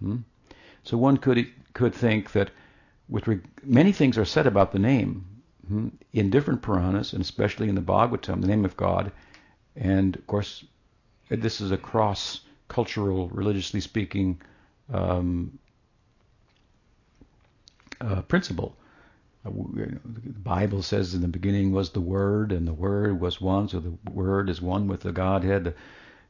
Hmm? 0.00 0.18
So 0.82 0.96
one 0.96 1.16
could 1.16 1.46
could 1.72 1.94
think 1.94 2.32
that 2.32 2.50
with 3.08 3.26
re- 3.26 3.40
many 3.62 3.92
things 3.92 4.18
are 4.18 4.24
said 4.24 4.46
about 4.46 4.72
the 4.72 4.78
name 4.78 5.26
hmm, 5.68 5.88
in 6.12 6.30
different 6.30 6.62
Puranas, 6.62 7.12
and 7.12 7.22
especially 7.22 7.68
in 7.68 7.74
the 7.74 7.82
Bhagavatam, 7.82 8.40
the 8.40 8.46
name 8.46 8.64
of 8.64 8.76
God, 8.76 9.12
and 9.74 10.16
of 10.16 10.26
course 10.26 10.64
this 11.28 11.60
is 11.60 11.70
a 11.70 11.76
cross 11.76 12.40
cultural, 12.68 13.28
religiously 13.28 13.80
speaking, 13.80 14.40
um, 14.92 15.58
uh, 18.00 18.22
principle. 18.22 18.76
The 19.46 20.00
Bible 20.42 20.82
says 20.82 21.14
in 21.14 21.20
the 21.20 21.28
beginning 21.28 21.70
was 21.70 21.90
the 21.90 22.00
Word, 22.00 22.50
and 22.50 22.66
the 22.66 22.72
Word 22.72 23.20
was 23.20 23.40
one, 23.40 23.68
so 23.68 23.78
the 23.78 23.96
Word 24.10 24.50
is 24.50 24.60
one 24.60 24.88
with 24.88 25.02
the 25.02 25.12
Godhead. 25.12 25.74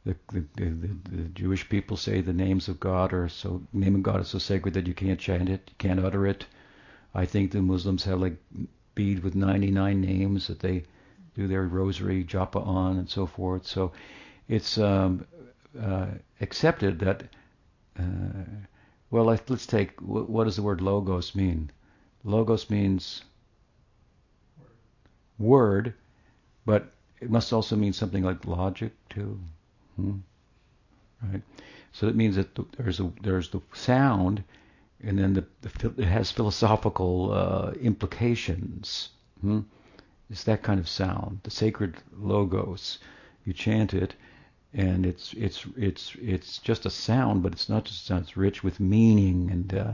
The, 0.05 0.17
the, 0.33 0.45
the, 0.55 0.69
the, 1.11 1.23
Jewish 1.31 1.69
people 1.69 1.97
say 1.97 2.21
the 2.21 2.33
names 2.33 2.69
of 2.69 2.79
God 2.79 3.13
are 3.13 3.29
so 3.29 3.63
name 3.73 3.95
of 3.95 4.03
God 4.03 4.21
is 4.21 4.29
so 4.29 4.39
sacred 4.39 4.75
that 4.75 4.87
you 4.87 4.95
can't 4.95 5.19
chant 5.19 5.49
it, 5.49 5.63
you 5.69 5.75
can't 5.79 5.99
utter 5.99 6.27
it. 6.27 6.47
I 7.15 7.25
think 7.25 7.51
the 7.51 7.63
Muslims 7.63 8.05
have 8.05 8.21
like 8.21 8.37
bead 8.95 9.25
with 9.25 9.35
99 9.35 10.01
names 10.01 10.47
that 10.49 10.61
they 10.61 10.85
do 11.35 11.49
their 11.49 11.63
rosary 11.63 12.23
japa 12.23 12.65
on 12.65 12.99
and 12.99 13.09
so 13.09 13.27
forth. 13.27 13.67
So 13.67 13.93
it's 14.49 14.79
um, 14.79 15.27
uh, 15.81 16.09
accepted 16.41 16.99
that. 17.01 17.23
Uh, 17.99 18.45
well, 19.11 19.25
let's 19.25 19.67
take 19.67 19.99
what 20.01 20.45
does 20.45 20.57
the 20.57 20.63
word 20.63 20.83
logos 20.83 21.35
mean? 21.35 21.71
Logos 22.27 22.69
means 22.69 23.23
word, 25.39 25.95
but 26.65 26.93
it 27.21 27.31
must 27.31 27.53
also 27.53 27.77
mean 27.77 27.93
something 27.93 28.25
like 28.25 28.45
logic 28.45 28.93
too, 29.09 29.39
hmm? 29.95 30.17
right? 31.23 31.41
So 31.93 32.09
it 32.09 32.17
means 32.17 32.35
that 32.35 32.49
there's 32.77 32.99
a 32.99 33.13
there's 33.23 33.51
the 33.51 33.61
sound, 33.73 34.43
and 35.01 35.17
then 35.17 35.35
the, 35.35 35.45
the 35.61 36.03
it 36.03 36.09
has 36.09 36.33
philosophical 36.33 37.33
uh, 37.33 37.71
implications. 37.81 39.11
Hmm? 39.41 39.61
It's 40.29 40.43
that 40.45 40.65
kind 40.65 40.81
of 40.81 40.89
sound, 40.89 41.41
the 41.45 41.53
sacred 41.53 41.95
logos. 42.13 42.99
You 43.45 43.53
chant 43.53 43.95
it, 43.95 44.17
and 44.75 45.07
it's 45.07 45.33
it's 45.35 45.65
it's 45.77 46.17
it's 46.21 46.59
just 46.59 46.87
a 46.87 46.91
sound, 46.91 47.45
but 47.45 47.53
it's 47.53 47.69
not 47.69 47.85
just 47.85 48.03
a 48.03 48.07
sound. 48.07 48.23
It's 48.25 48.37
rich 48.37 48.65
with 48.65 48.81
meaning 48.81 49.49
and 49.53 49.73
uh, 49.73 49.93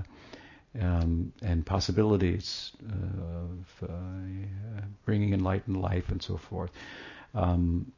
um, 0.80 1.32
and 1.42 1.66
possibilities 1.66 2.72
of 2.88 3.88
uh, 3.88 4.80
bringing 5.04 5.34
enlightened 5.34 5.80
life 5.80 6.08
and 6.10 6.22
so 6.22 6.36
forth. 6.36 6.70
Um, 7.34 7.92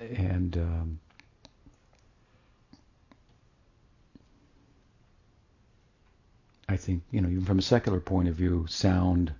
and 0.00 0.56
um, 0.56 1.00
I 6.68 6.76
think 6.76 7.02
you 7.10 7.20
know 7.20 7.28
even 7.28 7.44
from 7.44 7.58
a 7.58 7.62
secular 7.62 8.00
point 8.00 8.28
of 8.28 8.34
view, 8.34 8.66
sound. 8.68 9.32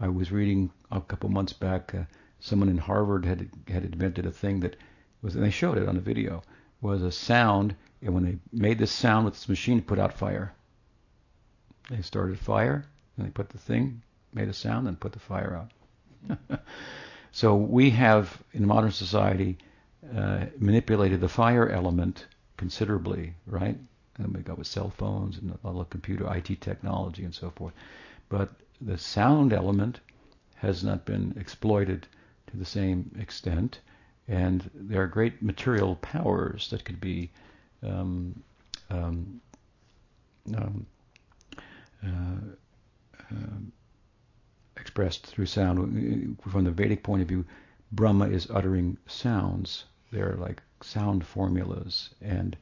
I 0.00 0.08
was 0.08 0.32
reading 0.32 0.70
a 0.90 1.00
couple 1.00 1.28
months 1.30 1.52
back. 1.52 1.94
Uh, 1.94 2.04
someone 2.40 2.68
in 2.68 2.78
Harvard 2.78 3.24
had 3.24 3.48
had 3.68 3.84
invented 3.84 4.26
a 4.26 4.30
thing 4.30 4.60
that 4.60 4.76
was, 5.22 5.34
and 5.34 5.44
they 5.44 5.50
showed 5.50 5.78
it 5.78 5.88
on 5.88 5.96
a 5.96 6.00
video, 6.00 6.42
was 6.80 7.02
a 7.02 7.12
sound, 7.12 7.74
and 8.02 8.14
when 8.14 8.24
they 8.24 8.38
made 8.52 8.78
this 8.78 8.92
sound 8.92 9.24
with 9.24 9.34
this 9.34 9.48
machine, 9.48 9.78
it 9.78 9.86
put 9.86 9.98
out 9.98 10.12
fire. 10.12 10.54
They 11.90 12.02
started 12.02 12.38
fire, 12.38 12.84
and 13.16 13.26
they 13.26 13.30
put 13.30 13.50
the 13.50 13.58
thing, 13.58 14.02
made 14.32 14.48
a 14.48 14.52
sound, 14.52 14.88
and 14.88 14.98
put 14.98 15.12
the 15.12 15.18
fire 15.18 15.66
out. 16.30 16.60
so 17.32 17.54
we 17.56 17.90
have, 17.90 18.42
in 18.52 18.66
modern 18.66 18.90
society, 18.90 19.58
uh, 20.16 20.46
manipulated 20.58 21.20
the 21.20 21.28
fire 21.28 21.68
element 21.68 22.26
considerably, 22.56 23.34
right? 23.46 23.78
And 24.18 24.34
we 24.34 24.42
got 24.42 24.58
with 24.58 24.66
cell 24.66 24.90
phones 24.90 25.38
and 25.38 25.56
a 25.64 25.70
lot 25.70 25.82
of 25.82 25.90
computer 25.90 26.32
IT 26.34 26.60
technology 26.60 27.24
and 27.24 27.34
so 27.34 27.50
forth. 27.50 27.74
But 28.28 28.50
the 28.80 28.98
sound 28.98 29.52
element 29.52 30.00
has 30.56 30.84
not 30.84 31.04
been 31.04 31.34
exploited 31.38 32.06
to 32.46 32.56
the 32.56 32.64
same 32.64 33.10
extent 33.18 33.80
and 34.28 34.70
there 34.74 35.02
are 35.02 35.06
great 35.06 35.42
material 35.42 35.96
powers 35.96 36.70
that 36.70 36.84
could 36.84 37.00
be 37.00 37.30
um, 37.82 38.42
um, 38.90 39.40
um, 40.56 40.86
Uh, 42.04 42.54
uh, 43.30 43.58
expressed 44.76 45.26
through 45.26 45.46
sound. 45.46 46.38
From 46.48 46.64
the 46.64 46.70
Vedic 46.70 47.02
point 47.02 47.22
of 47.22 47.28
view, 47.28 47.44
Brahma 47.92 48.26
is 48.26 48.50
uttering 48.50 48.98
sounds. 49.06 49.84
They're 50.12 50.36
like 50.36 50.62
sound 50.82 51.24
formulas, 51.24 52.14
and 52.20 52.56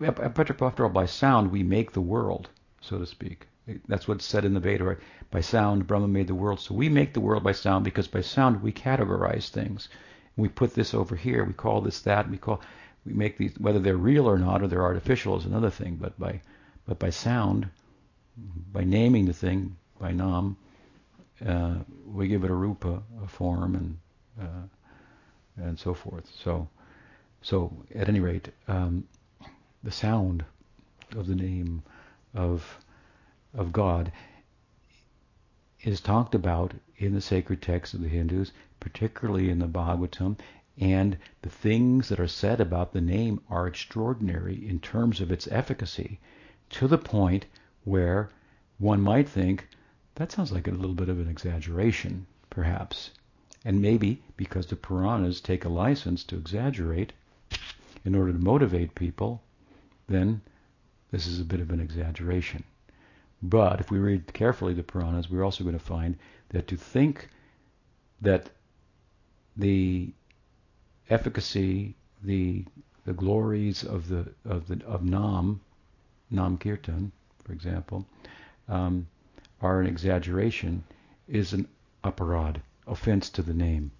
after 0.00 0.84
all, 0.84 0.90
by 0.90 1.06
sound 1.06 1.50
we 1.50 1.62
make 1.62 1.92
the 1.92 2.00
world, 2.00 2.48
so 2.80 2.98
to 2.98 3.06
speak. 3.06 3.46
That's 3.86 4.08
what's 4.08 4.24
said 4.24 4.44
in 4.44 4.54
the 4.54 4.60
Veda, 4.60 4.84
right? 4.84 4.98
By 5.30 5.40
sound, 5.40 5.86
Brahma 5.86 6.08
made 6.08 6.26
the 6.26 6.34
world. 6.34 6.58
So 6.58 6.74
we 6.74 6.88
make 6.88 7.14
the 7.14 7.20
world 7.20 7.44
by 7.44 7.52
sound 7.52 7.84
because 7.84 8.08
by 8.08 8.22
sound 8.22 8.62
we 8.62 8.72
categorize 8.72 9.48
things 9.48 9.88
we 10.36 10.48
put 10.48 10.74
this 10.74 10.94
over 10.94 11.14
here, 11.14 11.44
we 11.44 11.52
call 11.52 11.80
this 11.80 12.00
that, 12.00 12.30
we 12.30 12.38
call 12.38 12.60
we 13.04 13.12
make 13.12 13.36
these 13.36 13.58
whether 13.58 13.78
they're 13.78 13.96
real 13.96 14.28
or 14.28 14.38
not 14.38 14.62
or 14.62 14.68
they're 14.68 14.82
artificial 14.82 15.36
is 15.36 15.44
another 15.44 15.70
thing, 15.70 15.96
but 15.96 16.18
by 16.18 16.40
but 16.86 16.98
by 16.98 17.10
sound, 17.10 17.68
by 18.72 18.84
naming 18.84 19.26
the 19.26 19.32
thing 19.32 19.76
by 20.00 20.12
nam, 20.12 20.56
uh, 21.44 21.76
we 22.06 22.28
give 22.28 22.44
it 22.44 22.50
a 22.50 22.54
rupa, 22.54 23.02
a 23.22 23.28
form, 23.28 23.74
and 23.74 23.98
uh, 24.40 25.62
and 25.64 25.78
so 25.78 25.94
forth. 25.94 26.30
So 26.42 26.68
so 27.42 27.84
at 27.94 28.08
any 28.08 28.20
rate, 28.20 28.48
um, 28.68 29.04
the 29.82 29.90
sound 29.90 30.44
of 31.16 31.26
the 31.26 31.34
name 31.34 31.82
of 32.34 32.78
of 33.54 33.72
God 33.72 34.12
is 35.82 36.00
talked 36.00 36.34
about 36.34 36.74
in 36.96 37.12
the 37.12 37.20
sacred 37.20 37.60
texts 37.60 37.94
of 37.94 38.00
the 38.00 38.08
Hindus 38.08 38.52
particularly 38.82 39.48
in 39.48 39.60
the 39.60 39.68
Bhagavatam, 39.68 40.36
and 40.76 41.16
the 41.42 41.48
things 41.48 42.08
that 42.08 42.18
are 42.18 42.26
said 42.26 42.60
about 42.60 42.92
the 42.92 43.00
name 43.00 43.40
are 43.48 43.68
extraordinary 43.68 44.68
in 44.68 44.80
terms 44.80 45.20
of 45.20 45.30
its 45.30 45.46
efficacy, 45.52 46.18
to 46.68 46.88
the 46.88 46.98
point 46.98 47.46
where 47.84 48.30
one 48.78 49.00
might 49.00 49.28
think 49.28 49.68
that 50.14 50.30
sounds 50.30 50.52
like 50.52 50.68
a 50.68 50.72
little 50.72 50.94
bit 50.94 51.08
of 51.08 51.18
an 51.18 51.28
exaggeration, 51.28 52.26
perhaps. 52.50 53.10
And 53.64 53.80
maybe 53.80 54.22
because 54.36 54.66
the 54.66 54.76
Puranas 54.76 55.40
take 55.40 55.64
a 55.64 55.68
license 55.68 56.24
to 56.24 56.36
exaggerate 56.36 57.12
in 58.04 58.14
order 58.14 58.32
to 58.32 58.38
motivate 58.38 58.94
people, 58.94 59.42
then 60.08 60.42
this 61.10 61.26
is 61.26 61.40
a 61.40 61.44
bit 61.44 61.60
of 61.60 61.70
an 61.70 61.80
exaggeration. 61.80 62.64
But 63.42 63.80
if 63.80 63.90
we 63.90 63.98
read 63.98 64.32
carefully 64.32 64.74
the 64.74 64.82
Puranas, 64.82 65.30
we're 65.30 65.44
also 65.44 65.64
going 65.64 65.78
to 65.78 65.84
find 65.84 66.16
that 66.50 66.66
to 66.68 66.76
think 66.76 67.28
that 68.20 68.50
the 69.56 70.12
efficacy, 71.10 71.94
the 72.22 72.64
the 73.04 73.12
glories 73.12 73.82
of 73.82 74.08
the 74.08 74.32
of 74.44 74.68
the 74.68 74.84
of 74.86 75.02
Nam, 75.02 75.60
Nam 76.30 76.56
Kirtan, 76.56 77.12
for 77.52 77.56
example, 77.56 78.06
um, 78.66 79.06
are 79.60 79.82
an 79.82 79.86
exaggeration, 79.86 80.82
is 81.28 81.52
an 81.52 81.68
aparad, 82.02 82.62
offense 82.86 83.28
to 83.28 83.42
the 83.42 83.52
name. 83.52 83.90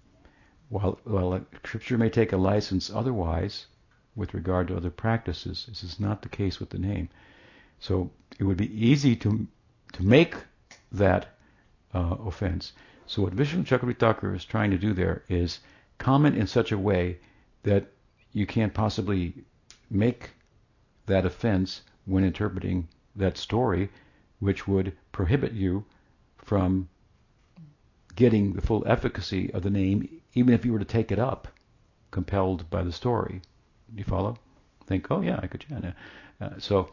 While 0.69 0.99
while 1.03 1.39
Scripture 1.63 1.99
may 1.99 2.09
take 2.09 2.33
a 2.33 2.37
license 2.37 2.89
otherwise, 2.89 3.67
with 4.15 4.33
regard 4.33 4.69
to 4.69 4.75
other 4.75 4.89
practices, 4.89 5.67
this 5.69 5.83
is 5.83 5.99
not 5.99 6.23
the 6.23 6.29
case 6.29 6.59
with 6.59 6.71
the 6.71 6.79
name. 6.79 7.09
So 7.79 8.09
it 8.39 8.43
would 8.43 8.57
be 8.57 8.73
easy 8.73 9.15
to 9.17 9.45
to 9.91 10.03
make 10.03 10.33
that 10.91 11.27
uh, 11.93 12.15
offense. 12.25 12.73
So 13.05 13.21
what 13.21 13.33
Vishnu 13.33 13.65
Chakravarti 13.65 14.35
is 14.35 14.45
trying 14.45 14.71
to 14.71 14.79
do 14.79 14.93
there 14.93 15.25
is 15.29 15.59
comment 15.99 16.35
in 16.35 16.47
such 16.47 16.71
a 16.71 16.83
way 16.89 17.19
that 17.61 17.91
you 18.31 18.47
can't 18.47 18.73
possibly 18.73 19.43
make 19.91 20.31
that 21.05 21.23
offense 21.23 21.83
when 22.05 22.23
interpreting 22.23 22.87
that 23.15 23.37
story, 23.37 23.89
which 24.39 24.67
would 24.67 24.93
prohibit 25.11 25.53
you 25.53 25.85
from 26.37 26.89
getting 28.15 28.53
the 28.53 28.61
full 28.61 28.83
efficacy 28.85 29.51
of 29.53 29.63
the 29.63 29.69
name, 29.69 30.07
even 30.33 30.53
if 30.53 30.65
you 30.65 30.73
were 30.73 30.79
to 30.79 30.85
take 30.85 31.11
it 31.11 31.19
up, 31.19 31.47
compelled 32.11 32.69
by 32.69 32.83
the 32.83 32.91
story. 32.91 33.41
You 33.95 34.03
follow? 34.03 34.37
Think, 34.85 35.09
oh 35.11 35.21
yeah, 35.21 35.39
I 35.41 35.47
could 35.47 35.61
chant. 35.61 35.85
Uh, 36.41 36.49
so, 36.57 36.89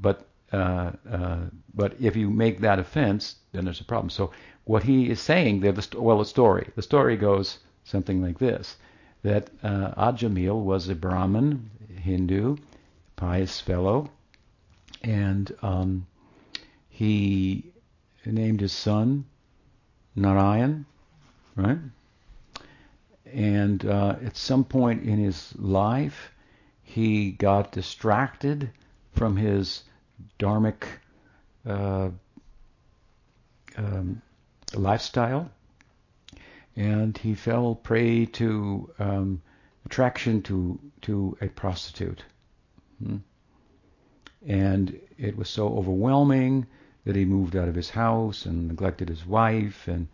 but 0.00 0.28
uh, 0.52 0.92
uh, 1.10 1.38
but 1.74 1.94
if 2.00 2.14
you 2.14 2.30
make 2.30 2.60
that 2.60 2.78
offense, 2.78 3.36
then 3.52 3.64
there's 3.64 3.80
a 3.80 3.84
problem. 3.84 4.10
So 4.10 4.32
what 4.64 4.82
he 4.82 5.10
is 5.10 5.20
saying 5.20 5.60
there, 5.60 5.72
the, 5.72 6.00
well, 6.00 6.18
the 6.18 6.24
story. 6.24 6.70
The 6.76 6.82
story 6.82 7.16
goes 7.16 7.58
something 7.84 8.22
like 8.22 8.38
this: 8.38 8.76
that 9.22 9.50
uh, 9.62 9.92
Ajamil 9.96 10.62
was 10.62 10.88
a 10.88 10.94
Brahmin, 10.94 11.70
Hindu, 11.88 12.56
pious 13.16 13.60
fellow, 13.60 14.10
and 15.02 15.54
um, 15.62 16.06
he 16.88 17.72
named 18.24 18.60
his 18.60 18.72
son 18.72 19.24
Narayan, 20.14 20.86
right? 21.56 21.78
And 23.32 23.84
uh, 23.84 24.16
at 24.24 24.36
some 24.36 24.64
point 24.64 25.04
in 25.04 25.18
his 25.18 25.54
life, 25.58 26.30
he 26.82 27.32
got 27.32 27.72
distracted 27.72 28.70
from 29.14 29.36
his 29.36 29.84
dharmic 30.38 30.84
uh, 31.66 32.10
um, 33.76 34.20
lifestyle, 34.74 35.50
and 36.76 37.16
he 37.16 37.34
fell 37.34 37.74
prey 37.74 38.26
to 38.26 38.90
um, 38.98 39.42
attraction 39.86 40.42
to 40.42 40.78
to 41.02 41.36
a 41.40 41.48
prostitute. 41.48 42.24
Hmm. 43.02 43.16
And 44.46 44.98
it 45.18 45.36
was 45.36 45.48
so 45.48 45.68
overwhelming 45.68 46.66
that 47.04 47.16
he 47.16 47.24
moved 47.24 47.56
out 47.56 47.68
of 47.68 47.74
his 47.74 47.90
house 47.90 48.46
and 48.46 48.68
neglected 48.68 49.08
his 49.08 49.26
wife 49.26 49.88
and 49.88 50.08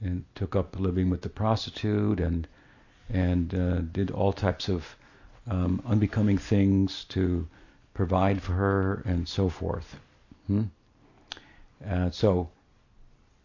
and 0.00 0.24
took 0.34 0.56
up 0.56 0.80
living 0.80 1.10
with 1.10 1.22
the 1.22 1.28
prostitute 1.28 2.18
and 2.18 2.48
and 3.08 3.54
uh, 3.54 3.80
did 3.92 4.10
all 4.10 4.32
types 4.32 4.68
of 4.68 4.96
um, 5.46 5.82
unbecoming 5.86 6.38
things 6.38 7.04
to 7.04 7.46
provide 7.94 8.42
for 8.42 8.52
her 8.52 9.02
and 9.04 9.28
so 9.28 9.48
forth. 9.48 9.98
Hmm? 10.46 10.64
Uh, 11.86 12.10
so 12.10 12.48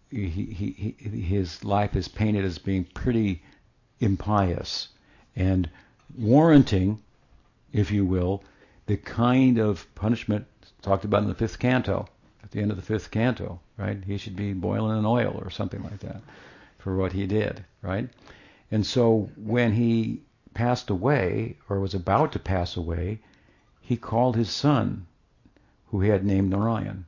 he, 0.10 0.30
he, 0.30 0.96
he, 0.98 1.22
his 1.22 1.64
life 1.64 1.96
is 1.96 2.08
painted 2.08 2.46
as 2.46 2.58
being 2.58 2.86
pretty 2.86 3.42
impious 4.00 4.90
and 5.36 5.70
warranting, 6.18 7.00
if 7.74 7.92
you 7.92 8.06
will, 8.06 8.44
the 8.88 8.98
kind 8.98 9.60
of 9.60 9.86
punishment 9.96 10.46
talked 10.82 11.06
about 11.06 11.22
in 11.22 11.30
the 11.30 11.36
fifth 11.36 11.60
canto, 11.60 12.08
at 12.44 12.52
the 12.52 12.62
end 12.62 12.72
of 12.72 12.78
the 12.78 12.84
fifth 12.84 13.12
canto, 13.12 13.60
right? 13.78 14.04
He 14.06 14.18
should 14.18 14.36
be 14.36 14.54
boiling 14.54 14.98
in 14.98 15.06
oil 15.06 15.40
or 15.42 15.50
something 15.50 15.84
like 15.84 16.00
that 16.00 16.22
for 16.80 16.96
what 16.96 17.12
he 17.12 17.28
did, 17.28 17.64
right? 17.82 18.10
And 18.72 18.86
so 18.86 19.30
when 19.36 19.74
he 19.74 20.22
passed 20.54 20.90
away, 20.90 21.58
or 21.70 21.80
was 21.80 21.94
about 21.94 22.32
to 22.32 22.40
pass 22.40 22.78
away, 22.78 23.20
he 23.82 23.98
called 23.98 24.36
his 24.36 24.50
son, 24.50 25.06
who 25.88 26.02
he 26.02 26.10
had 26.10 26.26
named 26.26 26.50
Narayan. 26.50 27.06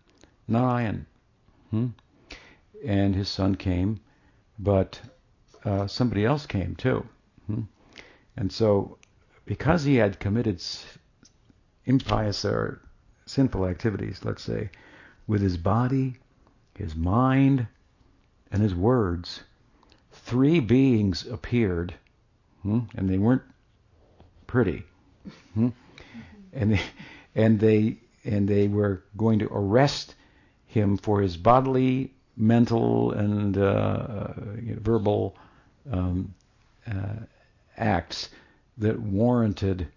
Narayan. 0.48 1.06
Hmm? 1.72 1.88
And 2.86 3.16
his 3.16 3.30
son 3.30 3.56
came, 3.56 4.00
but 4.58 5.00
uh, 5.66 5.88
somebody 5.88 6.26
else 6.26 6.46
came 6.46 6.76
too. 6.76 7.06
Hmm? 7.48 7.62
And 8.38 8.52
so, 8.52 8.98
because 9.46 9.84
he 9.84 9.96
had 9.96 10.20
committed 10.20 10.62
impious 11.90 12.46
or 12.46 12.80
sinful 13.26 13.66
activities, 13.66 14.24
let's 14.24 14.44
say, 14.44 14.70
with 15.28 15.42
his 15.42 15.58
body, 15.58 16.16
his 16.76 16.96
mind, 16.96 17.68
and 18.52 18.62
his 18.62 18.76
words, 18.76 19.44
three 20.12 20.60
beings 20.60 21.26
appeared, 21.26 21.94
hmm, 22.62 22.82
and 22.96 23.10
they 23.10 23.18
weren't 23.18 23.42
pretty, 24.46 24.84
hmm, 25.56 25.70
and 26.54 26.74
they, 26.74 26.82
and 27.36 27.60
they 27.60 27.98
and 28.24 28.48
they 28.48 28.68
were 28.68 29.04
going 29.18 29.40
to 29.40 29.48
arrest 29.52 30.14
him 30.68 30.98
for 30.98 31.22
his 31.22 31.38
bodily, 31.38 32.14
mental, 32.38 33.12
and 33.14 33.58
uh, 33.58 33.62
uh 33.62 34.34
verbal 34.80 35.36
um, 35.92 36.34
uh, 36.88 37.24
acts 37.78 38.30
that 38.78 39.00
warranted 39.00 39.88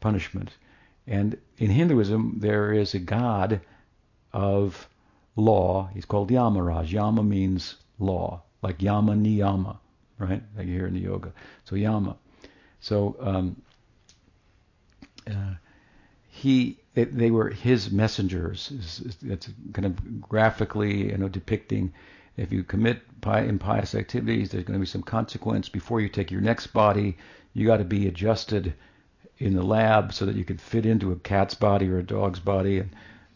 punishment. 0.00 0.50
And 1.06 1.36
in 1.58 1.70
Hinduism, 1.70 2.36
there 2.38 2.72
is 2.72 2.94
a 2.94 2.98
god 2.98 3.60
of 4.32 4.88
law. 5.36 5.90
He's 5.94 6.04
called 6.04 6.30
Yamaraj. 6.30 6.90
Yama 6.90 7.22
means 7.22 7.76
law, 7.98 8.42
like 8.62 8.82
Yama 8.82 9.14
Niyama, 9.14 9.78
right? 10.18 10.42
Like 10.56 10.66
you 10.66 10.74
hear 10.74 10.86
in 10.86 10.94
the 10.94 11.00
yoga. 11.00 11.32
So 11.64 11.76
Yama. 11.76 12.16
So 12.80 13.16
um, 13.20 13.62
uh, 15.28 15.54
he, 16.28 16.78
it, 16.94 17.16
they 17.16 17.30
were 17.30 17.50
his 17.50 17.90
messengers. 17.90 18.72
It's, 19.24 19.48
kind 19.72 19.86
of 19.86 20.20
graphically, 20.20 21.10
you 21.10 21.18
know, 21.18 21.28
depicting 21.28 21.92
if 22.36 22.52
you 22.52 22.64
commit 22.64 23.00
impious 23.26 23.94
activities, 23.94 24.50
there's 24.50 24.64
going 24.64 24.78
to 24.78 24.80
be 24.80 24.86
some 24.86 25.02
consequence. 25.02 25.68
Before 25.68 26.00
you 26.00 26.08
take 26.08 26.30
your 26.30 26.40
next 26.40 26.68
body, 26.68 27.16
you 27.52 27.66
got 27.66 27.76
to 27.76 27.84
be 27.84 28.08
adjusted 28.08 28.74
in 29.38 29.54
the 29.54 29.62
lab 29.62 30.12
so 30.12 30.26
that 30.26 30.36
you 30.36 30.44
can 30.44 30.58
fit 30.58 30.86
into 30.86 31.12
a 31.12 31.16
cat's 31.16 31.54
body 31.54 31.88
or 31.88 31.98
a 31.98 32.02
dog's 32.02 32.40
body, 32.40 32.78
and 32.78 32.90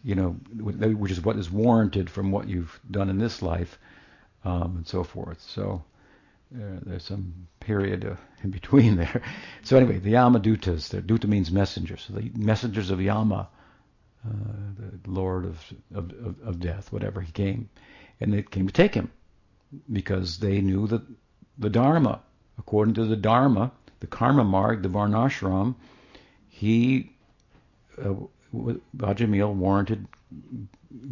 you 0.04 0.14
know, 0.14 0.36
which 0.58 1.10
is 1.10 1.20
what 1.20 1.36
is 1.36 1.50
warranted 1.50 2.08
from 2.08 2.30
what 2.30 2.48
you've 2.48 2.78
done 2.90 3.10
in 3.10 3.18
this 3.18 3.42
life, 3.42 3.78
um, 4.44 4.76
and 4.76 4.86
so 4.86 5.02
forth. 5.02 5.40
So 5.40 5.82
uh, 6.54 6.78
there's 6.84 7.04
some 7.04 7.48
period 7.60 8.04
uh, 8.04 8.14
in 8.44 8.50
between 8.60 8.96
there. 8.96 9.22
So 9.62 9.76
anyway, 9.76 9.98
the 9.98 10.12
Yamadutas, 10.12 10.88
the 10.88 11.02
Duta 11.02 11.26
means 11.26 11.50
messengers. 11.50 12.04
So 12.06 12.14
the 12.14 12.30
messengers 12.36 12.90
of 12.90 13.00
Yama, 13.00 13.48
uh, 14.24 14.32
the 15.02 15.10
Lord 15.10 15.44
of, 15.44 15.72
of, 15.94 16.12
of 16.44 16.60
death, 16.60 16.92
whatever 16.92 17.20
he 17.20 17.32
came, 17.32 17.68
and 18.20 18.32
they 18.32 18.42
came 18.42 18.66
to 18.66 18.72
take 18.72 18.94
him 18.94 19.10
because 19.92 20.38
they 20.38 20.60
knew 20.60 20.86
that 20.86 21.02
the 21.58 21.70
Dharma, 21.70 22.20
according 22.58 22.94
to 22.94 23.04
the 23.04 23.16
Dharma, 23.16 23.72
the 24.00 24.06
Karma 24.06 24.44
Marg, 24.44 24.82
the 24.82 24.88
Varnashram, 24.88 25.74
he 26.48 27.10
uh, 28.02 28.14
Ajamil 28.98 29.54
warranted 29.54 30.06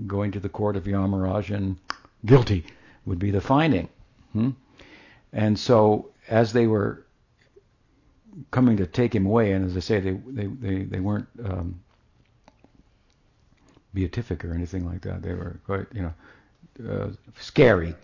going 0.06 0.32
to 0.32 0.40
the 0.40 0.48
court 0.48 0.76
of 0.76 0.84
Yamaraj 0.84 1.54
and 1.54 1.76
guilty 2.24 2.64
would 3.06 3.18
be 3.18 3.30
the 3.30 3.40
finding. 3.40 3.88
Hmm? 4.32 4.50
And 5.32 5.58
so 5.58 6.10
as 6.28 6.52
they 6.52 6.66
were 6.66 7.04
coming 8.50 8.76
to 8.76 8.86
take 8.86 9.14
him 9.14 9.26
away, 9.26 9.52
and 9.52 9.64
as 9.64 9.76
I 9.76 9.80
say, 9.80 10.00
they 10.00 10.12
they 10.26 10.46
they, 10.46 10.82
they 10.84 11.00
weren't 11.00 11.28
um, 11.44 11.80
beatific 13.92 14.44
or 14.44 14.54
anything 14.54 14.86
like 14.86 15.02
that. 15.02 15.22
They 15.22 15.34
were 15.34 15.60
quite 15.66 15.86
you 15.92 16.02
know 16.02 16.90
uh, 16.90 17.08
scary 17.38 17.94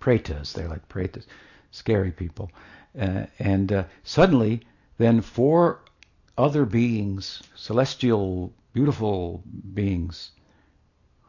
pretas. 0.00 0.52
They're 0.52 0.68
like 0.68 0.88
pretas, 0.88 1.26
scary 1.70 2.10
people. 2.10 2.50
Uh, 2.98 3.26
and 3.38 3.72
uh, 3.72 3.84
suddenly, 4.04 4.62
then 4.98 5.20
four 5.20 5.80
other 6.36 6.64
beings, 6.64 7.42
celestial, 7.54 8.52
beautiful 8.72 9.42
beings, 9.74 10.30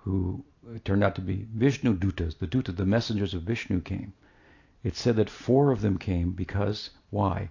who 0.04 0.44
turned 0.84 1.04
out 1.04 1.16
to 1.16 1.22
be 1.22 1.48
Vishnu 1.54 1.98
Dutas, 1.98 2.38
the 2.38 2.48
Duta, 2.48 2.76
the 2.76 2.86
messengers 2.86 3.34
of 3.34 3.42
Vishnu 3.42 3.82
came. 3.82 4.14
It 4.84 4.96
said 4.96 5.16
that 5.16 5.30
four 5.30 5.72
of 5.72 5.82
them 5.82 5.98
came 5.98 6.32
because, 6.32 6.92
why? 7.10 7.50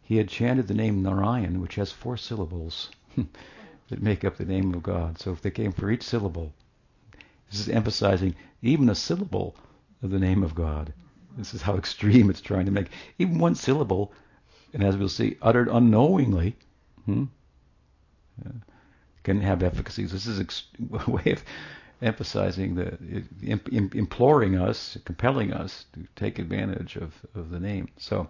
He 0.00 0.16
had 0.16 0.28
chanted 0.28 0.66
the 0.66 0.74
name 0.74 1.02
Narayan, 1.02 1.60
which 1.60 1.74
has 1.74 1.92
four 1.92 2.16
syllables 2.16 2.90
that 3.88 4.02
make 4.02 4.24
up 4.24 4.36
the 4.36 4.44
name 4.44 4.72
of 4.74 4.82
God. 4.82 5.18
So 5.18 5.32
if 5.32 5.42
they 5.42 5.50
came 5.50 5.72
for 5.72 5.90
each 5.90 6.02
syllable, 6.02 6.52
this 7.50 7.60
is 7.60 7.68
emphasizing 7.68 8.34
even 8.62 8.88
a 8.88 8.94
syllable 8.94 9.56
of 10.02 10.10
the 10.10 10.18
name 10.18 10.42
of 10.42 10.54
God. 10.54 10.92
This 11.36 11.54
is 11.54 11.62
how 11.62 11.76
extreme 11.78 12.30
it's 12.30 12.40
trying 12.40 12.66
to 12.66 12.72
make. 12.72 12.88
Even 13.18 13.38
one 13.38 13.54
syllable, 13.54 14.12
and 14.72 14.82
as 14.82 14.96
we'll 14.96 15.08
see, 15.08 15.36
uttered 15.42 15.68
unknowingly, 15.68 16.56
hmm, 17.04 17.24
can 19.22 19.40
have 19.40 19.62
efficacies. 19.62 20.12
This 20.12 20.26
is 20.26 20.40
ex- 20.40 20.64
a 21.06 21.10
way 21.16 21.32
of 21.32 21.44
emphasizing 22.02 22.74
the, 22.74 22.98
imp- 23.42 23.94
imploring 23.94 24.56
us, 24.56 24.96
compelling 25.04 25.52
us 25.52 25.84
to 25.92 26.06
take 26.16 26.38
advantage 26.38 26.96
of, 26.96 27.14
of 27.34 27.50
the 27.50 27.60
name. 27.60 27.88
So, 27.98 28.28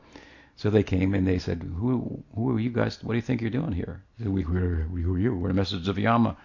so 0.57 0.69
they 0.71 0.83
came 0.83 1.15
and 1.15 1.27
they 1.27 1.39
said, 1.39 1.63
"Who, 1.63 2.23
who 2.35 2.57
are 2.57 2.61
you 2.61 2.71
guys? 2.71 3.03
What 3.03 3.13
do 3.13 3.17
you 3.17 3.23
think 3.23 3.41
you're 3.41 3.51
doing 3.51 3.73
here?" 3.73 4.03
Said, 4.19 4.29
we, 4.29 4.45
we're, 4.45 4.87
we, 4.93 5.03
who 5.03 5.15
are 5.15 5.19
you? 5.19 5.35
We're 5.35 5.49
the 5.49 5.55
messengers 5.55 5.89
of 5.89 5.99
Yama, 5.99 6.37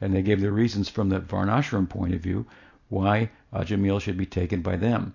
and 0.00 0.14
they 0.14 0.22
gave 0.22 0.40
their 0.40 0.52
reasons 0.52 0.88
from 0.88 1.10
the 1.10 1.20
Varnashram 1.20 1.88
point 1.88 2.14
of 2.14 2.20
view 2.20 2.46
why 2.88 3.30
Ajamil 3.52 4.00
should 4.00 4.16
be 4.16 4.26
taken 4.26 4.62
by 4.62 4.76
them. 4.76 5.14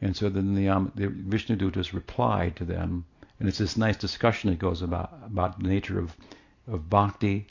And 0.00 0.14
so 0.14 0.28
then 0.28 0.54
the, 0.54 0.68
um, 0.68 0.92
the 0.94 1.08
Vishnu 1.08 1.56
Dutas 1.56 1.92
replied 1.92 2.56
to 2.56 2.64
them, 2.64 3.06
and 3.40 3.48
it's 3.48 3.58
this 3.58 3.76
nice 3.76 3.96
discussion 3.96 4.50
that 4.50 4.58
goes 4.58 4.82
about 4.82 5.12
about 5.24 5.60
the 5.60 5.68
nature 5.68 5.98
of 5.98 6.16
of 6.66 6.90
bhakti 6.90 7.46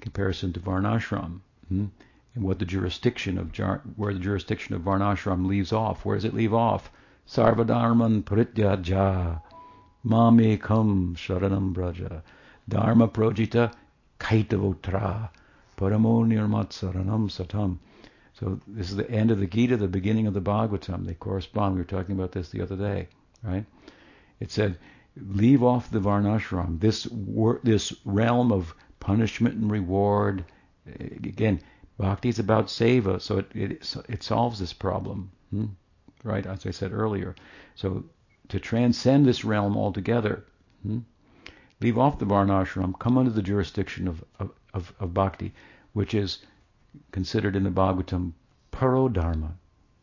comparison 0.00 0.52
to 0.52 0.60
varnashram, 0.60 1.40
hmm? 1.68 1.86
and 2.34 2.44
what 2.44 2.58
the 2.58 2.64
jurisdiction 2.64 3.38
of 3.38 3.56
where 3.96 4.12
the 4.12 4.20
jurisdiction 4.20 4.74
of 4.74 4.82
varnashram 4.82 5.46
leaves 5.46 5.72
off. 5.72 6.04
Where 6.04 6.16
does 6.16 6.24
it 6.24 6.34
leave 6.34 6.52
off? 6.52 6.90
Sarvadharman 7.26 8.24
prityaja 8.24 9.40
mame 10.04 10.58
kam 10.58 11.14
sharanam 11.16 11.72
braja 11.72 12.22
dharma 12.68 13.08
projita 13.08 13.72
kaitavotra 14.20 15.30
paramo 15.76 16.24
nirmat 16.24 16.70
saranam 16.70 17.30
satam. 17.30 17.78
So 18.38 18.60
this 18.66 18.90
is 18.90 18.96
the 18.96 19.10
end 19.10 19.30
of 19.30 19.40
the 19.40 19.46
Gita, 19.46 19.78
the 19.78 19.88
beginning 19.88 20.26
of 20.26 20.34
the 20.34 20.42
Bhagavatam. 20.42 21.06
They 21.06 21.14
correspond. 21.14 21.74
We 21.74 21.80
were 21.80 21.86
talking 21.86 22.14
about 22.14 22.32
this 22.32 22.50
the 22.50 22.60
other 22.60 22.76
day, 22.76 23.08
right? 23.42 23.64
It 24.40 24.50
said, 24.50 24.78
leave 25.16 25.62
off 25.62 25.90
the 25.90 26.00
varnashram, 26.00 26.78
this 26.78 27.06
wor- 27.06 27.60
this 27.62 27.94
realm 28.04 28.52
of 28.52 28.74
punishment 29.00 29.54
and 29.54 29.70
reward. 29.70 30.44
Again, 30.86 31.60
bhakti 31.96 32.28
is 32.28 32.38
about 32.38 32.66
seva, 32.66 33.20
so 33.22 33.38
it 33.38 33.50
it, 33.54 33.96
it 34.08 34.22
solves 34.22 34.58
this 34.58 34.74
problem, 34.74 35.30
hmm? 35.50 35.66
right? 36.22 36.44
As 36.44 36.66
I 36.66 36.70
said 36.70 36.92
earlier. 36.92 37.34
So 37.74 38.04
to 38.48 38.60
transcend 38.60 39.24
this 39.24 39.44
realm 39.44 39.78
altogether, 39.78 40.44
hmm? 40.82 40.98
leave 41.80 41.96
off 41.96 42.18
the 42.18 42.26
varnashram, 42.26 42.98
come 42.98 43.16
under 43.16 43.30
the 43.30 43.42
jurisdiction 43.42 44.06
of, 44.06 44.22
of, 44.38 44.50
of, 44.74 44.92
of 45.00 45.14
bhakti, 45.14 45.54
which 45.94 46.12
is 46.12 46.44
considered 47.12 47.56
in 47.56 47.64
the 47.64 47.70
Bhagavatam 47.70 48.32
parodharma. 48.72 49.52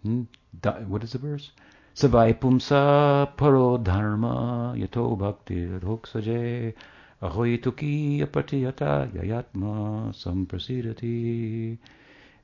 Hmm? 0.03 0.23
Da, 0.61 0.79
what 0.81 1.03
is 1.03 1.11
the 1.13 1.17
verse? 1.17 1.51
Savai 1.95 2.33
pumsa 2.39 3.35
parodharma 3.37 4.75
yato 4.77 5.17
bhakti 5.17 5.67
roksaje 5.67 6.73
ahoy 7.21 7.57
tuki 7.57 8.19
apatiyata 8.21 9.11
yayatma 9.13 10.13
samprasidati. 10.13 11.77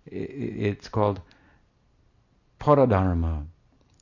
It's 0.05 0.87
called 0.87 1.21
paradharma. 2.59 3.45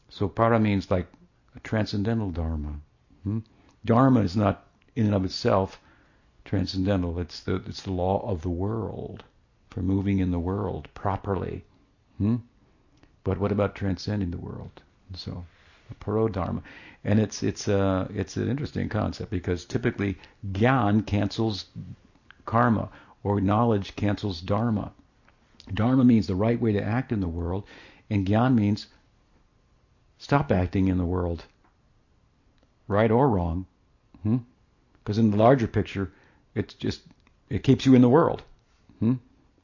So 0.09 0.27
para 0.27 0.59
means 0.59 0.91
like 0.91 1.07
a 1.55 1.59
transcendental 1.61 2.31
dharma. 2.31 2.79
Hmm? 3.23 3.39
Dharma 3.85 4.21
is 4.21 4.35
not 4.35 4.67
in 4.95 5.05
and 5.05 5.15
of 5.15 5.25
itself 5.25 5.79
transcendental. 6.45 7.19
It's 7.19 7.41
the 7.41 7.55
it's 7.67 7.81
the 7.81 7.91
law 7.91 8.29
of 8.29 8.41
the 8.41 8.49
world 8.49 9.23
for 9.78 9.84
moving 9.84 10.17
in 10.17 10.32
the 10.32 10.39
world 10.39 10.88
properly. 10.95 11.63
Hmm? 12.17 12.38
But 13.23 13.38
what 13.38 13.51
about 13.51 13.75
transcending 13.75 14.32
the 14.32 14.39
world? 14.39 14.82
So, 15.13 15.45
parodharma, 16.01 16.63
and 17.03 17.19
it's 17.19 17.43
it's 17.43 17.67
a 17.67 17.80
uh, 17.80 18.07
it's 18.11 18.38
an 18.38 18.49
interesting 18.49 18.89
concept 18.89 19.30
because 19.30 19.65
typically 19.65 20.17
gyan 20.51 21.05
cancels 21.05 21.65
karma 22.45 22.89
or 23.21 23.39
knowledge 23.39 23.95
cancels 23.95 24.41
dharma. 24.41 24.93
Dharma 25.71 26.03
means 26.03 26.25
the 26.25 26.34
right 26.34 26.59
way 26.59 26.71
to 26.71 26.82
act 26.82 27.11
in 27.11 27.19
the 27.19 27.28
world, 27.28 27.63
and 28.09 28.25
gyan 28.25 28.55
means 28.55 28.88
stop 30.17 30.51
acting 30.51 30.88
in 30.88 30.97
the 30.97 31.05
world. 31.05 31.43
right 32.88 33.11
or 33.11 33.30
wrong. 33.30 33.67
Because 34.23 35.17
hmm? 35.17 35.23
in 35.23 35.30
the 35.30 35.38
larger 35.38 35.67
picture, 35.67 36.11
it's 36.55 36.73
just 36.73 37.01
it 37.47 37.61
keeps 37.61 37.86
you 37.86 37.93
in 37.93 38.01
the 38.01 38.09
world. 38.09 38.41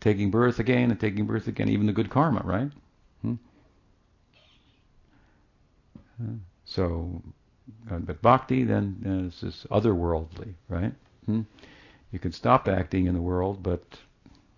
Taking 0.03 0.31
birth 0.31 0.59
again 0.59 0.91
and 0.91 0.99
taking 0.99 1.25
birth 1.25 1.47
again, 1.47 1.69
even 1.69 1.87
the 1.87 1.93
good 1.93 2.09
karma, 2.09 2.41
right? 2.43 2.69
Hmm? 3.21 3.35
So, 6.65 7.21
uh, 7.89 7.99
but 7.99 8.21
bhakti 8.21 8.65
then 8.65 9.01
uh, 9.05 9.27
is 9.27 9.39
this 9.39 9.65
otherworldly, 9.71 10.55
right? 10.67 10.93
Hmm? 11.25 11.41
You 12.11 12.19
can 12.19 12.33
stop 12.33 12.67
acting 12.67 13.07
in 13.07 13.13
the 13.13 13.21
world, 13.21 13.63
but 13.63 13.83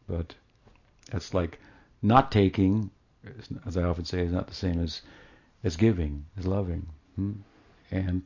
but 0.07 0.33
that's 1.11 1.35
like 1.35 1.59
not 2.01 2.31
taking, 2.31 2.89
as 3.67 3.77
I 3.77 3.83
often 3.83 4.05
say, 4.05 4.21
is 4.21 4.31
not 4.31 4.47
the 4.47 4.55
same 4.55 4.81
as 4.81 5.03
as 5.63 5.77
giving, 5.77 6.25
as 6.37 6.47
loving, 6.47 6.87
hmm? 7.15 7.33
and 7.91 8.23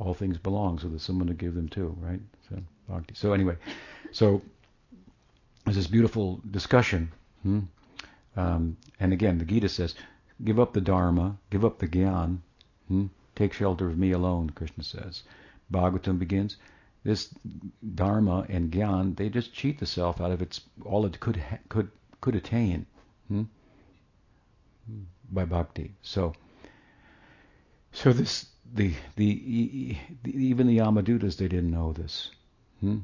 all 0.00 0.14
things 0.14 0.38
belong, 0.38 0.80
so 0.80 0.88
there's 0.88 1.02
someone 1.02 1.28
to 1.28 1.34
give 1.34 1.54
them 1.54 1.68
to, 1.68 1.96
right? 2.00 2.20
So 2.48 2.58
bhakti. 2.88 3.14
So 3.14 3.32
anyway, 3.32 3.56
so 4.10 4.42
there's 5.72 5.86
this 5.86 5.90
beautiful 5.90 6.38
discussion, 6.50 7.10
hmm? 7.42 7.60
um, 8.36 8.76
and 9.00 9.10
again, 9.10 9.38
the 9.38 9.44
Gita 9.46 9.70
says, 9.70 9.94
"Give 10.44 10.60
up 10.60 10.74
the 10.74 10.82
dharma, 10.82 11.38
give 11.48 11.64
up 11.64 11.78
the 11.78 11.88
gyan, 11.88 12.40
hmm? 12.88 13.06
take 13.34 13.54
shelter 13.54 13.88
of 13.88 13.96
me 13.96 14.12
alone." 14.12 14.50
Krishna 14.50 14.84
says. 14.84 15.22
Bhagavatam 15.72 16.18
begins, 16.18 16.58
this 17.04 17.34
dharma 17.94 18.44
and 18.50 18.70
gyan, 18.70 19.16
they 19.16 19.30
just 19.30 19.54
cheat 19.54 19.78
the 19.78 19.86
self 19.86 20.20
out 20.20 20.30
of 20.30 20.42
its 20.42 20.60
all 20.84 21.06
it 21.06 21.18
could 21.20 21.42
could 21.70 21.90
could 22.20 22.34
attain 22.34 22.84
hmm? 23.28 23.44
by 25.30 25.46
bhakti. 25.46 25.94
So, 26.02 26.34
so 27.92 28.12
this 28.12 28.44
the, 28.74 28.92
the 29.16 29.96
the 30.22 30.38
even 30.38 30.66
the 30.66 30.76
Yamadutas 30.76 31.38
they 31.38 31.48
didn't 31.48 31.70
know 31.70 31.94
this. 31.94 32.30
Hmm? 32.80 32.98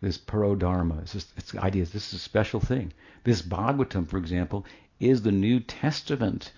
This 0.00 0.18
parodharma, 0.18 1.02
it's, 1.14 1.54
ideas. 1.56 1.92
This 1.92 2.08
is 2.08 2.14
a 2.14 2.22
special 2.22 2.60
thing. 2.60 2.92
This 3.24 3.42
Bhagavatam, 3.42 4.06
for 4.06 4.18
example, 4.18 4.66
is 5.00 5.22
the 5.22 5.32
New 5.32 5.60
Testament 5.60 6.52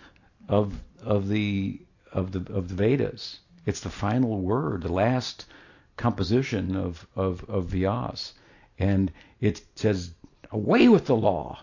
of 0.49 0.75
of 1.03 1.29
the 1.29 1.81
of 2.13 2.33
the 2.33 2.41
of 2.53 2.69
the 2.69 2.75
Vedas. 2.75 3.41
It's 3.67 3.81
the 3.81 3.91
final 3.91 4.41
word, 4.41 4.83
the 4.83 4.93
last 4.93 5.45
composition 5.99 6.75
of, 6.75 7.07
of, 7.15 7.45
of 7.51 7.67
Vyas. 7.67 8.33
And 8.79 9.13
it 9.41 9.61
says, 9.75 10.13
away 10.51 10.89
with 10.89 11.05
the 11.05 11.17
law, 11.17 11.59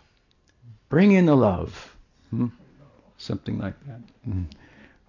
bring 0.89 1.13
in 1.13 1.25
the 1.25 1.35
love. 1.35 1.95
Hmm? 2.29 2.47
Something 3.17 3.57
like 3.57 3.73
that. 3.87 4.01
Hmm. 4.23 4.43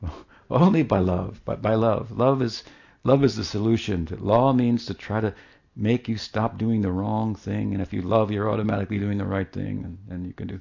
Only 0.50 0.84
by 0.84 1.00
love, 1.00 1.42
but 1.44 1.60
by 1.60 1.74
love. 1.74 2.12
Love 2.12 2.40
is 2.40 2.62
love 3.02 3.24
is 3.24 3.36
the 3.36 3.44
solution. 3.44 4.08
Law 4.20 4.52
means 4.52 4.86
to 4.86 4.94
try 4.94 5.20
to 5.20 5.34
make 5.76 6.08
you 6.08 6.16
stop 6.16 6.58
doing 6.58 6.80
the 6.80 6.92
wrong 6.92 7.34
thing, 7.34 7.72
and 7.72 7.82
if 7.82 7.92
you 7.92 8.02
love, 8.02 8.30
you're 8.30 8.50
automatically 8.50 8.98
doing 8.98 9.18
the 9.18 9.24
right 9.24 9.50
thing, 9.52 9.84
and, 9.84 9.98
and 10.10 10.26
you 10.26 10.32
can 10.32 10.48
do. 10.48 10.60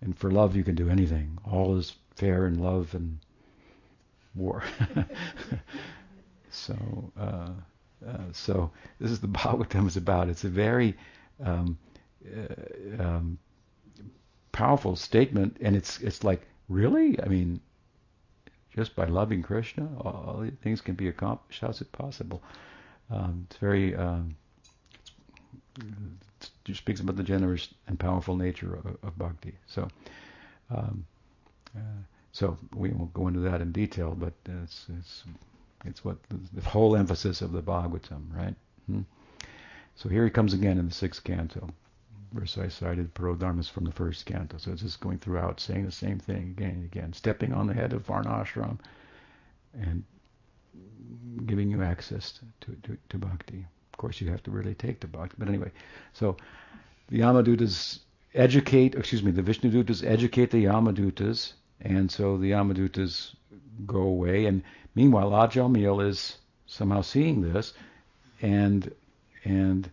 And 0.00 0.16
for 0.16 0.30
love, 0.30 0.56
you 0.56 0.64
can 0.64 0.74
do 0.74 0.90
anything. 0.90 1.38
All 1.50 1.76
is 1.78 1.94
fair 2.16 2.46
in 2.46 2.58
love 2.58 2.94
and 2.94 3.18
war. 4.34 4.62
so. 6.50 6.76
Uh, 7.18 7.50
uh, 8.06 8.18
so 8.32 8.70
this 9.00 9.10
is 9.10 9.20
the 9.20 9.28
Bhagavatam 9.38 9.86
is 9.86 9.96
about. 9.96 10.28
It's 10.28 10.44
a 10.44 10.48
very 10.48 10.96
um, 11.44 11.78
uh, 12.26 13.02
um, 13.02 13.38
powerful 14.52 14.96
statement, 14.96 15.56
and 15.60 15.76
it's 15.76 16.00
it's 16.00 16.24
like 16.24 16.46
really. 16.68 17.20
I 17.22 17.26
mean, 17.26 17.60
just 18.74 18.96
by 18.96 19.06
loving 19.06 19.42
Krishna, 19.42 19.88
all 20.00 20.44
things 20.62 20.80
can 20.80 20.94
be 20.94 21.08
accomplished. 21.08 21.60
How's 21.60 21.80
it 21.80 21.92
possible? 21.92 22.42
Um, 23.10 23.46
it's 23.48 23.58
very. 23.58 23.94
Um, 23.94 24.36
speaks 26.72 27.00
about 27.00 27.16
the 27.16 27.22
generous 27.22 27.68
and 27.86 27.98
powerful 27.98 28.36
nature 28.36 28.74
of, 28.74 28.86
of 29.02 29.18
bhakti. 29.18 29.54
So. 29.66 29.88
Um, 30.70 31.04
uh, 31.76 32.02
so 32.32 32.56
we 32.74 32.90
won't 32.90 33.12
go 33.12 33.28
into 33.28 33.40
that 33.40 33.60
in 33.60 33.72
detail, 33.72 34.16
but 34.18 34.32
it's, 34.46 34.86
it's 34.98 35.24
it's 35.84 36.04
what 36.04 36.16
the, 36.28 36.38
the 36.54 36.68
whole 36.68 36.96
emphasis 36.96 37.42
of 37.42 37.52
the 37.52 37.62
Bhagavatam, 37.62 38.34
right? 38.34 38.54
Hmm? 38.86 39.00
So 39.96 40.08
here 40.08 40.24
he 40.24 40.30
comes 40.30 40.54
again 40.54 40.78
in 40.78 40.86
the 40.86 40.94
sixth 40.94 41.24
canto. 41.24 41.68
Verse 42.32 42.56
I 42.56 42.68
cited 42.68 43.14
Parodharmas 43.14 43.68
from 43.70 43.84
the 43.84 43.92
first 43.92 44.24
canto. 44.24 44.56
So 44.56 44.72
it's 44.72 44.80
just 44.80 45.00
going 45.00 45.18
throughout 45.18 45.60
saying 45.60 45.84
the 45.84 45.92
same 45.92 46.18
thing 46.18 46.54
again 46.56 46.70
and 46.70 46.84
again, 46.84 47.12
stepping 47.12 47.52
on 47.52 47.66
the 47.66 47.74
head 47.74 47.92
of 47.92 48.06
Varnashram 48.06 48.78
and 49.74 50.04
giving 51.44 51.70
you 51.70 51.82
access 51.82 52.40
to, 52.60 52.76
to, 52.84 52.96
to 53.10 53.18
bhakti. 53.18 53.66
Course, 54.02 54.20
you 54.20 54.30
have 54.30 54.42
to 54.42 54.50
really 54.50 54.74
take 54.74 55.00
the 55.00 55.06
bhakti. 55.06 55.36
But 55.38 55.48
anyway, 55.48 55.70
so 56.12 56.36
the 57.08 57.20
Yamadutas 57.20 58.00
educate, 58.34 58.96
excuse 58.96 59.22
me, 59.22 59.30
the 59.30 59.42
Vishnudutas 59.42 60.04
educate 60.04 60.50
the 60.50 60.64
Yamadutas, 60.64 61.52
and 61.80 62.10
so 62.10 62.36
the 62.36 62.50
Yamadutas 62.50 63.34
go 63.86 64.00
away. 64.00 64.46
And 64.46 64.62
Meanwhile, 64.94 65.30
Ajamil 65.30 66.06
is 66.06 66.36
somehow 66.66 67.00
seeing 67.00 67.40
this, 67.40 67.72
and 68.40 68.92
and 69.44 69.90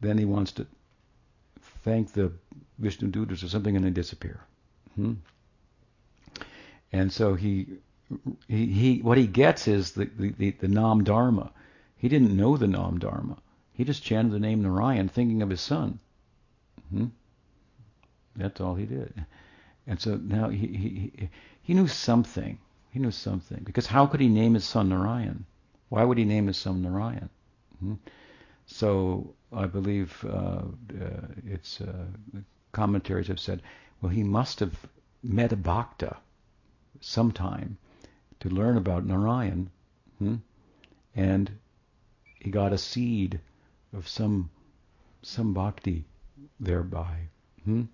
then 0.00 0.18
he 0.18 0.24
wants 0.24 0.52
to 0.52 0.66
thank 1.82 2.12
the 2.12 2.32
Vishnu 2.78 3.10
Dutas 3.10 3.44
or 3.44 3.48
something, 3.48 3.76
and 3.76 3.84
they 3.84 3.90
disappear. 3.90 4.40
Hmm? 4.94 5.14
And 6.92 7.12
so 7.12 7.34
he, 7.34 7.66
he 8.48 8.66
he 8.66 9.02
what 9.02 9.18
he 9.18 9.26
gets 9.26 9.68
is 9.68 9.92
the 9.92 10.06
the, 10.06 10.30
the, 10.30 10.50
the 10.52 10.68
Nam 10.68 11.04
Dharma. 11.04 11.52
He 11.96 12.08
didn't 12.08 12.36
know 12.36 12.56
the 12.56 12.68
Nam 12.68 12.98
Dharma. 12.98 13.36
He 13.78 13.84
just 13.84 14.02
chanted 14.02 14.32
the 14.32 14.40
name 14.40 14.60
Narayan, 14.60 15.08
thinking 15.08 15.40
of 15.40 15.50
his 15.50 15.60
son. 15.60 16.00
Hmm? 16.90 17.06
That's 18.34 18.60
all 18.60 18.74
he 18.74 18.86
did. 18.86 19.24
And 19.86 20.00
so 20.00 20.16
now 20.16 20.48
he, 20.48 20.66
he 20.66 21.30
he 21.62 21.74
knew 21.74 21.86
something. 21.86 22.58
He 22.90 22.98
knew 22.98 23.12
something. 23.12 23.62
Because 23.62 23.86
how 23.86 24.06
could 24.06 24.18
he 24.18 24.28
name 24.28 24.54
his 24.54 24.64
son 24.64 24.88
Narayan? 24.88 25.46
Why 25.90 26.02
would 26.02 26.18
he 26.18 26.24
name 26.24 26.48
his 26.48 26.56
son 26.56 26.82
Narayan? 26.82 27.30
Hmm? 27.78 27.94
So 28.66 29.32
I 29.52 29.66
believe 29.66 30.24
uh, 30.24 30.62
uh, 31.00 31.26
it's 31.46 31.80
uh, 31.80 32.06
commentaries 32.72 33.28
have 33.28 33.38
said, 33.38 33.62
well, 34.02 34.10
he 34.10 34.24
must 34.24 34.58
have 34.58 34.74
met 35.22 35.52
a 35.52 35.56
bhakta 35.56 36.16
sometime 37.00 37.78
to 38.40 38.48
learn 38.48 38.76
about 38.76 39.06
Narayan, 39.06 39.70
hmm? 40.18 40.36
and 41.14 41.52
he 42.40 42.50
got 42.50 42.72
a 42.72 42.78
seed 42.78 43.40
of 43.92 44.06
some 44.06 44.50
some 45.22 45.52
bhakti 45.54 46.04
thereby. 46.60 47.28
Hmm? 47.64 47.84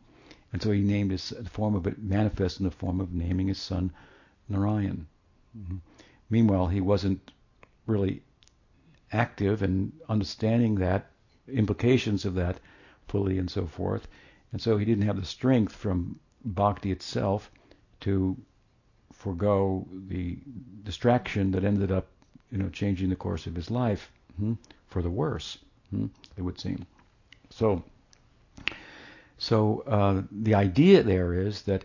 And 0.52 0.62
so 0.62 0.70
he 0.70 0.82
named 0.82 1.10
his 1.10 1.32
form 1.50 1.74
of 1.74 1.86
it 1.86 2.02
manifest 2.02 2.60
in 2.60 2.64
the 2.64 2.70
form 2.70 3.00
of 3.00 3.12
naming 3.12 3.48
his 3.48 3.58
son 3.58 3.92
Narayan. 4.48 5.06
Mm-hmm. 5.56 5.76
Meanwhile, 6.30 6.68
he 6.68 6.80
wasn't 6.80 7.32
really 7.86 8.22
active 9.12 9.62
in 9.62 9.92
understanding 10.08 10.76
that 10.76 11.10
implications 11.48 12.24
of 12.24 12.34
that 12.34 12.60
fully 13.08 13.38
and 13.38 13.50
so 13.50 13.66
forth, 13.66 14.08
and 14.52 14.60
so 14.60 14.76
he 14.76 14.84
didn't 14.84 15.06
have 15.06 15.20
the 15.20 15.26
strength 15.26 15.72
from 15.74 16.18
bhakti 16.44 16.90
itself 16.90 17.50
to 18.00 18.36
forego 19.12 19.86
the 20.08 20.38
distraction 20.82 21.50
that 21.52 21.64
ended 21.64 21.90
up, 21.90 22.08
you 22.50 22.58
know, 22.58 22.68
changing 22.68 23.08
the 23.08 23.16
course 23.16 23.46
of 23.46 23.54
his 23.54 23.70
life 23.70 24.10
hmm, 24.36 24.54
for 24.86 25.02
the 25.02 25.10
worse. 25.10 25.58
Hmm, 25.94 26.06
it 26.36 26.42
would 26.42 26.58
seem. 26.58 26.86
So, 27.50 27.84
so 29.38 29.84
uh, 29.86 30.22
the 30.32 30.54
idea 30.54 31.04
there 31.04 31.32
is 31.32 31.62
that 31.62 31.84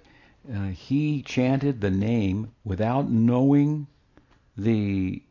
uh, 0.51 0.69
he 0.69 1.21
chanted 1.21 1.79
the 1.79 1.91
name 1.91 2.51
without 2.63 3.07
knowing 3.07 3.85
the 4.57 5.21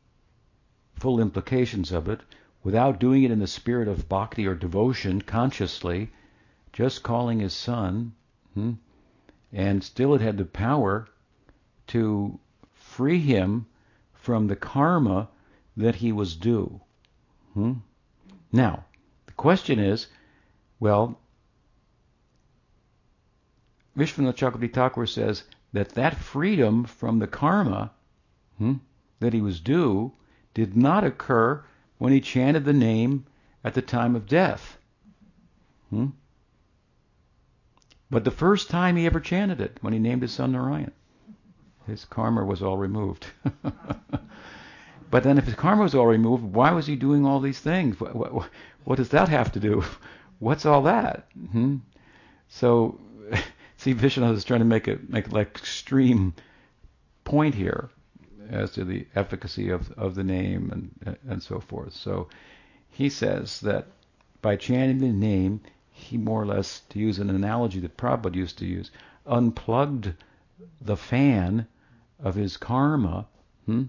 full 0.94 1.20
implications 1.20 1.90
of 1.90 2.08
it, 2.08 2.20
without 2.62 3.00
doing 3.00 3.24
it 3.24 3.32
in 3.32 3.40
the 3.40 3.48
spirit 3.48 3.88
of 3.88 4.08
bhakti 4.08 4.46
or 4.46 4.54
devotion 4.54 5.22
consciously, 5.22 6.10
just 6.72 7.02
calling 7.02 7.40
his 7.40 7.54
son, 7.54 8.12
hmm, 8.54 8.74
and 9.52 9.82
still 9.82 10.14
it 10.14 10.20
had 10.20 10.38
the 10.38 10.44
power 10.44 11.08
to 11.88 12.38
free 12.72 13.18
him 13.18 13.66
from 14.12 14.46
the 14.46 14.56
karma 14.56 15.28
that 15.76 15.96
he 15.96 16.12
was 16.12 16.36
due. 16.36 16.80
Hmm? 17.54 17.72
Now, 18.52 18.84
the 19.26 19.32
question 19.32 19.78
is, 19.78 20.06
well, 20.80 21.18
Vishwanath 23.96 24.36
Chakravarti 24.36 24.72
Thakur 24.72 25.06
says 25.06 25.44
that 25.72 25.90
that 25.90 26.16
freedom 26.16 26.84
from 26.84 27.18
the 27.18 27.26
karma 27.26 27.90
hmm, 28.56 28.74
that 29.20 29.32
he 29.32 29.40
was 29.40 29.60
due 29.60 30.12
did 30.54 30.76
not 30.76 31.04
occur 31.04 31.64
when 31.98 32.12
he 32.12 32.20
chanted 32.20 32.64
the 32.64 32.72
name 32.72 33.26
at 33.64 33.74
the 33.74 33.82
time 33.82 34.14
of 34.14 34.26
death. 34.26 34.78
Hmm? 35.90 36.08
But 38.10 38.24
the 38.24 38.30
first 38.30 38.70
time 38.70 38.96
he 38.96 39.06
ever 39.06 39.20
chanted 39.20 39.60
it, 39.60 39.78
when 39.80 39.92
he 39.92 39.98
named 39.98 40.22
his 40.22 40.32
son 40.32 40.52
Narayan, 40.52 40.92
his 41.86 42.04
karma 42.04 42.44
was 42.44 42.62
all 42.62 42.78
removed. 42.78 43.26
But 45.10 45.22
then 45.22 45.38
if 45.38 45.44
his 45.44 45.54
karma 45.54 45.82
was 45.82 45.94
already 45.94 46.18
removed, 46.18 46.44
why 46.44 46.72
was 46.72 46.86
he 46.86 46.96
doing 46.96 47.24
all 47.24 47.40
these 47.40 47.60
things? 47.60 47.98
What, 48.00 48.14
what, 48.14 48.50
what 48.84 48.96
does 48.96 49.08
that 49.10 49.28
have 49.28 49.52
to 49.52 49.60
do? 49.60 49.84
What's 50.38 50.66
all 50.66 50.82
that? 50.82 51.26
Hmm? 51.50 51.76
So, 52.48 53.00
see, 53.76 53.92
Vishnu 53.92 54.32
is 54.32 54.44
trying 54.44 54.60
to 54.60 54.66
make 54.66 54.86
a 54.86 54.98
make 55.08 55.32
like 55.32 55.56
extreme 55.56 56.34
point 57.24 57.54
here 57.54 57.90
as 58.48 58.70
to 58.72 58.84
the 58.84 59.06
efficacy 59.14 59.70
of, 59.70 59.90
of 59.92 60.14
the 60.14 60.24
name 60.24 60.70
and 61.02 61.16
and 61.28 61.42
so 61.42 61.60
forth. 61.60 61.92
So 61.94 62.28
he 62.90 63.08
says 63.08 63.60
that 63.60 63.86
by 64.40 64.56
chanting 64.56 64.98
the 64.98 65.08
name, 65.08 65.60
he 65.90 66.16
more 66.16 66.42
or 66.42 66.46
less, 66.46 66.80
to 66.90 66.98
use 66.98 67.18
an 67.18 67.28
analogy 67.28 67.80
that 67.80 67.96
Prabhupada 67.96 68.36
used 68.36 68.58
to 68.58 68.66
use, 68.66 68.90
unplugged 69.26 70.14
the 70.80 70.96
fan 70.96 71.66
of 72.20 72.34
his 72.34 72.56
karma, 72.56 73.26
hmm? 73.66 73.84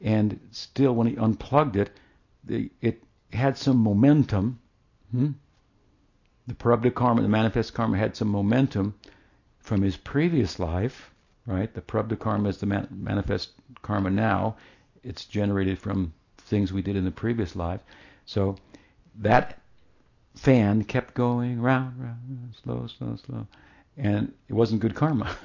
And 0.00 0.40
still 0.50 0.94
when 0.94 1.06
he 1.06 1.16
unplugged 1.16 1.76
it, 1.76 1.90
the, 2.44 2.70
it 2.80 3.02
had 3.32 3.56
some 3.56 3.78
momentum. 3.78 4.58
Hmm? 5.10 5.30
The 6.46 6.54
prarabdha 6.54 6.94
karma, 6.94 7.22
the 7.22 7.28
manifest 7.28 7.74
karma, 7.74 7.98
had 7.98 8.16
some 8.16 8.28
momentum 8.28 8.94
from 9.60 9.82
his 9.82 9.96
previous 9.96 10.58
life, 10.58 11.12
right? 11.46 11.72
The 11.72 11.82
prarabdha 11.82 12.18
karma 12.18 12.48
is 12.48 12.58
the 12.58 12.66
man, 12.66 12.88
manifest 12.90 13.52
karma 13.82 14.10
now. 14.10 14.56
It's 15.02 15.24
generated 15.26 15.78
from 15.78 16.12
things 16.38 16.72
we 16.72 16.82
did 16.82 16.96
in 16.96 17.04
the 17.04 17.10
previous 17.10 17.54
life. 17.54 17.80
So 18.24 18.56
that 19.16 19.60
fan 20.34 20.84
kept 20.84 21.14
going 21.14 21.60
round, 21.60 22.00
round, 22.00 22.20
round, 22.28 22.54
slow, 22.62 22.86
slow, 22.86 23.16
slow, 23.26 23.46
and 23.96 24.32
it 24.48 24.54
wasn't 24.54 24.80
good 24.80 24.94
karma. 24.94 25.36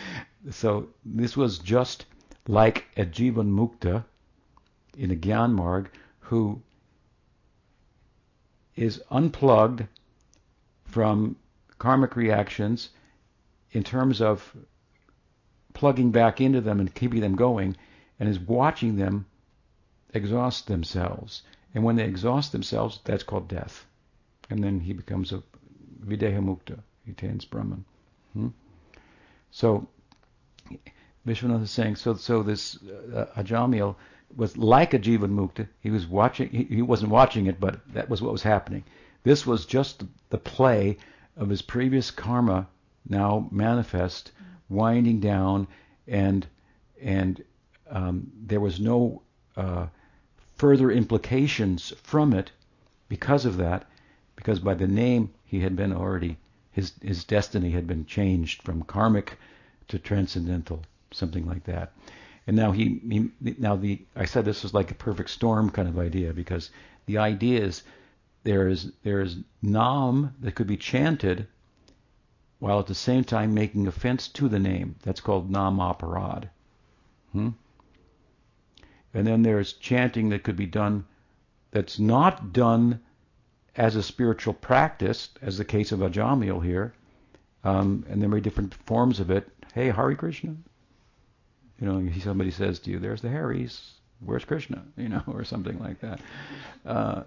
so 0.50 0.88
this 1.04 1.36
was 1.36 1.58
just 1.58 2.06
like 2.50 2.86
a 2.96 3.04
jivan 3.04 3.48
mukta 3.48 4.04
in 4.98 5.12
a 5.12 5.14
gyan 5.14 5.52
marg 5.52 5.88
who 6.18 6.60
is 8.74 9.00
unplugged 9.08 9.86
from 10.84 11.36
karmic 11.78 12.16
reactions 12.16 12.90
in 13.70 13.84
terms 13.84 14.20
of 14.20 14.56
plugging 15.74 16.10
back 16.10 16.40
into 16.40 16.60
them 16.60 16.80
and 16.80 16.92
keeping 16.92 17.20
them 17.20 17.36
going, 17.36 17.76
and 18.18 18.28
is 18.28 18.40
watching 18.40 18.96
them 18.96 19.26
exhaust 20.12 20.66
themselves. 20.66 21.42
And 21.72 21.84
when 21.84 21.94
they 21.94 22.04
exhaust 22.04 22.50
themselves, 22.50 22.98
that's 23.04 23.22
called 23.22 23.46
death. 23.46 23.86
And 24.50 24.64
then 24.64 24.80
he 24.80 24.92
becomes 24.92 25.32
a 25.32 25.40
videha 26.04 26.40
mukta. 26.40 26.80
He 27.04 27.12
attains 27.12 27.44
Brahman. 27.44 27.84
Hmm? 28.32 28.48
So 29.52 29.86
Vishwanath 31.26 31.62
is 31.62 31.70
saying, 31.70 31.96
so 31.96 32.14
so 32.14 32.42
this 32.42 32.78
uh, 33.14 33.26
Ajamil 33.36 33.94
was 34.34 34.56
like 34.56 34.94
a 34.94 34.98
Jivan 34.98 35.32
Mukta. 35.32 35.68
He 35.80 35.90
was 35.90 36.06
watching. 36.06 36.48
He, 36.50 36.64
he, 36.64 36.82
wasn't 36.82 37.12
watching 37.12 37.46
it, 37.46 37.60
but 37.60 37.80
that 37.92 38.08
was 38.08 38.22
what 38.22 38.32
was 38.32 38.42
happening. 38.42 38.84
This 39.22 39.46
was 39.46 39.66
just 39.66 40.04
the 40.30 40.38
play 40.38 40.96
of 41.36 41.48
his 41.48 41.62
previous 41.62 42.10
karma 42.10 42.68
now 43.08 43.48
manifest, 43.50 44.32
winding 44.68 45.20
down, 45.20 45.66
and 46.06 46.46
and 47.00 47.44
um, 47.90 48.30
there 48.46 48.60
was 48.60 48.80
no 48.80 49.22
uh, 49.56 49.86
further 50.56 50.90
implications 50.90 51.92
from 52.02 52.32
it 52.32 52.50
because 53.08 53.44
of 53.44 53.56
that, 53.56 53.86
because 54.36 54.60
by 54.60 54.74
the 54.74 54.86
name 54.86 55.30
he 55.44 55.60
had 55.60 55.76
been 55.76 55.92
already 55.92 56.38
his 56.70 56.92
his 57.02 57.24
destiny 57.24 57.70
had 57.72 57.86
been 57.86 58.06
changed 58.06 58.62
from 58.62 58.82
karmic 58.82 59.36
to 59.88 59.98
transcendental, 59.98 60.82
something 61.12 61.46
like 61.46 61.64
that. 61.64 61.92
And 62.46 62.56
now 62.56 62.72
he, 62.72 63.00
he 63.08 63.30
now 63.58 63.76
the 63.76 64.02
I 64.16 64.24
said 64.24 64.44
this 64.44 64.62
was 64.62 64.74
like 64.74 64.90
a 64.90 64.94
perfect 64.94 65.30
storm 65.30 65.70
kind 65.70 65.88
of 65.88 65.98
idea 65.98 66.32
because 66.32 66.70
the 67.06 67.18
idea 67.18 67.60
is 67.60 67.82
there 68.42 68.68
is 68.68 68.92
there 69.02 69.20
is 69.20 69.36
nam 69.62 70.34
that 70.40 70.54
could 70.54 70.66
be 70.66 70.76
chanted 70.76 71.46
while 72.58 72.78
at 72.78 72.86
the 72.86 72.94
same 72.94 73.24
time 73.24 73.54
making 73.54 73.86
offense 73.86 74.28
to 74.28 74.48
the 74.48 74.58
name. 74.58 74.96
That's 75.02 75.20
called 75.20 75.50
nam 75.50 75.76
aparad. 75.78 76.48
Hmm? 77.32 77.50
And 79.12 79.26
then 79.26 79.42
there's 79.42 79.72
chanting 79.72 80.28
that 80.28 80.42
could 80.42 80.56
be 80.56 80.66
done 80.66 81.04
that's 81.70 81.98
not 81.98 82.52
done 82.52 83.00
as 83.76 83.96
a 83.96 84.02
spiritual 84.02 84.54
practice, 84.54 85.30
as 85.40 85.56
the 85.56 85.64
case 85.64 85.92
of 85.92 86.00
Ajamil 86.00 86.64
here. 86.64 86.92
Um, 87.64 88.04
and 88.08 88.22
there 88.22 88.30
are 88.30 88.40
different 88.40 88.74
forms 88.74 89.20
of 89.20 89.30
it. 89.30 89.48
Hey, 89.72 89.88
Hari 89.88 90.16
Krishna. 90.16 90.56
You 91.80 91.86
know, 91.86 92.12
somebody 92.20 92.50
says 92.50 92.78
to 92.80 92.90
you, 92.90 92.98
"There's 92.98 93.22
the 93.22 93.30
Harrys. 93.30 93.92
Where's 94.20 94.44
Krishna?" 94.44 94.84
You 94.96 95.08
know, 95.08 95.22
or 95.26 95.44
something 95.44 95.78
like 95.78 96.00
that. 96.00 96.20
Uh, 96.84 97.22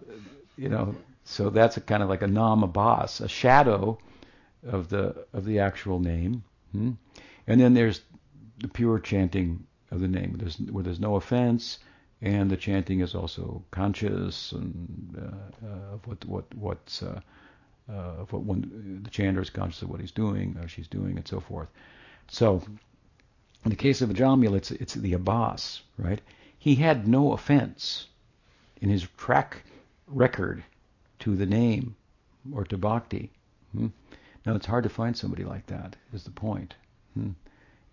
you 0.58 0.70
know, 0.70 0.96
so 1.24 1.50
that's 1.50 1.78
a 1.78 1.82
kind 1.82 2.04
of 2.04 2.10
like 2.10 2.22
a 2.22 2.28
namabhas, 2.28 3.22
a 3.22 3.28
shadow 3.28 3.98
of 4.66 4.90
the 4.90 5.26
of 5.34 5.46
the 5.46 5.60
actual 5.60 6.00
name. 6.00 6.44
Hmm? 6.72 6.92
And 7.48 7.60
then 7.60 7.74
there's 7.74 8.02
the 8.60 8.68
pure 8.68 9.00
chanting 9.00 9.66
of 9.92 10.00
the 10.00 10.08
name, 10.08 10.36
there's, 10.38 10.58
where 10.58 10.84
there's 10.84 11.00
no 11.00 11.16
offense, 11.16 11.80
and 12.22 12.50
the 12.50 12.58
chanting 12.58 13.02
is 13.02 13.14
also 13.14 13.64
conscious 13.72 14.52
and 14.54 15.18
uh, 15.18 15.68
uh, 15.68 15.94
of 15.94 16.08
what 16.08 16.26
what 16.26 16.56
what's 16.56 17.04
uh, 17.04 17.20
uh, 17.90 18.26
what 18.30 18.44
one 18.44 19.02
the 19.04 19.10
chanter 19.10 19.42
is 19.42 19.50
conscious 19.50 19.82
of 19.82 19.90
what 19.90 20.00
he's 20.00 20.12
doing 20.12 20.58
or 20.62 20.68
she's 20.68 20.88
doing 20.88 21.18
and 21.18 21.28
so 21.28 21.40
forth. 21.40 21.70
So 22.30 22.64
in 23.64 23.70
the 23.70 23.76
case 23.76 24.02
of 24.02 24.10
Ajamil, 24.10 24.56
it's 24.56 24.72
it's 24.72 24.94
the 24.94 25.14
abhas, 25.14 25.82
right? 25.98 26.22
He 26.58 26.76
had 26.76 27.08
no 27.08 27.34
offense 27.34 28.08
in 28.82 28.90
his 28.90 29.08
track 29.18 29.64
record 30.08 30.64
to 31.20 31.36
the 31.36 31.46
name 31.46 31.96
or 32.54 32.64
to 32.66 32.78
bhakti. 32.78 33.32
Hmm? 33.72 33.88
Now 34.46 34.56
it's 34.56 34.66
hard 34.66 34.84
to 34.84 34.90
find 34.90 35.16
somebody 35.16 35.44
like 35.44 35.66
that. 35.68 35.96
Is 36.14 36.24
the 36.24 36.32
point? 36.32 36.76
Hmm? 37.14 37.32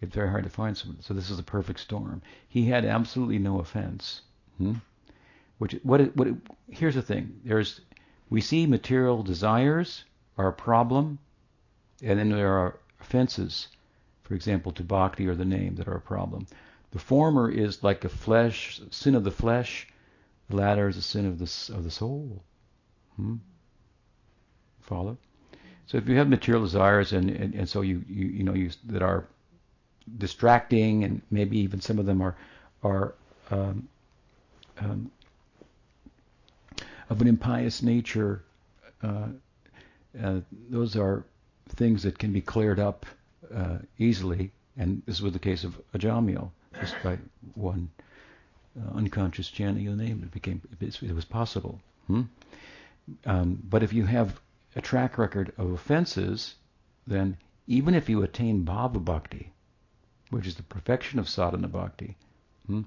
It's 0.00 0.14
very 0.14 0.30
hard 0.30 0.44
to 0.44 0.50
find 0.50 0.76
someone. 0.76 1.02
So 1.02 1.14
this 1.14 1.30
is 1.30 1.38
a 1.38 1.44
perfect 1.44 1.80
storm. 1.80 2.22
He 2.48 2.66
had 2.66 2.84
absolutely 2.84 3.38
no 3.38 3.60
offense. 3.60 4.22
Hmm? 4.58 4.74
Which 5.58 5.74
what 5.82 6.16
what 6.16 6.28
here's 6.70 6.94
the 6.94 7.02
thing. 7.02 7.40
There's 7.44 7.80
we 8.30 8.40
see 8.40 8.66
material 8.66 9.22
desires 9.22 10.04
are 10.38 10.48
a 10.48 10.52
problem, 10.52 11.18
and 12.02 12.18
then 12.18 12.30
there 12.30 12.52
are 12.52 12.78
offenses, 13.00 13.68
for 14.30 14.36
example, 14.36 14.70
to 14.70 14.84
bhakti 14.84 15.26
or 15.26 15.34
the 15.34 15.44
name 15.44 15.74
that 15.74 15.88
are 15.88 15.96
a 15.96 16.00
problem. 16.00 16.46
The 16.92 17.00
former 17.00 17.50
is 17.50 17.82
like 17.82 18.04
a 18.04 18.08
flesh 18.08 18.80
sin 18.92 19.16
of 19.16 19.24
the 19.24 19.32
flesh. 19.32 19.88
The 20.48 20.54
latter 20.54 20.86
is 20.86 20.96
a 20.96 21.02
sin 21.02 21.26
of 21.26 21.40
the 21.40 21.74
of 21.74 21.82
the 21.82 21.90
soul. 21.90 22.40
Hmm? 23.16 23.38
Follow? 24.82 25.18
So 25.86 25.98
if 25.98 26.08
you 26.08 26.16
have 26.16 26.28
material 26.28 26.62
desires 26.62 27.12
and, 27.12 27.28
and, 27.28 27.54
and 27.56 27.68
so 27.68 27.80
you, 27.80 28.04
you 28.08 28.26
you 28.26 28.44
know 28.44 28.54
you 28.54 28.70
that 28.84 29.02
are 29.02 29.26
distracting, 30.16 31.02
and 31.02 31.22
maybe 31.32 31.58
even 31.58 31.80
some 31.80 31.98
of 31.98 32.06
them 32.06 32.22
are 32.22 32.36
are 32.84 33.14
um, 33.50 33.88
um, 34.78 35.10
of 37.08 37.20
an 37.20 37.26
impious 37.26 37.82
nature. 37.82 38.44
Uh, 39.02 39.30
uh, 40.22 40.38
those 40.68 40.94
are 40.94 41.24
things 41.70 42.04
that 42.04 42.16
can 42.16 42.32
be 42.32 42.40
cleared 42.40 42.78
up 42.78 43.06
uh, 43.54 43.78
easily, 43.98 44.52
and 44.76 45.02
this 45.06 45.20
was 45.20 45.32
the 45.32 45.38
case 45.38 45.64
of 45.64 45.80
Ajamil, 45.94 46.50
just 46.80 46.94
by 47.02 47.18
one 47.54 47.90
uh, 48.78 48.96
unconscious 48.96 49.48
chanting 49.48 49.88
of 49.88 49.96
the 49.96 50.04
name. 50.04 50.22
It 50.22 50.30
became 50.30 50.60
it 50.80 51.14
was 51.14 51.24
possible. 51.24 51.80
Hmm? 52.06 52.22
Um, 53.26 53.62
but 53.68 53.82
if 53.82 53.92
you 53.92 54.04
have 54.04 54.40
a 54.76 54.80
track 54.80 55.18
record 55.18 55.52
of 55.58 55.72
offenses, 55.72 56.54
then 57.06 57.36
even 57.66 57.94
if 57.94 58.08
you 58.08 58.22
attain 58.22 58.64
bhava 58.64 59.04
bhakti, 59.04 59.52
which 60.30 60.46
is 60.46 60.54
the 60.54 60.62
perfection 60.62 61.18
of 61.18 61.28
sadhana 61.28 61.68
bhakti, 61.68 62.16
hmm, 62.66 62.82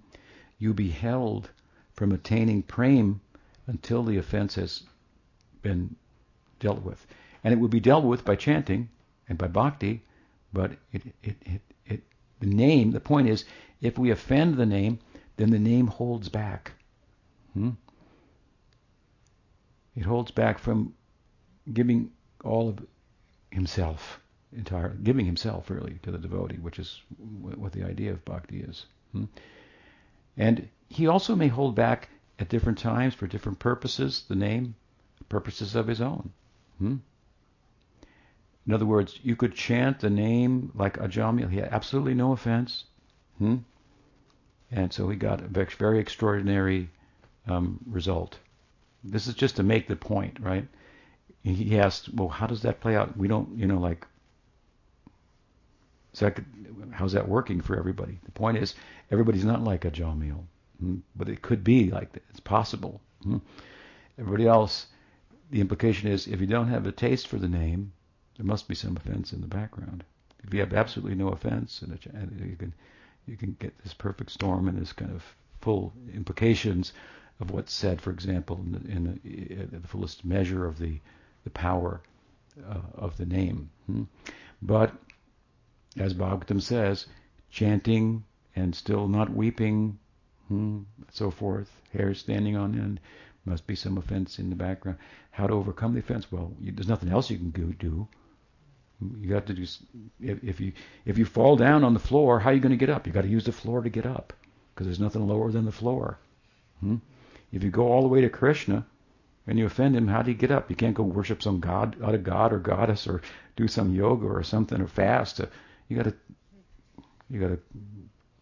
you 0.59 0.73
be 0.73 0.89
held 0.89 1.49
from 1.93 2.11
attaining 2.11 2.63
prem 2.63 3.21
until 3.67 4.03
the 4.03 4.17
offense 4.17 4.55
has 4.55 4.83
been 5.61 5.95
dealt 6.59 6.81
with. 6.81 7.05
And 7.43 7.53
it 7.53 7.57
will 7.57 7.67
be 7.67 7.79
dealt 7.79 8.05
with 8.05 8.23
by 8.23 8.35
chanting 8.35 8.89
and 9.27 9.37
by 9.37 9.47
bhakti, 9.47 10.03
but 10.53 10.71
it, 10.91 11.01
it, 11.23 11.35
it, 11.41 11.61
it, 11.85 12.03
the 12.39 12.47
name, 12.47 12.91
the 12.91 12.99
point 12.99 13.27
is, 13.27 13.43
if 13.81 13.97
we 13.97 14.11
offend 14.11 14.55
the 14.55 14.65
name, 14.65 14.99
then 15.35 15.49
the 15.49 15.59
name 15.59 15.87
holds 15.87 16.29
back. 16.29 16.73
Hmm? 17.53 17.71
It 19.95 20.03
holds 20.05 20.31
back 20.31 20.59
from 20.59 20.93
giving 21.71 22.11
all 22.43 22.69
of 22.69 22.85
himself 23.51 24.19
entire, 24.55 24.89
giving 24.89 25.25
himself 25.25 25.69
really 25.69 25.99
to 26.03 26.11
the 26.11 26.17
devotee, 26.17 26.57
which 26.57 26.79
is 26.79 27.01
what 27.17 27.71
the 27.71 27.83
idea 27.83 28.11
of 28.11 28.23
bhakti 28.25 28.61
is. 28.61 28.85
Hmm? 29.11 29.25
And 30.37 30.69
he 30.89 31.07
also 31.07 31.35
may 31.35 31.47
hold 31.47 31.75
back 31.75 32.09
at 32.39 32.49
different 32.49 32.77
times 32.77 33.13
for 33.13 33.27
different 33.27 33.59
purposes, 33.59 34.23
the 34.27 34.35
name, 34.35 34.75
purposes 35.29 35.75
of 35.75 35.87
his 35.87 36.01
own. 36.01 36.31
Hmm? 36.79 36.97
In 38.65 38.73
other 38.73 38.85
words, 38.85 39.19
you 39.23 39.35
could 39.35 39.53
chant 39.53 39.99
the 39.99 40.09
name 40.09 40.71
like 40.73 40.97
Ajamil. 40.97 41.49
He 41.49 41.57
had 41.57 41.69
absolutely 41.69 42.13
no 42.13 42.31
offense. 42.31 42.85
Hmm? 43.37 43.57
And 44.71 44.91
so 44.91 45.09
he 45.09 45.17
got 45.17 45.41
a 45.41 45.47
very 45.47 45.99
extraordinary 45.99 46.89
um, 47.47 47.79
result. 47.85 48.39
This 49.03 49.27
is 49.27 49.35
just 49.35 49.57
to 49.57 49.63
make 49.63 49.87
the 49.87 49.95
point, 49.95 50.39
right? 50.39 50.65
He 51.43 51.77
asked, 51.77 52.13
well, 52.13 52.29
how 52.29 52.47
does 52.47 52.61
that 52.61 52.79
play 52.79 52.95
out? 52.95 53.17
We 53.17 53.27
don't, 53.27 53.57
you 53.57 53.67
know, 53.67 53.77
like, 53.77 54.07
that, 56.19 56.39
how's 56.91 57.11
that 57.11 57.27
working 57.27 57.59
for 57.59 57.77
everybody? 57.77 58.19
The 58.23 58.31
point 58.31 58.57
is, 58.57 58.75
everybody's 59.11 59.43
not 59.43 59.61
like 59.61 59.81
Ajamil, 59.81 60.41
hmm? 60.79 60.97
but 61.17 61.27
it 61.27 61.41
could 61.41 61.63
be 61.63 61.91
like 61.91 62.13
that. 62.13 62.23
It's 62.29 62.39
possible. 62.39 63.01
Hmm? 63.23 63.39
Everybody 64.17 64.47
else, 64.47 64.87
the 65.51 65.59
implication 65.59 66.09
is, 66.09 66.27
if 66.27 66.39
you 66.39 66.47
don't 66.47 66.69
have 66.69 66.87
a 66.87 66.93
taste 66.93 67.27
for 67.27 67.37
the 67.37 67.49
name, 67.49 67.91
there 68.37 68.45
must 68.45 68.67
be 68.67 68.75
some 68.75 68.97
offense 68.97 69.33
in 69.33 69.41
the 69.41 69.47
background. 69.47 70.03
If 70.43 70.53
you 70.53 70.59
have 70.59 70.73
absolutely 70.73 71.15
no 71.15 71.29
offense, 71.29 71.81
and 71.81 71.97
you 72.45 72.55
can 72.55 72.73
you 73.25 73.37
can 73.37 73.55
get 73.59 73.77
this 73.83 73.93
perfect 73.93 74.31
storm 74.31 74.67
and 74.67 74.77
this 74.77 74.91
kind 74.91 75.11
of 75.11 75.23
full 75.61 75.93
implications 76.13 76.91
of 77.39 77.51
what's 77.51 77.73
said, 77.73 78.01
for 78.01 78.11
example, 78.11 78.59
in 78.65 78.71
the, 78.71 78.91
in 78.91 79.69
the, 79.71 79.77
the 79.77 79.87
fullest 79.87 80.25
measure 80.25 80.65
of 80.65 80.77
the 80.77 80.99
the 81.43 81.49
power 81.49 82.01
uh, 82.69 82.81
of 82.95 83.17
the 83.17 83.25
name. 83.25 83.69
Hmm? 83.87 84.03
But 84.61 84.93
as 85.97 86.13
Bhagavatam 86.13 86.61
says, 86.61 87.05
chanting 87.49 88.23
and 88.55 88.75
still 88.75 89.07
not 89.07 89.29
weeping, 89.29 89.99
hmm, 90.47 90.81
so 91.11 91.31
forth, 91.31 91.81
hair 91.91 92.13
standing 92.13 92.55
on 92.55 92.75
end, 92.75 92.99
must 93.45 93.67
be 93.67 93.75
some 93.75 93.97
offense 93.97 94.39
in 94.39 94.49
the 94.49 94.55
background. 94.55 94.97
How 95.31 95.47
to 95.47 95.53
overcome 95.53 95.93
the 95.93 95.99
offense? 95.99 96.31
Well, 96.31 96.53
you, 96.59 96.71
there's 96.71 96.87
nothing 96.87 97.09
else 97.09 97.29
you 97.29 97.37
can 97.37 97.51
go 97.51 97.73
do. 97.77 98.07
You 99.01 99.29
got 99.29 99.47
to 99.47 99.53
do. 99.53 99.63
If, 100.21 100.43
if 100.43 100.59
you 100.61 100.73
if 101.05 101.17
you 101.17 101.25
fall 101.25 101.55
down 101.55 101.83
on 101.83 101.93
the 101.93 101.99
floor, 101.99 102.39
how 102.39 102.51
are 102.51 102.53
you 102.53 102.61
going 102.61 102.71
to 102.71 102.77
get 102.77 102.89
up? 102.89 103.05
You 103.05 103.13
got 103.13 103.23
to 103.23 103.27
use 103.27 103.45
the 103.45 103.51
floor 103.51 103.81
to 103.81 103.89
get 103.89 104.05
up, 104.05 104.33
because 104.73 104.87
there's 104.87 104.99
nothing 104.99 105.27
lower 105.27 105.51
than 105.51 105.65
the 105.65 105.71
floor. 105.71 106.19
Hmm? 106.79 106.97
If 107.51 107.63
you 107.63 107.69
go 107.69 107.91
all 107.91 108.01
the 108.01 108.07
way 108.07 108.21
to 108.21 108.29
Krishna, 108.29 108.85
and 109.45 109.59
you 109.59 109.65
offend 109.65 109.95
him, 109.95 110.07
how 110.07 110.21
do 110.21 110.31
you 110.31 110.37
get 110.37 110.51
up? 110.51 110.69
You 110.69 110.75
can't 110.75 110.95
go 110.95 111.03
worship 111.03 111.43
some 111.43 111.59
god, 111.59 112.01
other 112.01 112.17
god 112.17 112.53
or 112.53 112.59
goddess, 112.59 113.07
or 113.07 113.21
do 113.55 113.67
some 113.67 113.93
yoga 113.93 114.25
or 114.25 114.43
something, 114.43 114.79
or 114.79 114.87
fast. 114.87 115.41
You 115.89 115.97
got 115.97 116.05
to 116.05 116.15
you 117.29 117.39
got 117.39 117.49
to 117.49 117.59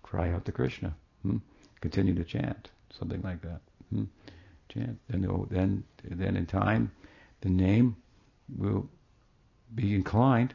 cry 0.04 0.32
out 0.32 0.46
to 0.46 0.52
Krishna. 0.52 0.94
Hmm? 1.24 1.38
Continue 1.80 2.14
to 2.16 2.24
chant, 2.24 2.70
something 2.92 3.22
like 3.22 3.42
that. 3.42 3.62
Hmm? 3.92 4.04
Chant, 4.70 5.00
and 5.10 5.48
then 5.50 5.84
then 6.04 6.36
in 6.36 6.46
time, 6.46 6.92
the 7.42 7.50
name 7.50 7.96
will 8.56 8.88
be 9.74 9.96
inclined 9.96 10.54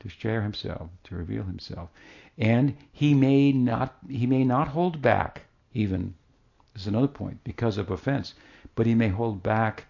to 0.00 0.08
share 0.08 0.42
himself, 0.42 0.90
to 1.04 1.16
reveal 1.16 1.44
himself, 1.44 1.90
and 2.36 2.76
he 2.92 3.14
may 3.14 3.52
not 3.52 3.96
he 4.08 4.26
may 4.26 4.44
not 4.44 4.68
hold 4.68 5.02
back 5.02 5.42
even. 5.74 6.14
This 6.72 6.82
is 6.82 6.88
another 6.88 7.08
point 7.08 7.42
because 7.44 7.78
of 7.78 7.90
offense, 7.90 8.34
but 8.74 8.86
he 8.86 8.94
may 8.94 9.08
hold 9.08 9.42
back 9.42 9.86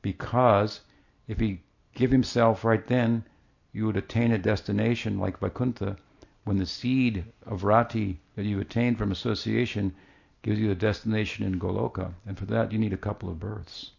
because 0.00 0.80
if 1.28 1.38
he 1.38 1.60
give 1.94 2.10
himself 2.10 2.64
right 2.64 2.86
then, 2.86 3.24
you 3.72 3.86
would 3.86 3.96
attain 3.96 4.32
a 4.32 4.38
destination 4.38 5.18
like 5.18 5.38
Vaikuntha, 5.38 5.96
when 6.44 6.56
the 6.56 6.66
seed 6.66 7.24
of 7.46 7.64
rati 7.64 8.20
that 8.34 8.44
you 8.44 8.58
attain 8.60 8.96
from 8.96 9.12
association 9.12 9.94
gives 10.42 10.58
you 10.58 10.70
a 10.70 10.74
destination 10.74 11.44
in 11.44 11.60
Goloka, 11.60 12.12
and 12.26 12.38
for 12.38 12.46
that 12.46 12.72
you 12.72 12.78
need 12.78 12.92
a 12.92 12.96
couple 12.96 13.28
of 13.28 13.38
births. 13.38 13.92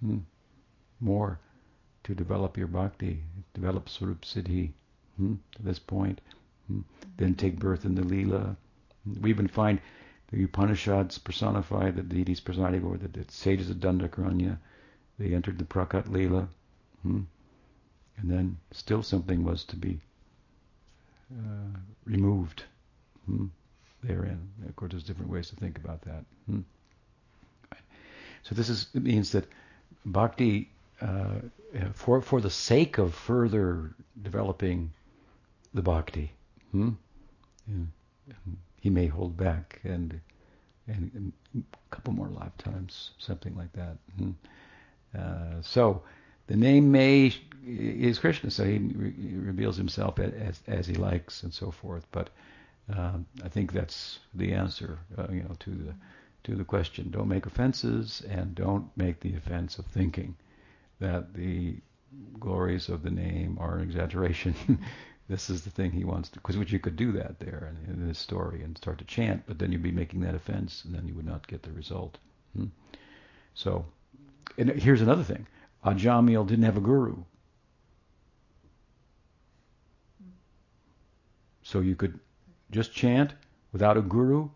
Hmm. 0.00 0.18
More 1.00 1.38
to 2.08 2.14
develop 2.14 2.56
your 2.56 2.66
bhakti, 2.66 3.22
develop 3.52 3.86
Swarup 3.86 4.22
Siddhi 4.22 4.70
hmm, 5.18 5.34
to 5.54 5.62
this 5.62 5.78
point. 5.78 6.22
Hmm. 6.66 6.80
Then 7.18 7.34
take 7.34 7.58
birth 7.58 7.84
in 7.84 7.94
the 7.94 8.00
Leela. 8.00 8.56
We 9.20 9.28
even 9.28 9.46
find 9.46 9.78
the 10.32 10.42
Upanishads 10.42 11.18
personify 11.18 11.90
the 11.90 12.02
deities 12.02 12.40
presiding 12.40 12.82
over 12.82 12.96
the, 12.96 13.08
the 13.08 13.30
sages 13.30 13.68
of 13.68 13.76
Dandakaranya. 13.76 14.56
They 15.18 15.34
entered 15.34 15.58
the 15.58 15.66
Prakat 15.66 16.08
Leela. 16.08 16.48
Hmm. 17.02 17.20
And 18.16 18.30
then 18.30 18.56
still 18.72 19.02
something 19.02 19.44
was 19.44 19.64
to 19.64 19.76
be 19.76 20.00
uh, 21.30 21.78
removed 22.06 22.64
hmm, 23.26 23.46
therein. 24.02 24.48
Of 24.66 24.76
course, 24.76 24.92
there's 24.92 25.04
different 25.04 25.30
ways 25.30 25.50
to 25.50 25.56
think 25.56 25.76
about 25.76 26.00
that. 26.02 26.24
Hmm. 26.46 26.60
So 28.44 28.54
this 28.54 28.70
is 28.70 28.86
means 28.94 29.32
that 29.32 29.44
bhakti 30.06 30.70
uh, 31.00 31.40
for 31.94 32.20
for 32.20 32.40
the 32.40 32.50
sake 32.50 32.98
of 32.98 33.14
further 33.14 33.94
developing 34.20 34.92
the 35.74 35.82
bhakti, 35.82 36.32
hmm? 36.72 36.90
yeah. 38.26 38.34
he 38.80 38.90
may 38.90 39.06
hold 39.06 39.36
back 39.36 39.80
and, 39.84 40.20
and, 40.86 41.10
and 41.14 41.32
a 41.54 41.94
couple 41.94 42.12
more 42.12 42.28
lifetimes, 42.28 43.10
something 43.18 43.54
like 43.56 43.72
that. 43.72 43.96
Hmm? 44.16 44.30
Uh, 45.16 45.62
so 45.62 46.02
the 46.46 46.56
name 46.56 46.90
may 46.90 47.34
is 47.66 48.18
Krishna, 48.18 48.50
so 48.50 48.64
he, 48.64 48.78
re- 48.78 49.12
he 49.12 49.36
reveals 49.36 49.76
himself 49.76 50.18
as, 50.18 50.60
as 50.66 50.86
he 50.86 50.94
likes 50.94 51.42
and 51.42 51.52
so 51.52 51.70
forth. 51.70 52.06
But 52.10 52.30
um, 52.94 53.26
I 53.44 53.48
think 53.48 53.72
that's 53.72 54.18
the 54.34 54.54
answer, 54.54 54.98
uh, 55.16 55.26
you 55.30 55.42
know, 55.42 55.54
to 55.60 55.70
the 55.70 55.94
to 56.44 56.54
the 56.54 56.64
question. 56.64 57.10
Don't 57.10 57.28
make 57.28 57.46
offenses, 57.46 58.22
and 58.28 58.54
don't 58.54 58.88
make 58.96 59.20
the 59.20 59.34
offense 59.34 59.78
of 59.78 59.86
thinking 59.86 60.34
that 61.00 61.34
the 61.34 61.76
glories 62.38 62.88
of 62.88 63.02
the 63.02 63.10
name 63.10 63.58
are 63.60 63.76
an 63.76 63.82
exaggeration. 63.82 64.54
this 65.28 65.50
is 65.50 65.62
the 65.62 65.70
thing 65.70 65.92
he 65.92 66.04
wants 66.04 66.28
to, 66.30 66.38
because 66.40 66.56
which 66.56 66.72
you 66.72 66.78
could 66.78 66.96
do 66.96 67.12
that 67.12 67.38
there 67.38 67.72
in, 67.86 67.92
in, 67.92 68.08
this 68.08 68.18
story 68.18 68.62
and 68.62 68.76
start 68.76 68.98
to 68.98 69.04
chant, 69.04 69.42
but 69.46 69.58
then 69.58 69.70
you'd 69.70 69.82
be 69.82 69.92
making 69.92 70.20
that 70.20 70.34
offense, 70.34 70.84
and 70.84 70.94
then 70.94 71.06
you 71.06 71.14
would 71.14 71.26
not 71.26 71.46
get 71.46 71.62
the 71.62 71.72
result. 71.72 72.18
Hmm? 72.56 72.66
So, 73.54 73.84
and 74.56 74.70
here's 74.70 75.02
another 75.02 75.24
thing: 75.24 75.46
Ajamil 75.84 76.46
didn't 76.46 76.64
have 76.64 76.76
a 76.76 76.80
guru, 76.80 77.16
so 81.62 81.80
you 81.80 81.94
could 81.94 82.18
just 82.70 82.92
chant 82.92 83.34
without 83.72 83.96
a 83.96 84.02
guru 84.02 84.48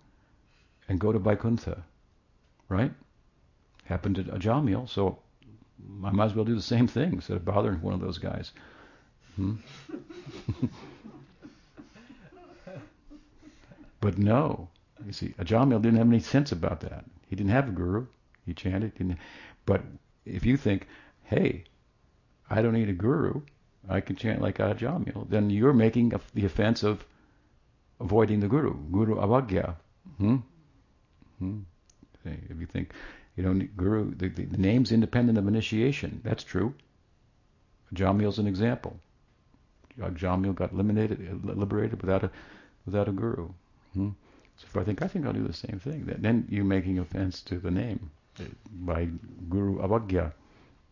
and 0.89 0.99
go 0.99 1.13
to 1.13 1.19
Vaikuntha, 1.19 1.83
right? 2.69 2.93
Happened 3.85 4.17
to 4.17 4.25
Ajamil, 4.25 4.89
so 4.89 5.19
I 6.05 6.11
might 6.11 6.27
as 6.27 6.35
well 6.35 6.45
do 6.45 6.55
the 6.55 6.63
same 6.63 6.87
thing 6.87 7.13
instead 7.15 7.37
of 7.37 7.45
bothering 7.45 7.81
one 7.81 7.95
of 7.95 8.01
those 8.01 8.19
guys. 8.19 8.53
Hmm? 9.37 9.55
but 14.01 14.19
no, 14.19 14.69
you 15.07 15.13
see, 15.13 15.35
Ajamil 15.39 15.81
didn't 15.83 15.99
have 15.99 16.09
any 16.09 16.21
sense 16.21 16.53
about 16.53 16.81
that. 16.81 17.05
He 17.29 17.37
didn't 17.37 17.53
have 17.53 17.69
a 17.69 17.73
guru. 17.73 18.07
He 18.45 18.55
chanted. 18.55 18.95
Didn't, 18.95 19.19
but 19.65 19.83
if 20.25 20.45
you 20.45 20.57
think, 20.57 20.87
hey, 21.25 21.65
I 22.51 22.63
don't 22.63 22.75
need 22.75 22.89
a 22.89 22.95
guru, 22.95 23.43
I 23.89 24.01
can 24.01 24.17
chant 24.17 24.41
like 24.41 24.59
Ajamil, 24.59 25.29
then 25.29 25.51
you're 25.51 25.73
making 25.73 26.13
the 26.35 26.45
offense 26.45 26.83
of 26.83 27.05
avoiding 28.01 28.41
the 28.41 28.49
guru, 28.49 28.75
guru 28.91 29.17
avagya. 29.17 29.77
Hmm? 30.19 30.37
Hmm? 31.39 31.61
If 32.25 32.61
you 32.61 32.67
think, 32.67 32.93
you 33.37 33.43
know, 33.43 33.67
guru, 33.77 34.15
the, 34.15 34.29
the, 34.29 34.45
the 34.45 34.59
name's 34.59 34.93
independent 34.93 35.39
of 35.39 35.49
initiation. 35.49 36.21
That's 36.23 36.45
true. 36.45 36.75
Jamil's 37.95 38.39
an 38.39 38.47
example. 38.47 38.99
Jamil 39.99 40.55
got 40.55 40.73
eliminated, 40.73 41.45
liberated 41.45 42.01
without 42.01 42.25
a 42.25 42.31
without 42.87 43.09
a 43.09 43.13
guru. 43.13 43.49
Hmm? 43.95 44.11
So 44.57 44.81
I 44.81 44.85
think 44.85 45.03
I 45.03 45.09
think 45.09 45.27
I'll 45.27 45.33
do 45.33 45.47
the 45.47 45.53
same 45.53 45.79
thing. 45.79 46.05
Then 46.07 46.47
you're 46.49 46.65
making 46.65 46.99
offense 46.99 47.43
to 47.43 47.59
the 47.59 47.71
name 47.71 48.11
eh, 48.41 48.45
by 48.71 49.09
guru 49.49 49.79
avagya, 49.79 50.33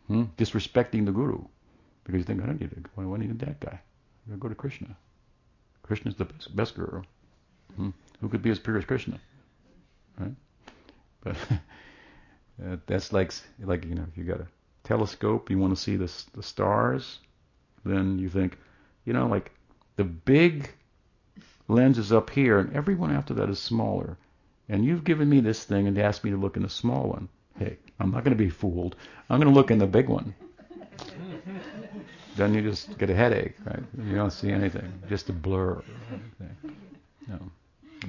hmm? 0.06 0.24
disrespecting 0.36 1.06
the 1.06 1.12
guru, 1.12 1.42
because 2.04 2.18
you 2.18 2.24
think 2.24 2.42
I 2.42 2.46
don't 2.46 2.60
need 2.60 2.72
it. 2.72 2.86
Why, 2.94 3.04
why 3.04 3.18
need 3.18 3.38
that 3.38 3.60
guy? 3.60 3.80
I 4.30 4.36
go 4.36 4.48
to 4.48 4.54
Krishna. 4.54 4.96
Krishna's 5.82 6.14
the 6.14 6.26
best, 6.26 6.54
best 6.54 6.74
guru. 6.74 7.02
Hmm? 7.76 7.90
Who 8.20 8.28
could 8.28 8.42
be 8.42 8.50
as 8.50 8.58
pure 8.58 8.76
as 8.78 8.84
Krishna? 8.84 9.18
Right? 10.18 10.34
But 11.22 11.36
Uh, 12.62 12.76
that's 12.86 13.12
like 13.12 13.32
like 13.60 13.84
you 13.84 13.94
know 13.94 14.04
if 14.10 14.18
you 14.18 14.24
got 14.24 14.40
a 14.40 14.46
telescope, 14.84 15.50
you 15.50 15.58
want 15.58 15.74
to 15.74 15.80
see 15.80 15.96
the 15.96 16.12
the 16.34 16.42
stars, 16.42 17.20
then 17.84 18.18
you 18.18 18.28
think, 18.28 18.58
you 19.04 19.12
know, 19.12 19.26
like 19.26 19.52
the 19.96 20.04
big 20.04 20.70
lens 21.68 21.98
is 21.98 22.12
up 22.12 22.30
here, 22.30 22.58
and 22.58 22.74
everyone 22.74 23.12
after 23.12 23.34
that 23.34 23.48
is 23.48 23.58
smaller. 23.58 24.16
And 24.68 24.84
you've 24.84 25.04
given 25.04 25.28
me 25.28 25.40
this 25.40 25.64
thing 25.64 25.86
and 25.86 25.98
asked 25.98 26.22
me 26.22 26.30
to 26.30 26.36
look 26.36 26.56
in 26.56 26.62
the 26.62 26.68
small 26.68 27.08
one. 27.08 27.28
Hey, 27.58 27.76
I'm 27.98 28.10
not 28.10 28.24
going 28.24 28.36
to 28.36 28.44
be 28.44 28.50
fooled. 28.50 28.96
I'm 29.28 29.40
going 29.40 29.52
to 29.52 29.58
look 29.58 29.70
in 29.70 29.78
the 29.78 29.86
big 29.86 30.08
one. 30.08 30.34
then 32.36 32.54
you 32.54 32.62
just 32.62 32.96
get 32.98 33.10
a 33.10 33.14
headache, 33.14 33.56
right? 33.64 33.82
You 33.98 34.14
don't 34.14 34.32
see 34.32 34.50
anything, 34.50 34.92
just 35.08 35.28
a 35.28 35.32
blur. 35.32 35.82
No. 37.26 37.38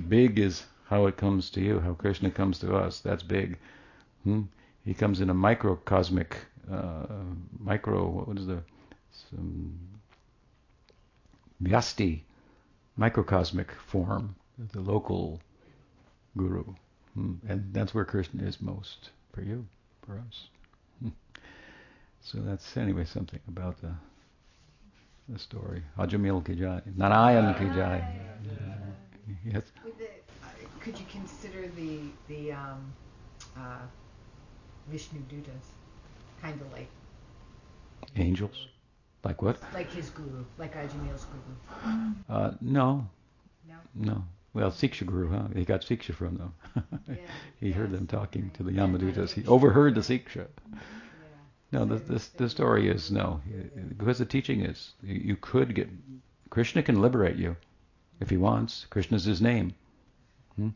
Big 0.08 0.40
is 0.40 0.64
how 0.86 1.08
it 1.08 1.18
comes 1.18 1.50
to 1.52 1.62
you, 1.62 1.80
how 1.80 1.94
Krishna 1.94 2.30
comes 2.30 2.60
to 2.60 2.76
us. 2.76 3.00
That's 3.00 3.24
big. 3.24 3.58
Hmm? 4.24 4.44
He 4.86 4.94
comes 4.94 5.22
in 5.22 5.30
a 5.30 5.34
microcosmic, 5.34 6.38
uh, 6.72 7.06
micro, 7.60 8.08
what 8.10 8.38
is 8.38 8.48
the, 8.48 8.64
some, 9.30 9.78
vyasti, 11.64 12.22
microcosmic 12.98 13.72
form, 13.88 14.36
the 14.74 14.82
local 14.82 15.40
guru. 16.38 16.64
Hmm. 17.14 17.34
And 17.48 17.74
that's 17.74 17.94
where 17.94 18.06
Krishna 18.06 18.44
is 18.44 18.62
most 18.62 19.10
for 19.34 19.42
you, 19.42 19.66
for 20.06 20.14
us. 20.28 20.48
Hmm. 21.02 21.10
So 22.22 22.40
that's 22.40 22.78
anyway 22.78 23.06
something 23.06 23.40
about 23.48 23.82
the 23.82 23.94
the 25.30 25.40
story. 25.40 25.84
Ajamil 25.98 26.46
ki 26.46 26.56
jai. 26.56 26.82
Narayan 26.96 27.54
ki 27.56 27.66
jai. 27.76 28.20
Yes. 29.46 29.64
The, 29.84 30.06
uh, 30.44 30.48
could 30.80 30.98
you 31.00 31.06
consider 31.12 31.68
the 31.76 32.00
the 32.28 32.52
um, 32.52 32.94
uh, 33.58 33.80
Vishnu 34.90 35.20
Dutas 35.30 35.68
kind 36.42 36.60
of 36.60 36.72
like 36.72 36.90
angels? 38.16 38.68
Like 39.24 39.42
what? 39.42 39.58
Like 39.74 39.92
his 39.92 40.10
guru, 40.10 40.44
like 40.58 40.76
Ajamil's 40.76 41.26
guru. 41.26 42.14
Uh, 42.30 42.52
no. 42.60 43.08
No. 43.68 43.76
No. 43.94 44.24
Well, 44.54 44.72
Siksha 44.72 45.06
Guru, 45.06 45.30
huh? 45.30 45.48
He 45.54 45.64
got 45.64 45.82
Siksha 45.82 46.14
from 46.14 46.38
them. 46.38 46.54
yeah. 47.08 47.16
he 47.60 47.68
yes. 47.68 47.78
heard 47.78 47.92
them 47.92 48.08
talking 48.08 48.52
to 48.56 48.64
the 48.64 48.72
Yamadutas. 48.72 49.32
He 49.32 49.46
overheard 49.46 49.96
the 49.96 50.02
Siksha. 50.02 50.48
No, 51.72 51.86
the, 51.86 51.96
this, 51.96 52.28
the 52.30 52.50
story 52.50 52.90
is 52.90 53.12
no, 53.12 53.40
because 53.98 54.18
the 54.18 54.26
teaching 54.26 54.66
is 54.66 54.92
you 55.04 55.38
could 55.38 55.74
get 55.74 55.88
Krishna 56.50 56.84
can 56.84 57.02
liberate 57.02 57.38
you 57.38 57.56
if 58.20 58.30
he 58.30 58.36
wants. 58.36 58.86
Krishna's 58.90 59.24
his 59.24 59.42
name. 59.42 59.74
Hmm? 60.58 60.70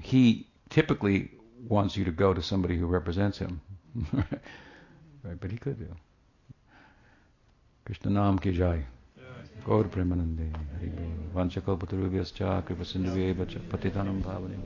He 0.00 0.46
typically 0.70 1.30
wants 1.68 1.96
you 1.96 2.04
to 2.04 2.12
go 2.12 2.34
to 2.34 2.42
somebody 2.42 2.76
who 2.76 2.86
represents 2.86 3.38
him, 3.38 3.60
right? 4.12 5.40
But 5.40 5.50
he 5.50 5.58
could 5.58 5.78
do. 5.78 5.94
Krishna 7.84 8.10
Nam 8.10 8.38
ki 8.38 8.52
jai. 8.52 8.86
Gaur 9.64 9.84
Premanande. 9.84 10.50
Vanchakalpatarubhyascha 11.34 12.62
kripasinduvyeva 12.62 13.46
patitanam 13.70 14.22
bhavane 14.22 14.56